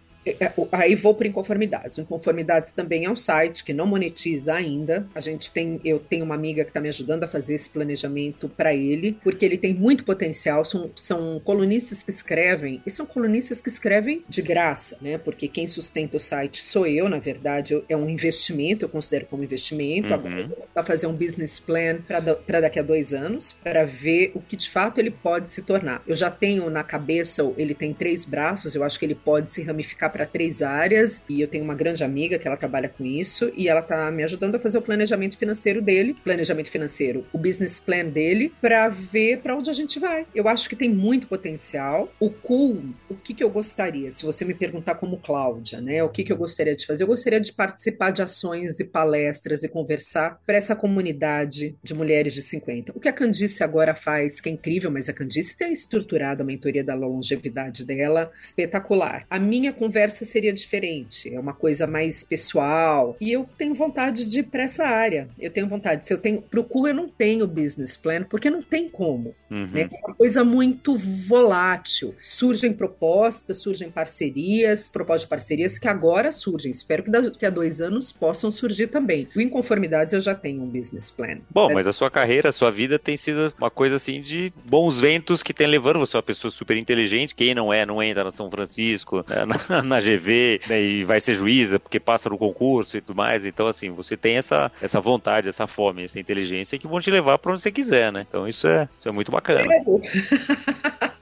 aí 0.71 0.95
vou 0.95 1.13
para 1.13 1.27
inconformidades. 1.27 1.97
Inconformidades 1.97 2.71
também 2.71 3.05
é 3.05 3.09
um 3.09 3.15
site 3.15 3.63
que 3.63 3.73
não 3.73 3.85
monetiza 3.85 4.53
ainda. 4.53 5.07
A 5.13 5.19
gente 5.19 5.51
tem, 5.51 5.79
eu 5.83 5.99
tenho 5.99 6.25
uma 6.25 6.35
amiga 6.35 6.63
que 6.63 6.69
está 6.69 6.79
me 6.79 6.89
ajudando 6.89 7.23
a 7.23 7.27
fazer 7.27 7.55
esse 7.55 7.69
planejamento 7.69 8.49
para 8.49 8.73
ele, 8.73 9.17
porque 9.23 9.45
ele 9.45 9.57
tem 9.57 9.73
muito 9.73 10.03
potencial. 10.03 10.63
São, 10.65 10.91
são 10.95 11.41
colunistas 11.43 12.01
que 12.03 12.09
escrevem 12.09 12.81
e 12.85 12.91
são 12.91 13.05
colunistas 13.05 13.61
que 13.61 13.69
escrevem 13.69 14.23
de 14.27 14.41
graça, 14.41 14.97
né? 15.01 15.17
Porque 15.17 15.47
quem 15.47 15.67
sustenta 15.67 16.17
o 16.17 16.19
site 16.19 16.63
sou 16.63 16.85
eu, 16.87 17.09
na 17.09 17.19
verdade, 17.19 17.83
é 17.89 17.97
um 17.97 18.09
investimento. 18.09 18.85
Eu 18.85 18.89
considero 18.89 19.25
como 19.25 19.43
investimento. 19.43 20.07
Uhum. 20.07 20.13
Agora 20.13 20.49
tá 20.73 20.83
fazer 20.83 21.07
um 21.07 21.13
business 21.13 21.59
plan 21.59 21.99
para 22.07 22.61
daqui 22.61 22.79
a 22.79 22.83
dois 22.83 23.13
anos 23.13 23.53
para 23.53 23.85
ver 23.85 24.31
o 24.35 24.41
que 24.41 24.55
de 24.55 24.69
fato 24.69 24.99
ele 24.99 25.11
pode 25.11 25.49
se 25.49 25.61
tornar. 25.61 26.01
Eu 26.07 26.15
já 26.15 26.29
tenho 26.29 26.69
na 26.69 26.83
cabeça, 26.83 27.43
ele 27.57 27.73
tem 27.73 27.93
três 27.93 28.25
braços. 28.25 28.75
Eu 28.75 28.83
acho 28.83 28.97
que 28.97 29.05
ele 29.05 29.15
pode 29.15 29.49
se 29.49 29.61
ramificar 29.61 30.12
para 30.13 30.25
três 30.27 30.61
áreas 30.61 31.23
e 31.27 31.41
eu 31.41 31.47
tenho 31.47 31.63
uma 31.63 31.75
grande 31.75 32.03
amiga 32.03 32.37
que 32.37 32.47
ela 32.47 32.55
trabalha 32.55 32.87
com 32.87 33.03
isso 33.03 33.51
e 33.57 33.67
ela 33.67 33.81
tá 33.81 34.11
me 34.11 34.23
ajudando 34.23 34.55
a 34.55 34.59
fazer 34.59 34.77
o 34.77 34.81
planejamento 34.81 35.37
financeiro 35.37 35.81
dele, 35.81 36.15
planejamento 36.23 36.69
financeiro, 36.69 37.25
o 37.33 37.37
business 37.37 37.79
plan 37.79 38.05
dele, 38.05 38.53
para 38.61 38.87
ver 38.89 39.39
para 39.39 39.55
onde 39.55 39.69
a 39.69 39.73
gente 39.73 39.99
vai. 39.99 40.25
Eu 40.33 40.47
acho 40.47 40.69
que 40.69 40.75
tem 40.75 40.89
muito 40.89 41.27
potencial. 41.27 42.13
O 42.19 42.29
cool, 42.29 42.83
o 43.09 43.15
que, 43.15 43.33
que 43.33 43.43
eu 43.43 43.49
gostaria, 43.49 44.11
se 44.11 44.23
você 44.23 44.45
me 44.45 44.53
perguntar 44.53 44.95
como 44.95 45.17
Cláudia, 45.17 45.81
né? 45.81 46.03
O 46.03 46.09
que, 46.09 46.23
que 46.23 46.31
eu 46.31 46.37
gostaria 46.37 46.75
de 46.75 46.85
fazer? 46.85 47.03
Eu 47.03 47.07
gostaria 47.07 47.41
de 47.41 47.51
participar 47.51 48.11
de 48.11 48.21
ações 48.21 48.79
e 48.79 48.83
palestras 48.83 49.63
e 49.63 49.67
conversar 49.67 50.39
para 50.45 50.57
essa 50.57 50.75
comunidade 50.75 51.75
de 51.81 51.93
mulheres 51.93 52.33
de 52.33 52.41
50. 52.41 52.93
O 52.95 52.99
que 52.99 53.07
a 53.07 53.13
Candice 53.13 53.63
agora 53.63 53.95
faz, 53.95 54.39
que 54.39 54.49
é 54.49 54.51
incrível, 54.51 54.91
mas 54.91 55.09
a 55.09 55.13
Candice 55.13 55.57
tem 55.57 55.73
estruturado 55.73 56.43
a 56.43 56.45
mentoria 56.45 56.83
da 56.83 56.93
longevidade 56.93 57.85
dela 57.85 58.31
espetacular. 58.39 59.25
A 59.29 59.39
minha 59.39 59.71
conversa 59.71 60.02
conversa 60.03 60.25
seria 60.25 60.51
diferente, 60.51 61.33
é 61.33 61.39
uma 61.39 61.53
coisa 61.53 61.87
mais 61.87 62.23
pessoal. 62.23 63.15
E 63.21 63.31
eu 63.31 63.47
tenho 63.57 63.73
vontade 63.73 64.25
de 64.29 64.39
ir 64.39 64.43
para 64.43 64.63
essa 64.63 64.83
área. 64.83 65.29
Eu 65.39 65.49
tenho 65.49 65.67
vontade. 65.67 66.05
Se 66.05 66.13
eu 66.13 66.17
tenho. 66.17 66.41
Pro 66.41 66.63
cu 66.63 66.87
eu 66.87 66.93
não 66.93 67.07
tenho 67.07 67.47
business 67.47 67.95
plan, 67.95 68.23
porque 68.23 68.49
não 68.49 68.61
tem 68.61 68.89
como. 68.89 69.33
Uhum. 69.49 69.67
Né? 69.67 69.89
É 69.91 70.05
uma 70.05 70.15
coisa 70.15 70.43
muito 70.43 70.97
volátil. 70.97 72.13
Surgem 72.21 72.73
propostas, 72.73 73.57
surgem 73.57 73.89
parcerias, 73.89 74.89
propostas 74.89 75.21
de 75.21 75.27
parcerias 75.27 75.77
que 75.77 75.87
agora 75.87 76.31
surgem. 76.31 76.71
Espero 76.71 77.03
que 77.03 77.09
daqui 77.09 77.45
a 77.45 77.49
dois 77.49 77.79
anos 77.79 78.11
possam 78.11 78.51
surgir 78.51 78.87
também. 78.87 79.27
O 79.35 79.41
Inconformidades 79.41 80.13
eu 80.13 80.19
já 80.19 80.35
tenho 80.35 80.61
um 80.63 80.67
business 80.67 81.09
plan. 81.09 81.37
Bom, 81.49 81.73
mas 81.73 81.87
a 81.87 81.93
sua 81.93 82.11
carreira, 82.11 82.49
a 82.49 82.51
sua 82.51 82.71
vida 82.71 82.99
tem 82.99 83.15
sido 83.15 83.53
uma 83.57 83.71
coisa 83.71 83.95
assim 83.95 84.19
de 84.19 84.51
bons 84.65 84.99
ventos 84.99 85.41
que 85.41 85.53
tem 85.53 85.67
levando 85.67 85.99
você 85.99 86.17
uma 86.17 86.23
pessoa 86.23 86.51
super 86.51 86.75
inteligente. 86.75 87.33
Quem 87.33 87.55
não 87.55 87.71
é, 87.71 87.85
não 87.85 88.03
entra 88.03 88.23
na 88.23 88.31
São 88.31 88.49
Francisco, 88.51 89.23
né? 89.27 89.45
na, 89.83 89.92
na 89.93 89.99
GV 89.99 90.61
né, 90.67 90.81
e 90.81 91.03
vai 91.03 91.21
ser 91.21 91.35
juíza 91.35 91.79
porque 91.79 91.99
passa 91.99 92.29
no 92.29 92.37
concurso 92.37 92.97
e 92.97 93.01
tudo 93.01 93.15
mais. 93.15 93.45
Então, 93.45 93.67
assim, 93.67 93.89
você 93.91 94.17
tem 94.17 94.37
essa, 94.37 94.71
essa 94.81 94.99
vontade, 94.99 95.47
essa 95.47 95.67
fome, 95.67 96.03
essa 96.03 96.19
inteligência 96.19 96.77
que 96.77 96.87
vão 96.87 96.99
te 96.99 97.11
levar 97.11 97.37
para 97.37 97.51
onde 97.51 97.61
você 97.61 97.71
quiser, 97.71 98.11
né? 98.11 98.25
Então, 98.27 98.47
isso 98.47 98.67
é, 98.67 98.87
isso 98.97 99.07
é 99.07 99.11
muito 99.11 99.31
bacana. 99.31 99.63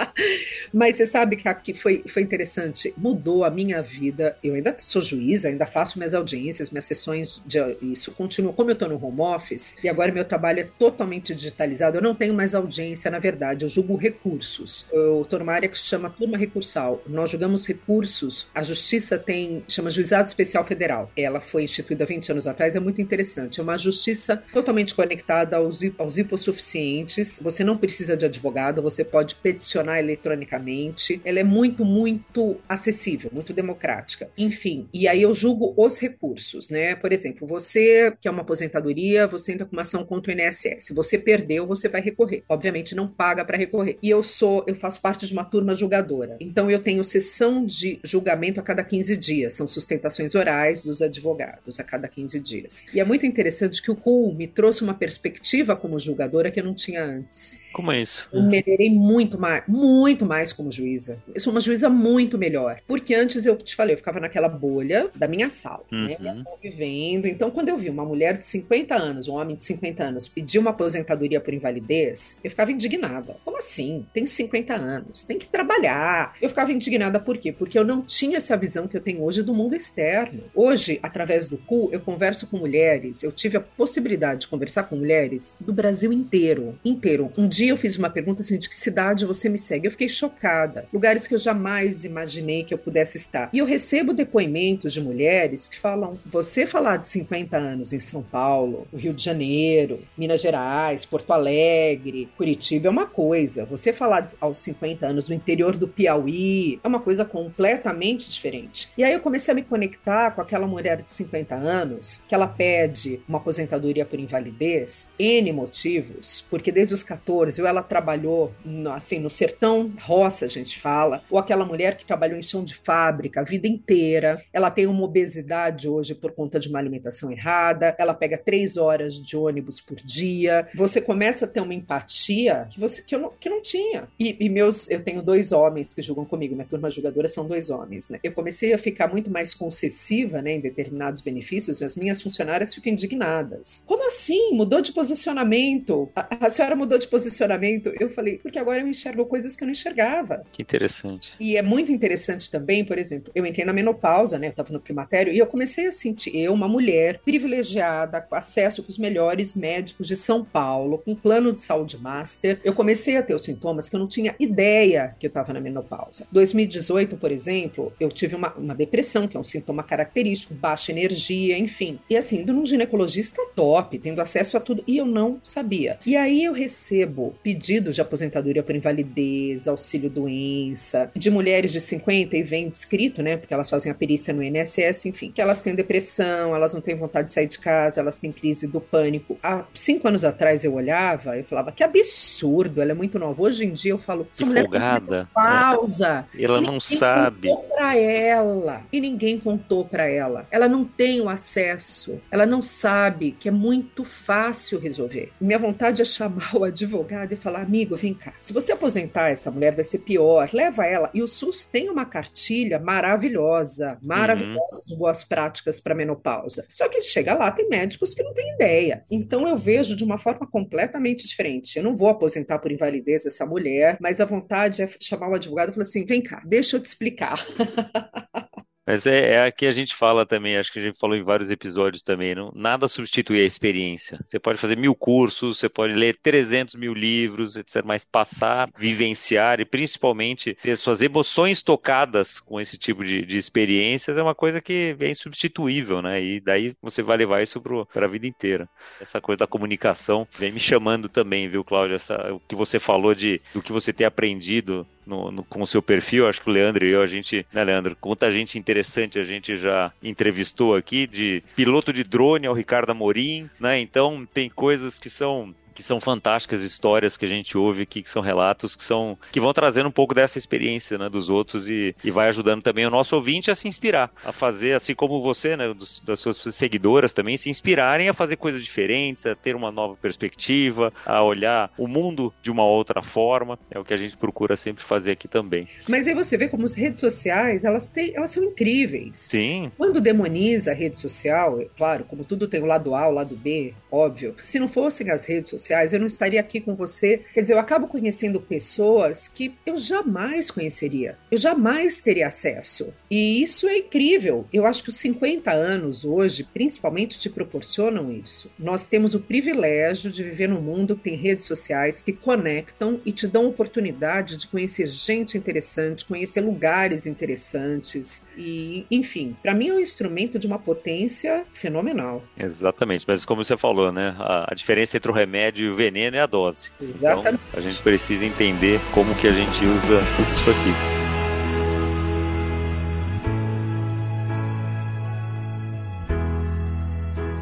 Mas 0.73 0.95
você 0.95 1.05
sabe 1.05 1.37
que 1.63 1.73
foi, 1.73 2.03
foi 2.07 2.21
interessante, 2.21 2.93
mudou 2.97 3.43
a 3.43 3.49
minha 3.49 3.81
vida. 3.81 4.37
Eu 4.43 4.55
ainda 4.55 4.75
sou 4.77 5.01
juíza, 5.01 5.47
ainda 5.47 5.65
faço 5.65 5.97
minhas 5.97 6.13
audiências, 6.13 6.69
minhas 6.69 6.85
sessões 6.85 7.43
de 7.45 7.59
isso 7.81 8.11
continua. 8.11 8.53
Como 8.53 8.69
eu 8.69 8.73
estou 8.73 8.89
no 8.89 9.03
home 9.03 9.21
office 9.21 9.75
e 9.83 9.89
agora 9.89 10.11
meu 10.11 10.25
trabalho 10.25 10.59
é 10.59 10.63
totalmente 10.63 11.33
digitalizado, 11.33 11.97
eu 11.97 12.01
não 12.01 12.15
tenho 12.15 12.33
mais 12.33 12.55
audiência, 12.55 13.11
na 13.11 13.19
verdade, 13.19 13.65
eu 13.65 13.69
julgo 13.69 13.95
recursos. 13.95 14.85
Eu 14.91 15.21
estou 15.21 15.39
numa 15.39 15.53
área 15.53 15.69
que 15.69 15.77
se 15.77 15.85
chama 15.85 16.09
turma 16.09 16.37
recursal. 16.37 17.01
Nós 17.07 17.31
julgamos 17.31 17.67
recursos. 17.67 18.47
A 18.53 18.63
justiça 18.63 19.17
tem, 19.17 19.63
chama 19.67 19.89
Juizado 19.89 20.27
Especial 20.27 20.63
Federal. 20.65 21.11
Ela 21.15 21.41
foi 21.41 21.63
instituída 21.63 22.05
20 22.05 22.31
anos 22.31 22.47
atrás, 22.47 22.75
é 22.75 22.79
muito 22.79 23.01
interessante. 23.01 23.59
É 23.59 23.63
uma 23.63 23.77
justiça 23.77 24.43
totalmente 24.53 24.95
conectada 24.95 25.57
aos, 25.57 25.81
aos 25.97 26.17
hipossuficientes. 26.17 27.39
Você 27.41 27.63
não 27.63 27.77
precisa 27.77 28.17
de 28.17 28.25
advogado, 28.25 28.81
você 28.81 29.03
pode 29.03 29.35
peticionar 29.35 29.97
eletronicamente 30.01 31.21
ela 31.23 31.39
é 31.39 31.43
muito, 31.43 31.85
muito 31.85 32.57
acessível, 32.67 33.29
muito 33.33 33.53
democrática. 33.53 34.29
Enfim, 34.37 34.87
e 34.93 35.07
aí 35.07 35.21
eu 35.21 35.33
julgo 35.33 35.73
os 35.77 35.99
recursos, 35.99 36.69
né? 36.69 36.95
Por 36.95 37.11
exemplo, 37.11 37.47
você 37.47 38.13
que 38.19 38.27
é 38.27 38.31
uma 38.31 38.41
aposentadoria, 38.41 39.27
você 39.27 39.53
entra 39.53 39.65
com 39.65 39.73
uma 39.73 39.81
ação 39.83 40.03
contra 40.03 40.33
o 40.33 40.35
INSS. 40.37 40.89
Você 40.93 41.17
perdeu, 41.17 41.65
você 41.65 41.87
vai 41.87 42.01
recorrer. 42.01 42.43
Obviamente 42.49 42.95
não 42.95 43.07
paga 43.07 43.45
para 43.45 43.57
recorrer. 43.57 43.97
E 44.01 44.09
eu 44.09 44.23
sou, 44.23 44.63
eu 44.67 44.75
faço 44.75 45.01
parte 45.01 45.25
de 45.25 45.33
uma 45.33 45.43
turma 45.43 45.75
julgadora. 45.75 46.37
Então 46.39 46.69
eu 46.69 46.81
tenho 46.81 47.03
sessão 47.03 47.65
de 47.65 47.99
julgamento 48.03 48.59
a 48.59 48.63
cada 48.63 48.83
15 48.83 49.15
dias. 49.17 49.53
São 49.53 49.67
sustentações 49.67 50.35
orais 50.35 50.81
dos 50.83 51.01
advogados 51.01 51.79
a 51.79 51.83
cada 51.83 52.07
15 52.07 52.39
dias. 52.39 52.85
E 52.93 52.99
é 52.99 53.03
muito 53.03 53.25
interessante 53.25 53.81
que 53.81 53.91
o 53.91 53.95
CUL 53.95 54.33
me 54.33 54.47
trouxe 54.47 54.83
uma 54.83 54.93
perspectiva 54.93 55.75
como 55.75 55.99
julgadora 55.99 56.51
que 56.51 56.59
eu 56.59 56.63
não 56.63 56.73
tinha 56.73 57.03
antes. 57.03 57.61
Como 57.73 57.91
é 57.91 58.01
isso? 58.01 58.27
Eu 58.33 58.43
melhorei 58.43 58.89
muito 58.89 59.39
mais, 59.39 59.63
muito 59.67 59.90
mais 60.25 60.53
como 60.53 60.71
juíza. 60.71 61.21
Eu 61.33 61.39
sou 61.39 61.51
uma 61.51 61.59
juíza 61.59 61.89
muito 61.89 62.37
melhor. 62.37 62.79
Porque 62.87 63.13
antes 63.13 63.45
eu 63.45 63.55
te 63.57 63.75
falei, 63.75 63.93
eu 63.93 63.97
ficava 63.97 64.19
naquela 64.19 64.49
bolha 64.49 65.09
da 65.15 65.27
minha 65.27 65.49
sala, 65.49 65.83
né? 65.91 66.15
uhum. 66.19 66.25
né? 66.25 66.43
Vivendo. 66.61 67.25
Então, 67.27 67.51
quando 67.51 67.69
eu 67.69 67.77
vi 67.77 67.89
uma 67.89 68.05
mulher 68.05 68.37
de 68.37 68.45
50 68.45 68.95
anos, 68.95 69.27
um 69.27 69.33
homem 69.33 69.55
de 69.55 69.63
50 69.63 70.03
anos, 70.03 70.27
pedir 70.27 70.59
uma 70.59 70.71
aposentadoria 70.71 71.39
por 71.39 71.53
invalidez, 71.53 72.39
eu 72.43 72.49
ficava 72.49 72.71
indignada. 72.71 73.35
Como 73.43 73.57
assim? 73.57 74.05
Tem 74.13 74.25
50 74.25 74.73
anos, 74.73 75.23
tem 75.23 75.37
que 75.37 75.47
trabalhar. 75.47 76.35
Eu 76.41 76.49
ficava 76.49 76.71
indignada 76.71 77.19
por 77.19 77.37
quê? 77.37 77.51
Porque 77.51 77.77
eu 77.77 77.83
não 77.83 78.01
tinha 78.01 78.37
essa 78.37 78.57
visão 78.57 78.87
que 78.87 78.97
eu 78.97 79.01
tenho 79.01 79.23
hoje 79.23 79.43
do 79.43 79.53
mundo 79.53 79.75
externo. 79.75 80.43
Hoje, 80.53 80.99
através 81.01 81.47
do 81.47 81.57
CU, 81.57 81.89
eu 81.91 81.99
converso 81.99 82.47
com 82.47 82.57
mulheres, 82.57 83.23
eu 83.23 83.31
tive 83.31 83.57
a 83.57 83.61
possibilidade 83.61 84.41
de 84.41 84.47
conversar 84.47 84.83
com 84.83 84.95
mulheres 84.95 85.55
do 85.59 85.73
Brasil 85.73 86.11
inteiro. 86.11 86.77
Inteiro. 86.83 87.31
Um 87.37 87.47
dia 87.47 87.69
eu 87.69 87.77
fiz 87.77 87.97
uma 87.97 88.09
pergunta 88.09 88.41
assim: 88.41 88.57
de 88.57 88.69
que 88.69 88.75
cidade 88.75 89.25
você 89.25 89.49
me 89.49 89.57
segue? 89.57 89.80
Eu 89.85 89.91
fiquei 89.91 90.09
chocada. 90.09 90.85
Lugares 90.91 91.25
que 91.25 91.33
eu 91.33 91.39
jamais 91.39 92.03
imaginei 92.03 92.63
que 92.63 92.73
eu 92.73 92.77
pudesse 92.77 93.17
estar. 93.17 93.49
E 93.53 93.59
eu 93.59 93.65
recebo 93.65 94.13
depoimentos 94.13 94.91
de 94.91 94.99
mulheres 94.99 95.67
que 95.67 95.79
falam: 95.79 96.19
você 96.25 96.65
falar 96.65 96.97
de 96.97 97.07
50 97.07 97.57
anos 97.57 97.93
em 97.93 97.99
São 97.99 98.21
Paulo, 98.21 98.87
Rio 98.93 99.13
de 99.13 99.23
Janeiro, 99.23 99.99
Minas 100.17 100.41
Gerais, 100.41 101.05
Porto 101.05 101.31
Alegre, 101.31 102.29
Curitiba 102.37 102.87
é 102.87 102.89
uma 102.89 103.05
coisa. 103.05 103.65
Você 103.65 103.93
falar 103.93 104.27
aos 104.39 104.57
50 104.57 105.05
anos 105.05 105.29
no 105.29 105.35
interior 105.35 105.77
do 105.77 105.87
Piauí 105.87 106.79
é 106.83 106.87
uma 106.87 106.99
coisa 106.99 107.23
completamente 107.23 108.29
diferente. 108.29 108.89
E 108.97 109.03
aí 109.03 109.13
eu 109.13 109.19
comecei 109.19 109.51
a 109.51 109.55
me 109.55 109.63
conectar 109.63 110.31
com 110.31 110.41
aquela 110.41 110.67
mulher 110.67 111.01
de 111.01 111.11
50 111.11 111.55
anos 111.55 112.23
que 112.27 112.35
ela 112.35 112.47
pede 112.47 113.21
uma 113.27 113.37
aposentadoria 113.37 114.05
por 114.05 114.19
invalidez, 114.19 115.07
N 115.17 115.51
motivos, 115.51 116.45
porque 116.49 116.71
desde 116.71 116.93
os 116.93 117.03
14 117.03 117.61
Brasil, 117.61 117.67
ela 117.67 117.83
trabalhou 117.83 118.51
assim 118.93 119.19
no 119.19 119.29
sertão, 119.29 119.70
roça, 119.99 120.45
a 120.45 120.47
gente 120.47 120.79
fala, 120.79 121.23
ou 121.29 121.37
aquela 121.37 121.65
mulher 121.65 121.95
que 121.95 122.05
trabalhou 122.05 122.37
em 122.37 122.41
chão 122.41 122.63
de 122.63 122.75
fábrica 122.75 123.41
a 123.41 123.43
vida 123.43 123.67
inteira. 123.67 124.43
Ela 124.51 124.71
tem 124.71 124.87
uma 124.87 125.03
obesidade 125.03 125.87
hoje 125.87 126.13
por 126.13 126.31
conta 126.31 126.59
de 126.59 126.67
uma 126.67 126.79
alimentação 126.79 127.31
errada, 127.31 127.95
ela 127.97 128.13
pega 128.13 128.37
três 128.37 128.77
horas 128.77 129.19
de 129.19 129.35
ônibus 129.35 129.79
por 129.79 129.97
dia. 129.97 130.67
Você 130.75 131.01
começa 131.01 131.45
a 131.45 131.47
ter 131.47 131.61
uma 131.61 131.73
empatia 131.73 132.67
que, 132.69 132.79
você, 132.79 133.01
que, 133.01 133.15
eu 133.15 133.19
não, 133.19 133.33
que 133.39 133.49
não 133.49 133.61
tinha. 133.61 134.07
E, 134.19 134.37
e 134.39 134.49
meus, 134.49 134.89
eu 134.89 135.03
tenho 135.03 135.21
dois 135.21 135.51
homens 135.51 135.93
que 135.93 136.01
julgam 136.01 136.25
comigo, 136.25 136.55
minha 136.55 136.67
turma 136.67 136.89
julgadora 136.91 137.27
são 137.27 137.47
dois 137.47 137.69
homens, 137.69 138.09
né? 138.09 138.19
Eu 138.23 138.31
comecei 138.31 138.73
a 138.73 138.77
ficar 138.77 139.07
muito 139.07 139.29
mais 139.31 139.53
concessiva, 139.53 140.41
né, 140.41 140.53
em 140.53 140.59
determinados 140.59 141.21
benefícios, 141.21 141.81
e 141.81 141.85
as 141.85 141.95
minhas 141.95 142.21
funcionárias 142.21 142.73
ficam 142.73 142.91
indignadas. 142.91 143.83
Como 143.85 144.07
assim? 144.07 144.53
Mudou 144.53 144.81
de 144.81 144.91
posicionamento? 144.91 146.09
A, 146.15 146.47
a 146.47 146.49
senhora 146.49 146.75
mudou 146.75 146.97
de 146.97 147.07
posicionamento, 147.07 147.91
eu 147.99 148.09
falei, 148.09 148.37
porque 148.37 148.59
agora 148.59 148.81
eu 148.81 148.87
enxergo 148.87 149.25
coisas 149.25 149.55
que 149.55 149.60
que 149.61 149.63
eu 149.63 149.67
não 149.67 149.71
enxergava. 149.71 150.43
Que 150.51 150.63
interessante. 150.63 151.35
E 151.39 151.55
é 151.55 151.61
muito 151.61 151.91
interessante 151.91 152.49
também, 152.49 152.83
por 152.83 152.97
exemplo, 152.97 153.31
eu 153.35 153.45
entrei 153.45 153.63
na 153.63 153.71
menopausa, 153.71 154.39
né? 154.39 154.47
Eu 154.47 154.53
tava 154.53 154.73
no 154.73 154.79
climatério 154.79 155.31
e 155.31 155.37
eu 155.37 155.45
comecei 155.45 155.85
a 155.85 155.91
sentir, 155.91 156.35
eu, 156.35 156.51
uma 156.51 156.67
mulher 156.67 157.19
privilegiada, 157.23 158.19
com 158.19 158.35
acesso 158.35 158.81
com 158.81 158.89
os 158.89 158.97
melhores 158.97 159.55
médicos 159.55 160.07
de 160.07 160.15
São 160.15 160.43
Paulo, 160.43 160.97
com 160.97 161.13
plano 161.13 161.53
de 161.53 161.61
saúde 161.61 161.97
master, 161.97 162.59
eu 162.63 162.73
comecei 162.73 163.17
a 163.17 163.23
ter 163.23 163.35
os 163.35 163.43
sintomas 163.43 163.87
que 163.87 163.95
eu 163.95 163.99
não 163.99 164.07
tinha 164.07 164.35
ideia 164.39 165.15
que 165.19 165.27
eu 165.27 165.31
tava 165.31 165.53
na 165.53 165.61
menopausa. 165.61 166.25
2018, 166.31 167.17
por 167.17 167.31
exemplo, 167.31 167.93
eu 167.99 168.09
tive 168.09 168.35
uma, 168.35 168.53
uma 168.55 168.73
depressão, 168.73 169.27
que 169.27 169.37
é 169.37 169.39
um 169.39 169.43
sintoma 169.43 169.83
característico, 169.83 170.55
baixa 170.55 170.91
energia, 170.91 171.57
enfim. 171.57 171.99
E 172.09 172.17
assim, 172.17 172.41
indo 172.41 172.53
num 172.53 172.65
ginecologista 172.65 173.41
top, 173.55 173.99
tendo 173.99 174.21
acesso 174.21 174.57
a 174.57 174.59
tudo, 174.59 174.83
e 174.87 174.97
eu 174.97 175.05
não 175.05 175.39
sabia. 175.43 175.99
E 176.05 176.15
aí 176.15 176.43
eu 176.43 176.53
recebo 176.53 177.35
pedido 177.43 177.93
de 177.93 178.01
aposentadoria 178.01 178.63
por 178.63 178.75
invalidez, 178.75 179.50
auxílio 179.67 180.09
doença, 180.09 181.11
de 181.15 181.29
mulheres 181.29 181.71
de 181.71 181.79
50 181.79 182.35
e 182.35 182.43
vem 182.43 182.69
descrito, 182.69 183.21
né, 183.21 183.37
porque 183.37 183.53
elas 183.53 183.69
fazem 183.69 183.91
a 183.91 183.95
perícia 183.95 184.33
no 184.33 184.43
INSS, 184.43 185.05
enfim, 185.05 185.31
que 185.31 185.41
elas 185.41 185.61
têm 185.61 185.75
depressão, 185.75 186.55
elas 186.55 186.73
não 186.73 186.81
têm 186.81 186.95
vontade 186.95 187.27
de 187.27 187.33
sair 187.33 187.47
de 187.47 187.59
casa, 187.59 188.01
elas 188.01 188.17
têm 188.17 188.31
crise 188.31 188.67
do 188.67 188.79
pânico. 188.79 189.37
Há 189.41 189.63
cinco 189.73 190.07
anos 190.07 190.23
atrás 190.23 190.63
eu 190.63 190.73
olhava 190.73 191.37
e 191.37 191.43
falava 191.43 191.71
que 191.71 191.83
absurdo, 191.83 192.81
ela 192.81 192.91
é 192.91 192.95
muito 192.95 193.17
nova. 193.19 193.41
Hoje 193.41 193.65
em 193.65 193.71
dia 193.71 193.91
eu 193.91 193.97
falo, 193.97 194.27
essa 194.29 194.45
mulher 194.45 194.63
folgada. 194.63 195.27
pausa. 195.33 196.25
É. 196.37 196.43
Ela 196.43 196.61
não 196.61 196.79
sabe. 196.79 197.49
Pra 197.75 197.95
ela 197.95 198.83
e 198.91 198.99
ninguém 198.99 199.39
contou 199.39 199.85
para 199.85 200.05
ela. 200.07 200.47
Ela 200.51 200.67
não 200.67 200.83
tem 200.83 201.21
o 201.21 201.29
acesso. 201.29 202.19
Ela 202.29 202.45
não 202.45 202.61
sabe 202.61 203.35
que 203.39 203.47
é 203.47 203.51
muito 203.51 204.03
fácil 204.03 204.79
resolver. 204.79 205.31
Minha 205.39 205.59
vontade 205.59 206.01
é 206.01 206.05
chamar 206.05 206.55
o 206.55 206.63
advogado 206.65 207.33
e 207.33 207.35
falar, 207.35 207.61
amigo, 207.61 207.95
vem 207.95 208.13
cá. 208.13 208.33
Se 208.39 208.53
você 208.53 208.71
aposentar 208.71 209.29
essa 209.41 209.51
mulher 209.51 209.73
vai 209.73 209.83
ser 209.83 209.99
pior. 209.99 210.49
Leva 210.53 210.85
ela. 210.85 211.09
E 211.13 211.21
o 211.21 211.27
SUS 211.27 211.65
tem 211.65 211.89
uma 211.89 212.05
cartilha 212.05 212.79
maravilhosa, 212.79 213.97
maravilhosa 214.01 214.77
uhum. 214.77 214.85
de 214.85 214.95
boas 214.95 215.23
práticas 215.23 215.79
para 215.79 215.95
menopausa. 215.95 216.65
Só 216.71 216.87
que 216.87 217.01
chega 217.01 217.33
lá 217.33 217.51
tem 217.51 217.67
médicos 217.67 218.13
que 218.13 218.23
não 218.23 218.31
têm 218.31 218.53
ideia. 218.53 219.03
Então 219.09 219.47
eu 219.47 219.57
vejo 219.57 219.95
de 219.95 220.03
uma 220.03 220.17
forma 220.17 220.47
completamente 220.47 221.27
diferente. 221.27 221.77
Eu 221.77 221.83
não 221.83 221.95
vou 221.95 222.07
aposentar 222.07 222.59
por 222.59 222.71
invalidez 222.71 223.25
essa 223.25 223.45
mulher, 223.45 223.97
mas 223.99 224.21
a 224.21 224.25
vontade 224.25 224.81
é 224.81 224.89
chamar 224.99 225.29
o 225.29 225.35
advogado 225.35 225.69
e 225.69 225.73
falar 225.73 225.83
assim: 225.83 226.05
vem 226.05 226.21
cá, 226.21 226.41
deixa 226.45 226.77
eu 226.77 226.79
te 226.79 226.85
explicar. 226.85 227.43
Mas 228.85 229.05
é, 229.05 229.33
é 229.33 229.43
aqui 229.43 229.65
a 229.65 229.71
gente 229.71 229.95
fala 229.95 230.25
também, 230.25 230.57
acho 230.57 230.71
que 230.71 230.79
a 230.79 230.81
gente 230.81 230.97
falou 230.97 231.15
em 231.15 231.23
vários 231.23 231.51
episódios 231.51 232.01
também, 232.01 232.33
não, 232.33 232.51
nada 232.55 232.87
substitui 232.87 233.41
a 233.41 233.45
experiência. 233.45 234.19
Você 234.23 234.39
pode 234.39 234.57
fazer 234.59 234.75
mil 234.75 234.95
cursos, 234.95 235.59
você 235.59 235.69
pode 235.69 235.93
ler 235.93 236.17
300 236.21 236.75
mil 236.75 236.93
livros, 236.93 237.55
etc. 237.55 237.83
Mas 237.85 238.03
passar, 238.03 238.69
vivenciar 238.77 239.59
e 239.59 239.65
principalmente 239.65 240.57
ter 240.61 240.75
suas 240.77 241.01
emoções 241.01 241.61
tocadas 241.61 242.39
com 242.39 242.59
esse 242.59 242.77
tipo 242.77 243.05
de, 243.05 243.23
de 243.25 243.37
experiências 243.37 244.17
é 244.17 244.23
uma 244.23 244.35
coisa 244.35 244.59
que 244.59 244.95
é 244.99 245.09
insubstituível, 245.09 246.01
né? 246.01 246.21
E 246.21 246.39
daí 246.39 246.75
você 246.81 247.03
vai 247.03 247.17
levar 247.17 247.41
isso 247.41 247.61
para 247.93 248.05
a 248.05 248.09
vida 248.09 248.25
inteira. 248.25 248.67
Essa 248.99 249.21
coisa 249.21 249.39
da 249.39 249.47
comunicação 249.47 250.27
vem 250.37 250.51
me 250.51 250.59
chamando 250.59 251.07
também, 251.07 251.47
viu, 251.47 251.63
Cláudia? 251.63 251.95
Essa, 251.95 252.33
o 252.33 252.39
que 252.39 252.55
você 252.55 252.79
falou 252.79 253.13
de 253.13 253.39
do 253.53 253.61
que 253.61 253.71
você 253.71 253.93
tem 253.93 254.07
aprendido 254.07 254.85
no, 255.11 255.29
no, 255.29 255.43
com 255.43 255.61
o 255.61 255.67
seu 255.67 255.81
perfil, 255.81 256.27
acho 256.27 256.41
que 256.41 256.49
o 256.49 256.53
Leandro 256.53 256.85
e 256.85 256.91
eu, 256.91 257.01
a 257.01 257.05
gente, 257.05 257.45
né, 257.51 257.63
Leandro, 257.65 257.97
quanta 257.99 258.31
gente 258.31 258.57
interessante 258.57 259.19
a 259.19 259.23
gente 259.23 259.57
já 259.57 259.91
entrevistou 260.01 260.73
aqui, 260.73 261.05
de 261.05 261.43
piloto 261.53 261.91
de 261.91 262.03
drone 262.03 262.47
ao 262.47 262.53
Ricardo 262.53 262.91
Amorim, 262.91 263.49
né? 263.59 263.79
Então 263.79 264.25
tem 264.33 264.49
coisas 264.49 264.97
que 264.97 265.09
são 265.09 265.53
que 265.73 265.83
são 265.83 265.99
fantásticas 265.99 266.61
histórias 266.61 267.17
que 267.17 267.25
a 267.25 267.27
gente 267.27 267.57
ouve 267.57 267.83
aqui, 267.83 268.01
que 268.01 268.09
são 268.09 268.21
relatos 268.21 268.75
que 268.75 268.83
são 268.83 269.17
que 269.31 269.39
vão 269.39 269.53
trazendo 269.53 269.89
um 269.89 269.91
pouco 269.91 270.13
dessa 270.13 270.37
experiência 270.37 270.97
né, 270.97 271.09
dos 271.09 271.29
outros 271.29 271.69
e, 271.69 271.95
e 272.03 272.11
vai 272.11 272.29
ajudando 272.29 272.61
também 272.61 272.85
o 272.85 272.89
nosso 272.89 273.15
ouvinte 273.15 273.49
a 273.49 273.55
se 273.55 273.67
inspirar, 273.67 274.11
a 274.23 274.31
fazer, 274.31 274.73
assim 274.73 274.93
como 274.93 275.21
você, 275.21 275.55
né, 275.55 275.73
dos, 275.73 276.01
das 276.05 276.19
suas 276.19 276.37
seguidoras 276.37 277.13
também, 277.13 277.37
se 277.37 277.49
inspirarem 277.49 278.09
a 278.09 278.13
fazer 278.13 278.35
coisas 278.35 278.63
diferentes, 278.63 279.25
a 279.25 279.35
ter 279.35 279.55
uma 279.55 279.71
nova 279.71 279.95
perspectiva, 279.95 280.93
a 281.05 281.23
olhar 281.23 281.71
o 281.77 281.87
mundo 281.87 282.33
de 282.41 282.51
uma 282.51 282.65
outra 282.65 283.01
forma. 283.01 283.57
É 283.69 283.79
o 283.79 283.85
que 283.85 283.93
a 283.93 283.97
gente 283.97 284.17
procura 284.17 284.55
sempre 284.55 284.83
fazer 284.83 285.11
aqui 285.11 285.27
também. 285.27 285.67
Mas 285.87 286.07
aí 286.07 286.13
você 286.13 286.37
vê 286.37 286.47
como 286.47 286.65
as 286.65 286.73
redes 286.73 286.99
sociais, 286.99 287.63
elas, 287.63 287.87
têm, 287.87 288.15
elas 288.15 288.31
são 288.31 288.43
incríveis. 288.43 289.17
Sim. 289.17 289.71
Quando 289.77 290.01
demoniza 290.01 290.71
a 290.71 290.73
rede 290.73 290.99
social, 290.99 291.59
é 291.61 291.67
claro, 291.77 292.05
como 292.05 292.23
tudo 292.23 292.47
tem 292.47 292.61
o 292.61 292.65
lado 292.65 292.93
A, 292.95 293.07
o 293.07 293.11
lado 293.11 293.35
B, 293.35 293.73
óbvio. 293.91 294.35
Se 294.43 294.59
não 294.59 294.67
fossem 294.67 295.09
as 295.11 295.25
redes 295.25 295.49
sociais, 295.49 295.60
sociais, 295.61 295.93
eu 295.93 295.99
não 295.99 296.07
estaria 296.07 296.39
aqui 296.39 296.59
com 296.59 296.75
você. 296.75 297.21
Quer 297.33 297.41
dizer, 297.41 297.53
eu 297.53 297.59
acabo 297.59 297.87
conhecendo 297.87 298.41
pessoas 298.41 299.27
que 299.27 299.53
eu 299.65 299.77
jamais 299.77 300.49
conheceria, 300.49 301.17
eu 301.29 301.37
jamais 301.37 302.01
teria 302.01 302.27
acesso. 302.27 302.93
E 303.09 303.41
isso 303.41 303.67
é 303.67 303.77
incrível. 303.77 304.45
Eu 304.51 304.65
acho 304.65 304.83
que 304.83 304.89
os 304.89 304.95
50 304.97 305.51
anos 305.51 306.03
hoje, 306.03 306.43
principalmente, 306.43 307.19
te 307.19 307.29
proporcionam 307.29 308.11
isso. 308.11 308.49
Nós 308.57 308.85
temos 308.85 309.13
o 309.13 309.19
privilégio 309.19 310.11
de 310.11 310.23
viver 310.23 310.47
num 310.47 310.61
mundo 310.61 310.95
que 310.95 311.03
tem 311.03 311.15
redes 311.15 311.45
sociais 311.45 312.01
que 312.01 312.13
conectam 312.13 312.99
e 313.05 313.11
te 313.11 313.27
dão 313.27 313.47
oportunidade 313.47 314.37
de 314.37 314.47
conhecer 314.47 314.87
gente 314.87 315.37
interessante, 315.37 316.05
conhecer 316.05 316.41
lugares 316.41 317.05
interessantes 317.05 318.25
e, 318.37 318.85
enfim, 318.89 319.35
para 319.41 319.53
mim 319.53 319.69
é 319.69 319.73
um 319.73 319.79
instrumento 319.79 320.39
de 320.39 320.47
uma 320.47 320.59
potência 320.59 321.45
fenomenal. 321.53 322.23
Exatamente, 322.37 323.05
mas 323.07 323.25
como 323.25 323.43
você 323.43 323.57
falou, 323.57 323.91
né, 323.91 324.15
a, 324.17 324.51
a 324.51 324.55
diferença 324.55 324.97
entre 324.97 325.11
o 325.11 325.13
remédio 325.13 325.50
remédio 325.51 325.67
e 325.67 325.69
o 325.69 325.75
veneno 325.75 326.17
é 326.17 326.21
a 326.21 326.25
dose. 326.25 326.69
Exatamente. 326.81 327.39
Então, 327.49 327.59
a 327.59 327.61
gente 327.61 327.81
precisa 327.81 328.25
entender 328.25 328.79
como 328.93 329.13
que 329.15 329.27
a 329.27 329.31
gente 329.31 329.63
usa 329.65 330.01
tudo 330.15 330.31
isso 330.31 330.49
aqui. 330.49 331.00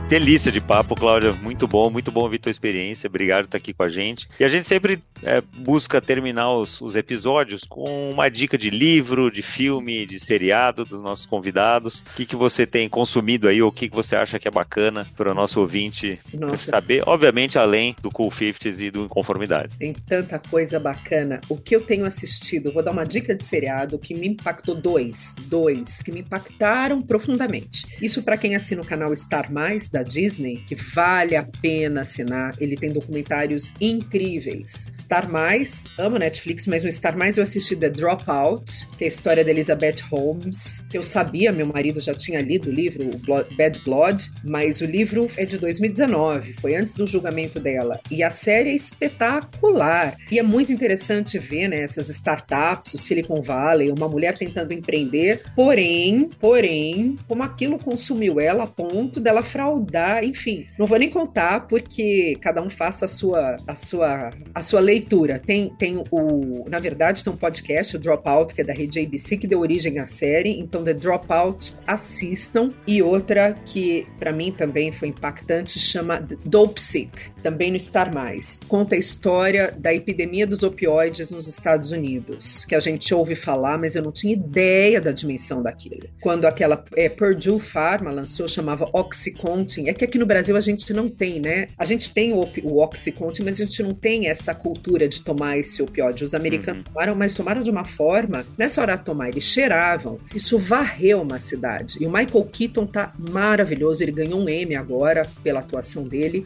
Delícia 0.10 0.51
de 0.51 0.60
papo, 0.60 0.95
Cláudia. 0.95 1.34
Muito 1.34 1.68
bom, 1.68 1.88
muito 1.91 2.12
bom 2.12 2.22
ouvir 2.22 2.39
tua 2.39 2.49
experiência. 2.49 3.07
Obrigado 3.07 3.41
por 3.41 3.49
estar 3.49 3.57
aqui 3.60 3.74
com 3.76 3.84
a 3.84 3.89
gente. 3.89 4.28
E 4.39 4.43
a 4.43 4.47
gente 4.47 4.66
sempre 4.66 5.03
é, 5.22 5.39
busca 5.39 6.01
terminar 6.01 6.51
os, 6.51 6.82
os, 6.82 6.95
episódios 6.95 7.64
com 7.64 8.10
uma 8.10 8.28
dica 8.28 8.57
de 8.57 8.72
livro, 8.72 9.30
de 9.30 9.43
filme, 9.43 10.07
de 10.07 10.20
seriado 10.20 10.84
dos 10.84 10.99
nossos 10.99 11.28
convidados. 11.28 11.99
O 11.99 12.16
que, 12.16 12.26
que 12.26 12.36
você 12.36 12.66
tem 12.66 12.89
consumido 12.89 13.47
aí, 13.47 13.62
ou 13.62 13.70
o 13.70 13.72
que, 13.72 13.88
que 13.88 13.95
você 13.95 14.16
acha 14.16 14.39
que 14.39 14.47
é 14.47 14.51
bacana 14.51 15.05
para 15.16 15.32
o 15.32 15.36
nosso 15.36 15.60
ouvinte 15.60 16.20
Nossa. 16.34 16.72
saber, 16.72 17.03
obviamente, 17.05 17.60
além 17.60 17.95
do 18.01 18.10
Cool 18.10 18.32
Fifties 18.32 18.80
e 18.80 18.89
do 18.89 19.03
Inconformidades. 19.03 19.78
Tem 19.78 19.93
tanta 19.93 20.39
coisa 20.39 20.80
bacana. 20.80 21.39
O 21.47 21.55
que 21.55 21.76
eu 21.76 21.82
tenho 21.82 22.05
assistido, 22.05 22.72
vou 22.72 22.82
dar 22.82 22.91
uma 22.91 23.05
dica 23.05 23.36
de 23.36 23.45
seriado 23.45 23.99
que 23.99 24.16
me 24.16 24.28
impactou 24.28 24.74
dois, 24.74 25.36
dois, 25.41 26.01
que 26.01 26.12
me 26.12 26.22
impactaram 26.22 26.99
profundamente. 26.99 27.86
Isso 28.01 28.24
para 28.24 28.38
quem 28.38 28.55
assina 28.55 28.82
o 28.82 28.86
canal 28.86 29.16
Star 29.16 29.53
Mais, 29.53 29.88
da 29.88 29.99
da 30.00 30.04
Disney 30.04 30.58
que 30.66 30.76
vale 30.76 31.36
a 31.36 31.43
pena 31.43 32.02
assinar. 32.02 32.56
Ele 32.60 32.76
tem 32.76 32.91
documentários 32.91 33.72
incríveis. 33.80 34.88
Star 34.97 35.30
Mais, 35.30 35.86
amo 35.97 36.18
Netflix, 36.18 36.66
mas 36.66 36.84
no 36.84 36.91
Star 36.91 37.18
Mais 37.18 37.38
eu 37.38 37.43
assisti 37.43 37.76
The 37.76 37.89
Dropout, 37.89 38.88
que 38.97 39.04
é 39.04 39.08
a 39.08 39.08
história 39.08 39.43
da 39.43 39.52
Elizabeth 39.52 40.02
Holmes, 40.10 40.82
que 40.89 40.97
eu 40.97 41.04
sabia, 41.04 41.52
meu 41.52 41.68
marido 41.68 42.00
já 42.00 42.14
tinha 42.14 42.41
lido 42.41 42.70
o 42.70 42.72
livro, 42.72 43.10
o 43.10 43.56
Bad 43.56 43.80
Blood, 43.84 44.32
mas 44.43 44.82
o 44.82 44.86
livro 44.86 45.28
é 45.38 45.45
de 45.45 45.58
2019, 45.58 46.54
foi 46.54 46.76
antes 46.76 46.93
do 46.93 47.06
julgamento 47.06 47.60
dela. 47.60 48.00
E 48.10 48.24
a 48.24 48.30
série 48.30 48.70
é 48.70 48.76
espetacular. 48.76 50.16
E 50.32 50.39
é 50.39 50.43
muito 50.43 50.72
interessante 50.72 51.38
ver 51.38 51.68
né, 51.68 51.82
essas 51.82 52.10
startups, 52.10 52.93
o 52.93 52.97
Silicon 52.97 53.41
Valley, 53.41 53.91
uma 53.91 54.08
mulher 54.08 54.38
tentando 54.38 54.74
empreender, 54.74 55.41
porém, 55.56 56.30
porém, 56.39 57.16
como 57.28 57.43
aquilo 57.43 57.78
consumiu 57.78 58.39
ela 58.39 58.64
a 58.64 58.68
ponto 58.68 59.20
dela 59.20 59.41
fraudar 59.41 59.89
mudar, 59.90 60.24
enfim. 60.24 60.68
Não 60.78 60.86
vou 60.86 60.98
nem 61.00 61.10
contar 61.10 61.68
porque 61.68 62.38
cada 62.40 62.62
um 62.62 62.70
faça 62.70 63.06
a 63.06 63.08
sua 63.08 63.58
a 63.68 63.76
sua 63.76 64.32
a 64.54 64.62
sua 64.62 64.80
leitura. 64.80 65.40
Tem 65.40 65.70
tem 65.78 66.04
o, 66.12 66.66
na 66.70 66.80
verdade, 66.80 67.24
tem 67.24 67.34
um 67.34 67.36
podcast, 67.36 67.96
o 67.96 68.00
Dropout, 68.00 68.54
que 68.54 68.62
é 68.62 68.64
da 68.64 68.74
rede 68.74 69.00
ABC 69.00 69.36
que 69.38 69.48
deu 69.48 69.60
origem 69.60 70.00
à 70.00 70.06
série. 70.06 70.60
Então, 70.60 70.84
The 70.84 70.94
Dropout, 70.94 71.74
assistam. 71.88 72.72
E 72.86 73.02
outra 73.02 73.54
que 73.66 74.06
para 74.20 74.32
mim 74.32 74.52
também 74.52 74.92
foi 74.92 75.10
impactante 75.10 75.80
chama 75.80 76.26
Dope 76.46 76.80
Sick, 76.80 77.12
também 77.42 77.72
no 77.72 77.80
Star 77.80 78.14
Mais. 78.14 78.60
Conta 78.68 78.96
a 78.96 78.98
história 78.98 79.74
da 79.78 79.94
epidemia 79.94 80.46
dos 80.46 80.64
opioides 80.64 81.32
nos 81.32 81.48
Estados 81.48 81.92
Unidos, 81.92 82.66
que 82.66 82.76
a 82.76 82.80
gente 82.80 83.14
ouve 83.14 83.36
falar, 83.36 83.78
mas 83.78 83.96
eu 83.96 84.04
não 84.04 84.12
tinha 84.12 84.34
ideia 84.34 85.00
da 85.00 85.12
dimensão 85.12 85.64
daquilo. 85.64 86.08
Quando 86.22 86.46
aquela 86.46 86.84
é, 86.96 87.10
Purdue 87.10 87.60
Pharma 87.60 88.12
lançou 88.12 88.48
chamava 88.48 88.90
Oxycontin. 88.94 89.88
É 89.88 89.94
que 89.94 90.04
aqui 90.04 90.18
no 90.18 90.26
Brasil 90.26 90.56
a 90.58 90.62
gente 90.62 90.92
não 90.92 91.10
tem, 91.10 91.40
né? 91.40 91.68
A 91.78 91.86
gente 91.86 92.12
tem 92.14 92.34
o, 92.34 92.48
o 92.64 92.82
Oxycontin, 92.82 93.44
mas 93.44 93.60
a 93.62 93.66
gente 93.66 93.82
não 93.82 93.94
tem 93.94 94.28
essa 94.28 94.54
cultura 94.54 95.08
de 95.08 95.22
tomar 95.22 95.58
esse 95.58 95.82
opioide. 95.82 96.24
Os 96.24 96.34
americanos 96.34 96.86
uhum. 96.86 96.94
tomaram, 96.94 97.16
mas 97.16 97.34
tomaram 97.34 97.62
de 97.62 97.70
uma 97.70 97.86
forma, 97.86 98.46
nessa 98.58 98.82
hora 98.82 98.96
de 98.96 99.06
tomar, 99.06 99.30
eles 99.30 99.44
cheiravam. 99.44 100.18
Isso 100.34 100.58
varreu 100.58 101.22
uma 101.22 101.40
cidade. 101.40 101.98
E 102.02 102.06
o 102.06 102.12
Michael 102.12 102.46
Keaton 102.52 102.86
tá 102.86 103.14
maravilhoso, 103.18 104.04
ele 104.04 104.12
ganhou 104.12 104.40
um 104.40 104.50
M 104.50 104.76
agora 104.76 105.24
pela 105.44 105.60
atuação 105.60 106.08
dele. 106.08 106.46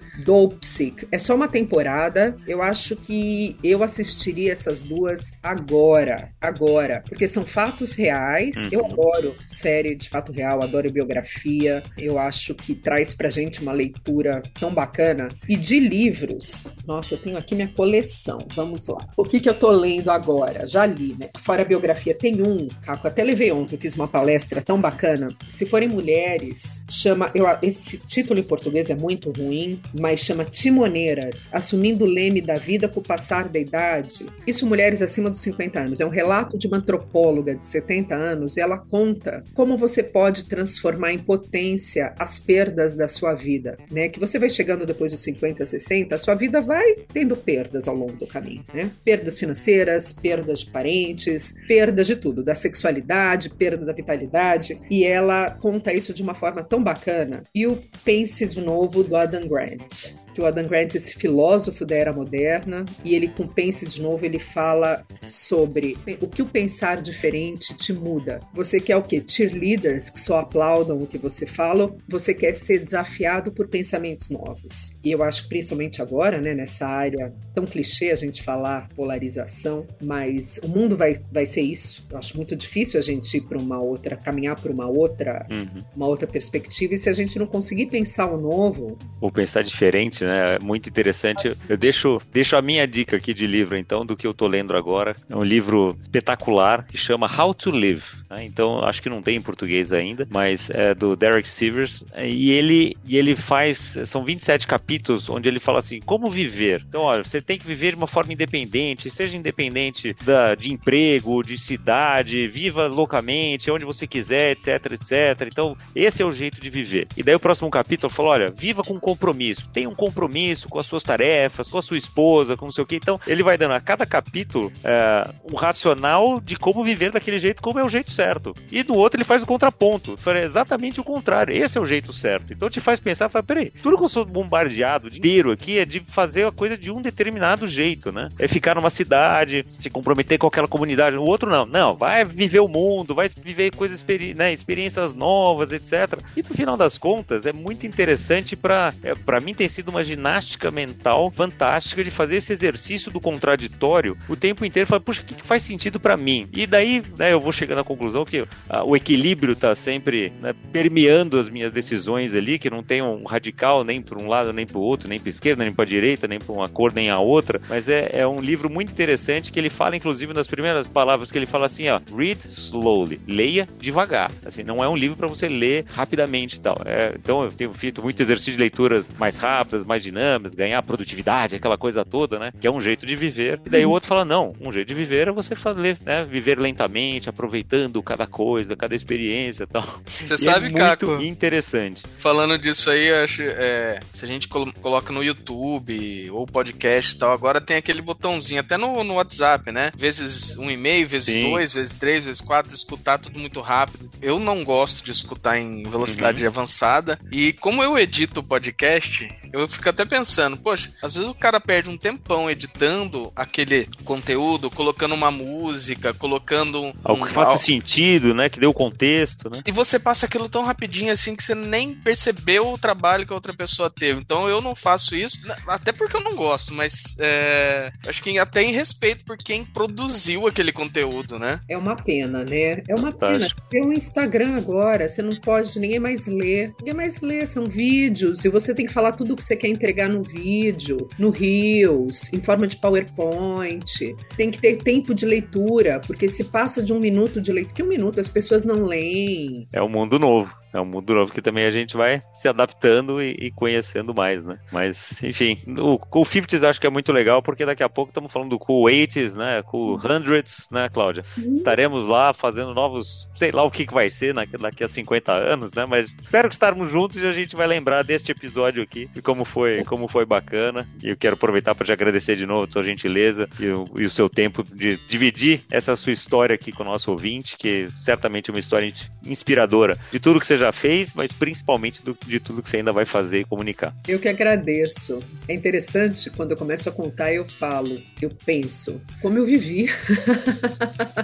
É 1.12 1.18
só 1.18 1.36
uma 1.36 1.48
temporada. 1.48 2.36
Eu 2.48 2.62
acho 2.62 2.96
que 2.96 3.56
eu 3.64 3.84
assistiria 3.84 4.52
essas 4.52 4.82
duas 4.82 5.32
agora. 5.42 6.30
Agora. 6.42 7.04
Porque 7.08 7.28
são 7.28 7.46
fatos 7.46 7.94
reais. 7.94 8.56
Uhum. 8.58 8.70
Eu 8.72 8.86
adoro 8.86 9.36
série 9.48 9.96
de 9.96 10.10
fato 10.10 10.32
real, 10.32 10.62
adoro 10.64 10.92
biografia. 10.92 11.84
Eu 11.98 12.18
acho 12.18 12.56
que 12.56 12.76
traz 12.76 13.14
pra 13.14 13.30
gente 13.30 13.62
uma 13.62 13.72
leitura 13.72 14.42
tão 14.60 14.74
bacana. 14.74 15.30
E 15.48 15.56
de 15.56 15.80
livros, 15.80 16.64
nossa, 16.86 17.14
eu 17.14 17.18
tenho 17.18 17.38
aqui 17.38 17.56
minha 17.56 17.68
coleção. 17.68 18.40
Vamos 18.56 18.88
lá. 18.88 19.08
O 19.16 19.24
que 19.24 19.40
que 19.40 19.50
eu 19.50 19.54
tô 19.54 19.70
lendo 19.72 20.10
agora? 20.10 20.68
Já 20.68 20.86
li, 20.86 21.16
né? 21.20 21.30
Fora 21.38 21.62
a 21.62 21.66
biografia, 21.66 22.14
tem 22.14 22.42
um, 22.42 22.68
Caco, 22.84 23.08
até 23.08 23.24
levei 23.24 23.52
ontem, 23.52 23.78
fiz 23.78 23.96
uma 23.96 24.08
palestra 24.08 24.62
tão 24.62 24.80
bacana. 24.80 25.30
Se 25.50 25.66
forem 25.66 25.88
mulheres, 25.88 26.84
chama. 26.90 27.32
Eu, 27.34 27.46
esse 27.62 27.98
título 27.98 28.40
em 28.40 28.44
português 28.44 28.90
é 28.90 28.96
muito 28.96 29.32
ruim, 29.32 29.80
mas 29.94 30.20
chama 30.20 30.46
Timoneiras, 30.74 31.50
assumindo 31.52 32.04
o 32.04 32.08
leme 32.08 32.42
da 32.42 32.56
vida 32.56 32.88
com 32.88 33.00
o 33.00 33.04
passar 33.04 33.48
da 33.48 33.60
idade. 33.60 34.26
Isso, 34.48 34.66
mulheres 34.66 35.04
acima 35.04 35.30
dos 35.30 35.40
50 35.42 35.80
anos. 35.80 36.00
É 36.00 36.06
um 36.06 36.10
relato 36.10 36.58
de 36.58 36.66
uma 36.66 36.78
antropóloga 36.78 37.56
de 37.56 37.64
70 37.68 38.16
anos 38.16 38.58
e 38.58 38.62
ela 38.62 38.80
conta 38.80 39.44
como 39.54 39.78
você 39.78 40.02
pode 40.02 40.46
transformar 40.46 41.14
em 41.14 41.20
potência 41.20 42.16
as 42.18 42.40
perdas 42.40 42.96
da 42.96 43.08
sua 43.08 43.36
vida, 43.36 43.78
né? 43.92 44.10
Que 44.10 44.20
você 44.20 44.40
vai 44.40 44.50
chegando 44.50 44.84
depois 44.84 45.12
dos 45.12 45.22
50, 45.22 45.64
60, 45.64 46.16
a 46.16 46.18
sua 46.18 46.34
vida 46.34 46.60
vai 46.60 46.96
tendo 47.14 47.38
perdas 47.38 47.88
ao 47.88 47.96
longo 47.96 48.14
do 48.14 48.26
caminho, 48.26 48.66
né? 48.74 48.90
Perdas 49.06 49.38
financeiras, 49.38 50.12
perdas 50.12 50.62
de 50.62 50.72
parentes, 50.72 51.54
perdas 51.68 52.08
de 52.08 52.16
tudo, 52.16 52.44
da 52.44 52.56
sexualidade, 52.56 53.52
perda 53.52 53.86
da 53.86 53.94
vitalidade, 53.94 54.80
e 54.90 55.04
ela 55.04 55.52
conta 55.52 55.94
isso 55.94 56.16
de 56.16 56.24
uma 56.24 56.34
forma 56.34 56.64
tão 56.64 56.84
bacana. 56.84 57.44
E 57.54 57.68
o 57.68 57.80
Pense 58.04 58.48
de 58.48 58.60
Novo 58.60 59.04
do 59.04 59.16
Adam 59.16 59.48
Grant 59.48 60.23
que 60.34 60.42
o 60.42 60.46
Adam 60.46 60.68
Grant, 60.68 60.96
esse 60.96 61.16
filósofo 61.16 61.86
da 61.86 61.96
era 61.96 62.14
moderna, 62.14 62.86
e 63.04 63.16
ele 63.16 63.28
com 63.28 63.48
Pense 63.48 63.86
de 63.86 64.02
novo, 64.02 64.26
ele 64.26 64.40
fala 64.40 65.06
sobre 65.26 65.96
o 66.20 66.28
que 66.28 66.42
o 66.42 66.46
pensar 66.46 67.02
diferente 67.02 67.76
te 67.76 67.94
muda. 67.94 68.42
Você 68.54 68.80
quer 68.80 68.98
o 68.98 69.02
quê? 69.02 69.24
Cheerleaders 69.26 70.10
que 70.10 70.20
só 70.20 70.40
aplaudam 70.40 70.98
o 70.98 71.08
que 71.08 71.18
você 71.18 71.46
fala, 71.46 71.96
você 72.08 72.34
quer 72.34 72.54
ser 72.54 72.80
desafiado 72.80 73.52
por 73.52 73.68
pensamentos 73.68 74.30
novos. 74.30 74.92
E 75.04 75.12
eu 75.12 75.22
acho 75.22 75.44
que 75.44 75.50
principalmente 75.50 76.02
agora, 76.02 76.42
né, 76.42 76.54
nessa 76.54 76.88
área 76.88 77.34
tão 77.54 77.66
clichê 77.66 78.12
a 78.12 78.16
gente 78.16 78.42
falar 78.42 78.90
polarização, 78.96 79.86
mas 80.02 80.60
o 80.64 80.68
mundo 80.68 80.98
vai, 80.98 81.20
vai 81.32 81.46
ser 81.46 81.62
isso. 81.62 82.06
Eu 82.10 82.18
acho 82.18 82.36
muito 82.36 82.56
difícil 82.56 83.00
a 83.00 83.04
gente 83.04 83.38
ir 83.38 83.42
para 83.42 83.58
uma 83.58 83.80
outra, 83.80 84.16
caminhar 84.16 84.60
para 84.60 84.72
uma 84.72 84.88
outra, 84.88 85.46
uhum. 85.50 85.84
uma 85.96 86.08
outra 86.08 86.28
perspectiva, 86.28 86.96
e 86.96 86.98
se 86.98 87.10
a 87.10 87.14
gente 87.14 87.38
não 87.38 87.46
conseguir 87.46 87.88
pensar 87.88 88.32
o 88.32 88.40
novo, 88.40 88.98
ou 89.22 89.32
pensar 89.32 89.62
diferente 89.62 90.23
né? 90.24 90.56
É 90.56 90.64
muito 90.64 90.90
interessante. 90.90 91.56
Eu 91.68 91.78
deixo, 91.78 92.22
deixo 92.32 92.56
a 92.56 92.62
minha 92.62 92.88
dica 92.88 93.18
aqui 93.18 93.34
de 93.34 93.48
livro, 93.48 93.78
então, 93.78 94.06
do 94.06 94.16
que 94.16 94.26
eu 94.26 94.34
tô 94.34 94.48
lendo 94.48 94.76
agora. 94.76 95.16
É 95.30 95.36
um 95.36 95.44
livro 95.44 95.96
espetacular 96.00 96.86
que 96.86 96.98
chama 96.98 97.30
How 97.30 97.54
to 97.54 97.72
Live. 97.72 98.04
Né? 98.30 98.44
Então, 98.46 98.84
acho 98.84 99.02
que 99.02 99.10
não 99.10 99.22
tem 99.22 99.38
em 99.38 99.42
português 99.42 99.94
ainda, 99.94 100.28
mas 100.30 100.70
é 100.70 100.94
do 100.94 101.16
Derek 101.16 101.48
Sivers. 101.48 102.04
E 102.18 102.52
ele, 102.52 102.96
e 103.06 103.18
ele 103.18 103.36
faz. 103.36 103.98
São 104.06 104.24
27 104.24 104.68
capítulos 104.68 105.30
onde 105.30 105.50
ele 105.50 105.60
fala 105.60 105.80
assim: 105.80 106.00
como 106.02 106.30
viver. 106.30 106.84
Então, 106.88 107.02
olha, 107.02 107.24
você 107.24 107.42
tem 107.42 107.58
que 107.58 107.66
viver 107.66 107.92
de 107.92 107.98
uma 107.98 108.08
forma 108.08 108.34
independente, 108.34 109.10
seja 109.10 109.38
independente 109.38 110.16
da, 110.24 110.56
de 110.56 110.72
emprego, 110.72 111.44
de 111.44 111.58
cidade, 111.58 112.48
viva 112.48 112.88
loucamente, 112.88 113.72
onde 113.72 113.86
você 113.86 114.08
quiser, 114.08 114.52
etc, 114.52 114.92
etc. 114.92 115.48
Então, 115.48 115.78
esse 115.96 116.22
é 116.22 116.26
o 116.26 116.32
jeito 116.32 116.62
de 116.62 116.70
viver. 116.70 117.08
E 117.16 117.24
daí 117.24 117.36
o 117.36 117.40
próximo 117.40 117.70
capítulo 117.70 118.12
falou: 118.12 118.32
olha, 118.32 118.52
viva 118.52 118.84
com 118.84 119.00
compromisso. 119.00 119.70
Tem 119.72 119.88
um 119.88 119.96
compromisso 119.96 120.13
compromisso 120.14 120.70
com 120.70 120.80
as 120.80 120.86
suas 120.86 121.04
tarefas, 121.04 121.70
com 121.70 121.78
a 121.78 121.82
sua 121.82 121.98
esposa, 121.98 122.56
com 122.56 122.66
não 122.66 122.72
sei 122.72 122.84
o 122.84 122.88
que. 122.88 122.96
Então, 122.96 123.20
ele 123.26 123.44
vai 123.44 123.58
dando 123.58 123.74
a 123.74 123.82
cada 123.82 124.06
capítulo 124.06 124.72
é, 124.84 125.30
um 125.52 125.56
racional 125.56 126.40
de 126.40 126.56
como 126.56 126.84
viver 126.84 127.12
daquele 127.12 127.40
jeito, 127.40 127.62
como 127.62 127.80
é 127.80 127.84
o 127.84 127.90
jeito 127.90 128.12
certo. 128.12 128.56
E 128.72 128.84
no 128.84 128.96
outro 128.96 129.18
ele 129.18 129.26
faz 129.26 129.42
o 129.44 129.48
contraponto. 129.48 130.16
Fala 130.16 130.40
exatamente 130.40 131.02
o 131.02 131.04
contrário. 131.04 131.56
Esse 131.56 131.78
é 131.78 131.82
o 131.82 131.86
jeito 131.86 132.14
certo. 132.14 132.54
Então 132.54 132.70
te 132.70 132.80
faz 132.80 133.00
pensar, 133.00 133.30
fala, 133.30 133.44
peraí, 133.44 133.72
tudo 133.82 133.98
que 133.98 134.04
eu 134.04 134.10
sou 134.10 134.26
bombardeado 134.26 135.10
de 135.10 135.18
inteiro 135.18 135.52
aqui 135.52 135.80
é 135.80 135.86
de 135.86 136.00
fazer 136.02 136.46
a 136.46 136.52
coisa 136.52 136.78
de 136.78 136.92
um 136.92 137.02
determinado 137.02 137.66
jeito, 137.66 138.12
né? 138.12 138.30
É 138.38 138.48
ficar 138.48 138.76
numa 138.76 138.90
cidade, 138.90 139.66
se 139.78 139.90
comprometer 139.90 140.38
com 140.38 140.48
aquela 140.48 140.68
comunidade. 140.68 141.18
O 141.18 141.24
outro 141.24 141.50
não. 141.50 141.66
Não, 141.66 141.96
vai 141.96 142.24
viver 142.24 142.60
o 142.60 142.68
mundo, 142.68 143.16
vai 143.16 143.28
viver 143.30 143.76
coisas, 143.76 143.98
experi 143.98 144.34
né, 144.34 144.54
experiências 144.54 145.14
novas, 145.14 145.72
etc. 145.72 146.20
E 146.36 146.44
no 146.44 146.50
final 146.50 146.78
das 146.78 146.98
contas, 146.98 147.46
é 147.46 147.54
muito 147.54 147.88
interessante 147.88 148.56
para 148.56 148.94
é, 149.02 149.16
para 149.16 149.40
mim 149.40 149.54
tem 149.54 149.70
sido 149.70 149.90
uma 149.90 150.03
ginástica 150.04 150.72
mental 150.72 151.32
fantástica 151.32 152.04
de 152.04 152.12
fazer 152.12 152.38
esse 152.38 152.54
exercício 152.54 153.12
do 153.12 153.20
contraditório 153.20 154.18
o 154.28 154.36
tempo 154.36 154.66
inteiro. 154.66 154.88
Falar, 154.88 155.02
puxa, 155.02 155.22
o 155.22 155.26
que, 155.26 155.36
que 155.36 155.46
faz 155.46 155.64
sentido 155.64 156.00
para 156.00 156.18
mim? 156.18 156.48
E 156.54 156.66
daí 156.68 157.02
né, 157.18 157.34
eu 157.34 157.40
vou 157.40 157.52
chegando 157.52 157.80
à 157.80 157.84
conclusão 157.84 158.26
que 158.26 158.46
ah, 158.70 158.84
o 158.84 158.96
equilíbrio 158.96 159.56
tá 159.56 159.76
sempre 159.76 160.34
né, 160.42 160.54
permeando 160.72 161.40
as 161.40 161.50
minhas 161.50 161.72
decisões 161.72 162.36
ali, 162.36 162.60
que 162.60 162.70
não 162.70 162.84
tem 162.84 163.02
um 163.02 163.24
radical 163.24 163.84
nem 163.84 164.02
para 164.02 164.20
um 164.20 164.28
lado, 164.28 164.54
nem 164.54 164.66
para 164.66 164.78
o 164.78 164.82
outro, 164.82 165.08
nem 165.08 165.20
para 165.20 165.30
esquerda, 165.30 165.64
nem 165.64 165.74
para 165.74 165.86
direita, 165.86 166.28
nem 166.28 166.40
para 166.40 166.54
uma 166.54 166.68
cor, 166.68 166.94
nem 166.94 167.10
a 167.10 167.20
outra. 167.20 167.62
Mas 167.70 167.88
é, 167.88 168.10
é 168.14 168.28
um 168.28 168.40
livro 168.40 168.70
muito 168.70 168.92
interessante 168.92 169.52
que 169.52 169.60
ele 169.60 169.70
fala, 169.70 169.96
inclusive, 169.96 170.34
nas 170.34 170.48
primeiras 170.48 170.88
palavras 170.88 171.32
que 171.32 171.38
ele 171.38 171.46
fala 171.46 171.66
assim, 171.66 171.90
ó, 171.90 172.00
read 172.16 172.40
slowly, 172.46 173.20
leia 173.28 173.68
devagar. 173.78 174.32
Assim, 174.46 174.64
não 174.64 174.84
é 174.84 174.90
um 174.90 174.96
livro 174.96 175.18
para 175.18 175.28
você 175.28 175.48
ler 175.48 175.86
rapidamente 175.88 176.58
e 176.58 176.60
tal. 176.60 176.76
É, 176.86 177.14
então 177.16 177.44
eu 177.44 177.52
tenho 177.52 177.74
feito 177.74 178.02
muito 178.02 178.22
exercício 178.22 178.54
de 178.54 178.60
leituras 178.60 179.14
mais 179.14 179.38
rápidas, 179.38 179.84
mais 179.84 179.93
dinâmicas, 180.02 180.56
ganhar 180.56 180.82
produtividade, 180.82 181.56
aquela 181.56 181.78
coisa 181.78 182.04
toda, 182.04 182.40
né? 182.40 182.52
Que 182.60 182.66
é 182.66 182.72
um 182.72 182.82
jeito 182.82 183.06
de 183.06 183.16
viver. 183.16 183.62
E 183.66 183.70
daí 183.70 183.86
o 183.86 183.90
outro 183.90 184.10
fala: 184.10 184.26
não, 184.26 184.56
um 184.60 184.72
jeito 184.72 184.88
de 184.88 184.96
viver 184.96 185.28
é 185.28 185.32
você 185.32 185.56
fazer, 185.56 185.98
né? 186.06 186.26
Viver 186.26 186.58
lentamente, 186.58 187.30
aproveitando 187.30 188.02
cada 188.02 188.26
coisa, 188.26 188.76
cada 188.76 188.96
experiência 188.96 189.64
e 189.64 189.68
tal. 189.68 189.84
Você 190.26 190.38
sabe, 190.38 190.58
é 190.58 190.62
muito 190.62 190.76
Caco, 190.76 191.22
interessante. 191.22 192.04
Falando 192.18 192.58
disso 192.58 192.90
aí, 192.90 193.08
eu 193.08 193.24
acho, 193.24 193.42
é, 193.44 194.00
se 194.14 194.24
a 194.24 194.28
gente 194.28 194.48
coloca 194.48 195.12
no 195.12 195.24
YouTube 195.24 196.30
ou 196.32 196.46
podcast 196.46 197.16
e 197.16 197.20
tal, 197.20 197.32
agora 197.32 197.60
tem 197.60 197.78
aquele 197.78 198.02
botãozinho, 198.02 198.62
até 198.62 198.78
no, 198.78 199.04
no 199.04 199.16
WhatsApp, 199.16 199.72
né? 199.72 199.92
Vezes 199.96 200.58
um 200.58 200.70
e 200.72 200.78
meio, 200.78 201.08
vezes 201.08 201.34
Sim. 201.34 201.50
dois, 201.50 201.74
vezes 201.74 201.94
três, 201.94 202.26
vezes 202.26 202.42
quatro, 202.42 202.74
escutar 202.74 203.18
tudo 203.18 203.40
muito 203.40 203.62
rápido. 203.62 204.10
Eu 204.22 204.40
não 204.40 204.64
gosto 204.64 205.04
de 205.04 205.12
escutar 205.12 205.58
em 205.58 205.84
velocidade 205.84 206.42
uhum. 206.44 206.50
avançada. 206.50 207.20
E 207.32 207.54
como 207.54 207.84
eu 207.84 207.98
edito 207.98 208.40
o 208.40 208.44
podcast, 208.44 209.30
eu 209.52 209.68
fico 209.68 209.83
até 209.90 210.06
pensando, 210.06 210.58
poxa, 210.58 210.92
às 211.02 211.16
vezes 211.16 211.30
o 211.30 211.36
cara 211.36 211.60
perde 211.60 211.90
um 211.90 211.98
tempão 211.98 212.50
editando 212.50 213.32
aquele 213.36 213.88
conteúdo, 214.04 214.70
colocando 214.70 215.16
uma 215.16 215.32
música, 215.32 216.14
colocando 216.14 216.82
um. 216.82 216.94
Algo 217.04 217.26
que 217.26 217.34
faça 217.34 217.58
sentido, 217.58 218.34
né? 218.34 218.50
Que 218.50 218.60
dê 218.60 218.66
o 218.66 218.74
contexto, 218.74 219.50
né? 219.50 219.62
E 219.66 219.72
você 219.72 220.00
passa 220.00 220.26
aquilo 220.26 220.50
tão 220.50 220.64
rapidinho 220.64 221.12
assim 221.12 221.36
que 221.36 221.44
você 221.44 221.56
nem 221.56 221.94
percebeu 221.94 222.72
o 222.72 222.78
trabalho 222.78 223.26
que 223.26 223.34
a 223.34 223.36
outra 223.36 223.54
pessoa 223.54 223.90
teve. 223.90 224.20
Então 224.20 224.48
eu 224.48 224.62
não 224.62 224.76
faço 224.76 225.16
isso, 225.16 225.38
até 225.68 225.92
porque 225.92 226.16
eu 226.16 226.22
não 226.24 226.36
gosto, 226.36 226.74
mas 226.74 227.16
é, 227.20 227.92
acho 228.08 228.22
que 228.22 228.38
até 228.38 228.64
em 228.64 228.72
respeito 228.72 229.26
por 229.26 229.38
quem 229.38 229.64
produziu 229.64 230.48
aquele 230.48 230.72
conteúdo, 230.72 231.38
né? 231.40 231.60
É 231.70 231.78
uma 231.78 231.96
pena, 231.96 232.44
né? 232.44 232.84
É 232.88 232.96
uma 232.96 233.12
Fantástico. 233.12 233.62
pena. 233.70 233.70
Tem 233.70 233.84
um 233.84 233.94
Instagram 233.94 234.56
agora, 234.56 235.08
você 235.08 235.22
não 235.22 235.36
pode, 235.36 235.80
ninguém 235.80 236.00
mais 236.00 236.28
ler. 236.28 236.74
Ninguém 236.80 236.94
mais 236.94 237.22
lê, 237.22 237.46
são 237.46 237.66
vídeos, 237.66 238.44
e 238.46 238.50
você 238.50 238.74
tem 238.74 238.86
que 238.86 238.94
falar 238.94 239.14
tudo 239.14 239.36
que 239.36 239.44
você 239.44 239.56
quer 239.56 239.63
entregar 239.68 240.10
no 240.10 240.24
vídeo, 240.24 241.08
no 241.18 241.30
Reels, 241.30 242.32
em 242.34 242.40
forma 242.40 242.68
de 242.68 242.78
PowerPoint. 242.78 244.16
Tem 244.36 244.52
que 244.52 244.60
ter 244.60 244.78
tempo 244.78 245.14
de 245.14 245.26
leitura, 245.26 246.02
porque 246.06 246.28
se 246.28 246.46
passa 246.46 246.82
de 246.82 246.94
um 246.94 247.00
minuto 247.00 247.42
de 247.42 247.52
leitura, 247.52 247.76
que 247.76 247.84
um 247.84 247.88
minuto 247.88 248.20
as 248.20 248.28
pessoas 248.28 248.66
não 248.66 248.84
leem. 248.84 249.68
É 249.72 249.82
um 249.82 249.90
mundo 249.90 250.20
novo. 250.20 250.63
É 250.74 250.82
um 250.82 250.86
mundo 250.86 251.14
novo 251.14 251.32
que 251.32 251.42
também 251.42 251.66
a 251.66 251.72
gente 251.72 251.96
vai 251.96 252.22
se 252.34 252.48
adaptando 252.48 253.22
e, 253.22 253.36
e 253.40 253.52
conhecendo 253.52 254.14
mais, 254.14 254.44
né? 254.44 254.58
Mas, 254.72 255.22
enfim, 255.24 255.58
o 255.78 256.00
Cool 256.00 256.26
50s 256.26 256.68
acho 256.68 256.82
que 256.82 256.88
é 256.88 256.90
muito 256.90 257.12
legal, 257.12 257.44
porque 257.44 257.66
daqui 257.66 257.84
a 257.84 257.90
pouco 257.90 258.10
estamos 258.10 258.32
falando 258.32 258.50
do 258.50 258.60
Cool 258.60 258.86
80s, 258.86 259.36
né? 259.36 259.62
Cool 259.62 260.00
100s, 260.00 260.72
né, 260.72 260.90
Cláudia? 260.90 261.24
Uhum. 261.38 261.54
Estaremos 261.54 262.08
lá 262.08 262.34
fazendo 262.34 262.74
novos, 262.74 263.30
sei 263.36 263.52
lá 263.52 263.64
o 263.64 263.70
que, 263.70 263.86
que 263.86 263.94
vai 263.94 264.10
ser 264.10 264.34
daqui 264.60 264.84
a 264.84 264.88
50 264.88 265.32
anos, 265.32 265.74
né? 265.76 265.86
Mas 265.86 266.16
espero 266.22 266.50
que 266.50 266.56
estarmos 266.56 266.92
juntos 266.92 267.20
e 267.20 267.28
a 267.28 267.34
gente 267.34 267.56
vai 267.56 267.68
lembrar 267.68 268.04
deste 268.04 268.32
episódio 268.32 268.82
aqui 268.82 269.10
e 269.16 269.22
como 269.22 269.46
foi, 269.46 269.84
como 269.84 270.08
foi 270.08 270.26
bacana. 270.26 270.88
E 271.04 271.10
eu 271.10 271.18
quero 271.18 271.36
aproveitar 271.36 271.76
para 271.76 271.86
te 271.86 271.92
agradecer 271.92 272.36
de 272.36 272.48
novo 272.48 272.66
a 272.66 272.72
sua 272.72 272.82
gentileza 272.82 273.48
e 273.60 273.68
o, 273.68 273.88
e 273.98 274.06
o 274.06 274.10
seu 274.10 274.28
tempo 274.28 274.64
de 274.64 274.98
dividir 275.08 275.62
essa 275.70 275.96
sua 275.96 276.14
história 276.14 276.56
aqui 276.56 276.72
com 276.72 276.82
o 276.82 276.86
nosso 276.86 277.12
ouvinte, 277.12 277.56
que 277.58 277.88
certamente 277.96 278.50
é 278.50 278.54
uma 278.54 278.60
história 278.60 278.92
inspiradora 279.26 280.00
de 280.12 280.20
tudo 280.20 280.40
que 280.40 280.48
você 280.48 280.58
já 280.64 280.72
fez, 280.72 281.14
mas 281.14 281.32
principalmente 281.34 282.02
do, 282.04 282.18
de 282.26 282.40
tudo 282.40 282.62
que 282.62 282.70
você 282.70 282.78
ainda 282.78 282.94
vai 282.94 283.06
fazer 283.06 283.42
e 283.42 283.46
comunicar. 283.46 283.94
Eu 284.08 284.20
que 284.20 284.30
agradeço. 284.30 285.22
É 285.48 285.54
interessante, 285.54 286.30
quando 286.30 286.52
eu 286.52 286.58
começo 286.58 286.88
a 286.88 286.92
contar, 286.92 287.34
eu 287.34 287.46
falo, 287.46 288.02
eu 288.22 288.32
penso, 288.46 289.02
como 289.22 289.38
eu 289.38 289.46
vivi. 289.46 289.90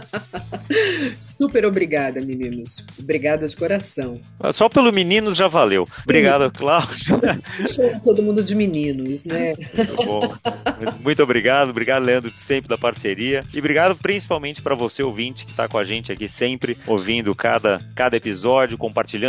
Super 1.20 1.66
obrigada, 1.66 2.22
meninos. 2.22 2.84
Obrigada 2.98 3.48
de 3.48 3.56
coração. 3.56 4.20
Só 4.54 4.68
pelo 4.68 4.92
meninos 4.92 5.38
já 5.38 5.48
valeu. 5.48 5.88
Obrigado, 6.04 6.52
Cláudio. 6.52 7.20
Chama 7.74 8.00
todo 8.02 8.22
mundo 8.22 8.44
de 8.44 8.54
meninos, 8.56 9.26
né? 9.26 9.54
Muito 9.74 9.96
bom. 9.96 10.34
Mas 10.80 10.98
muito 10.98 11.24
obrigado. 11.24 11.70
Obrigado, 11.70 12.04
Leandro, 12.04 12.32
sempre 12.36 12.68
da 12.68 12.78
parceria. 12.78 13.44
E 13.54 13.60
obrigado 13.60 13.96
principalmente 13.96 14.62
para 14.62 14.76
você, 14.76 15.02
ouvinte, 15.02 15.46
que 15.46 15.52
está 15.52 15.68
com 15.68 15.78
a 15.78 15.84
gente 15.84 16.12
aqui 16.12 16.28
sempre, 16.28 16.78
ouvindo 16.86 17.34
cada, 17.34 17.80
cada 17.96 18.18
episódio, 18.18 18.78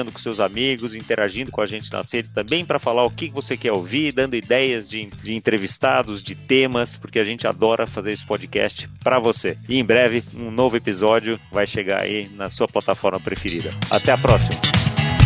compartilhando 0.01 0.13
com 0.13 0.19
seus 0.19 0.41
amigos, 0.41 0.95
interagindo 0.95 1.51
com 1.51 1.61
a 1.61 1.67
gente 1.67 1.93
nas 1.93 2.13
redes 2.13 2.33
também 2.33 2.65
para 2.65 2.79
falar 2.79 3.05
o 3.05 3.11
que 3.11 3.29
você 3.29 3.57
quer 3.57 3.73
ouvir, 3.73 4.13
dando 4.13 4.35
ideias 4.35 4.89
de, 4.89 5.07
de 5.23 5.35
entrevistados, 5.35 6.23
de 6.23 6.35
temas, 6.35 6.97
porque 6.97 7.19
a 7.19 7.25
gente 7.25 7.47
adora 7.47 7.87
fazer 7.87 8.13
esse 8.13 8.25
podcast 8.25 8.89
para 9.03 9.19
você. 9.19 9.57
E 9.69 9.79
em 9.79 9.85
breve, 9.85 10.23
um 10.37 10.51
novo 10.51 10.77
episódio 10.77 11.39
vai 11.53 11.67
chegar 11.67 12.03
aí 12.03 12.29
na 12.35 12.49
sua 12.49 12.67
plataforma 12.67 13.21
preferida. 13.21 13.75
Até 13.91 14.13
a 14.13 14.19
próxima! 14.19 15.20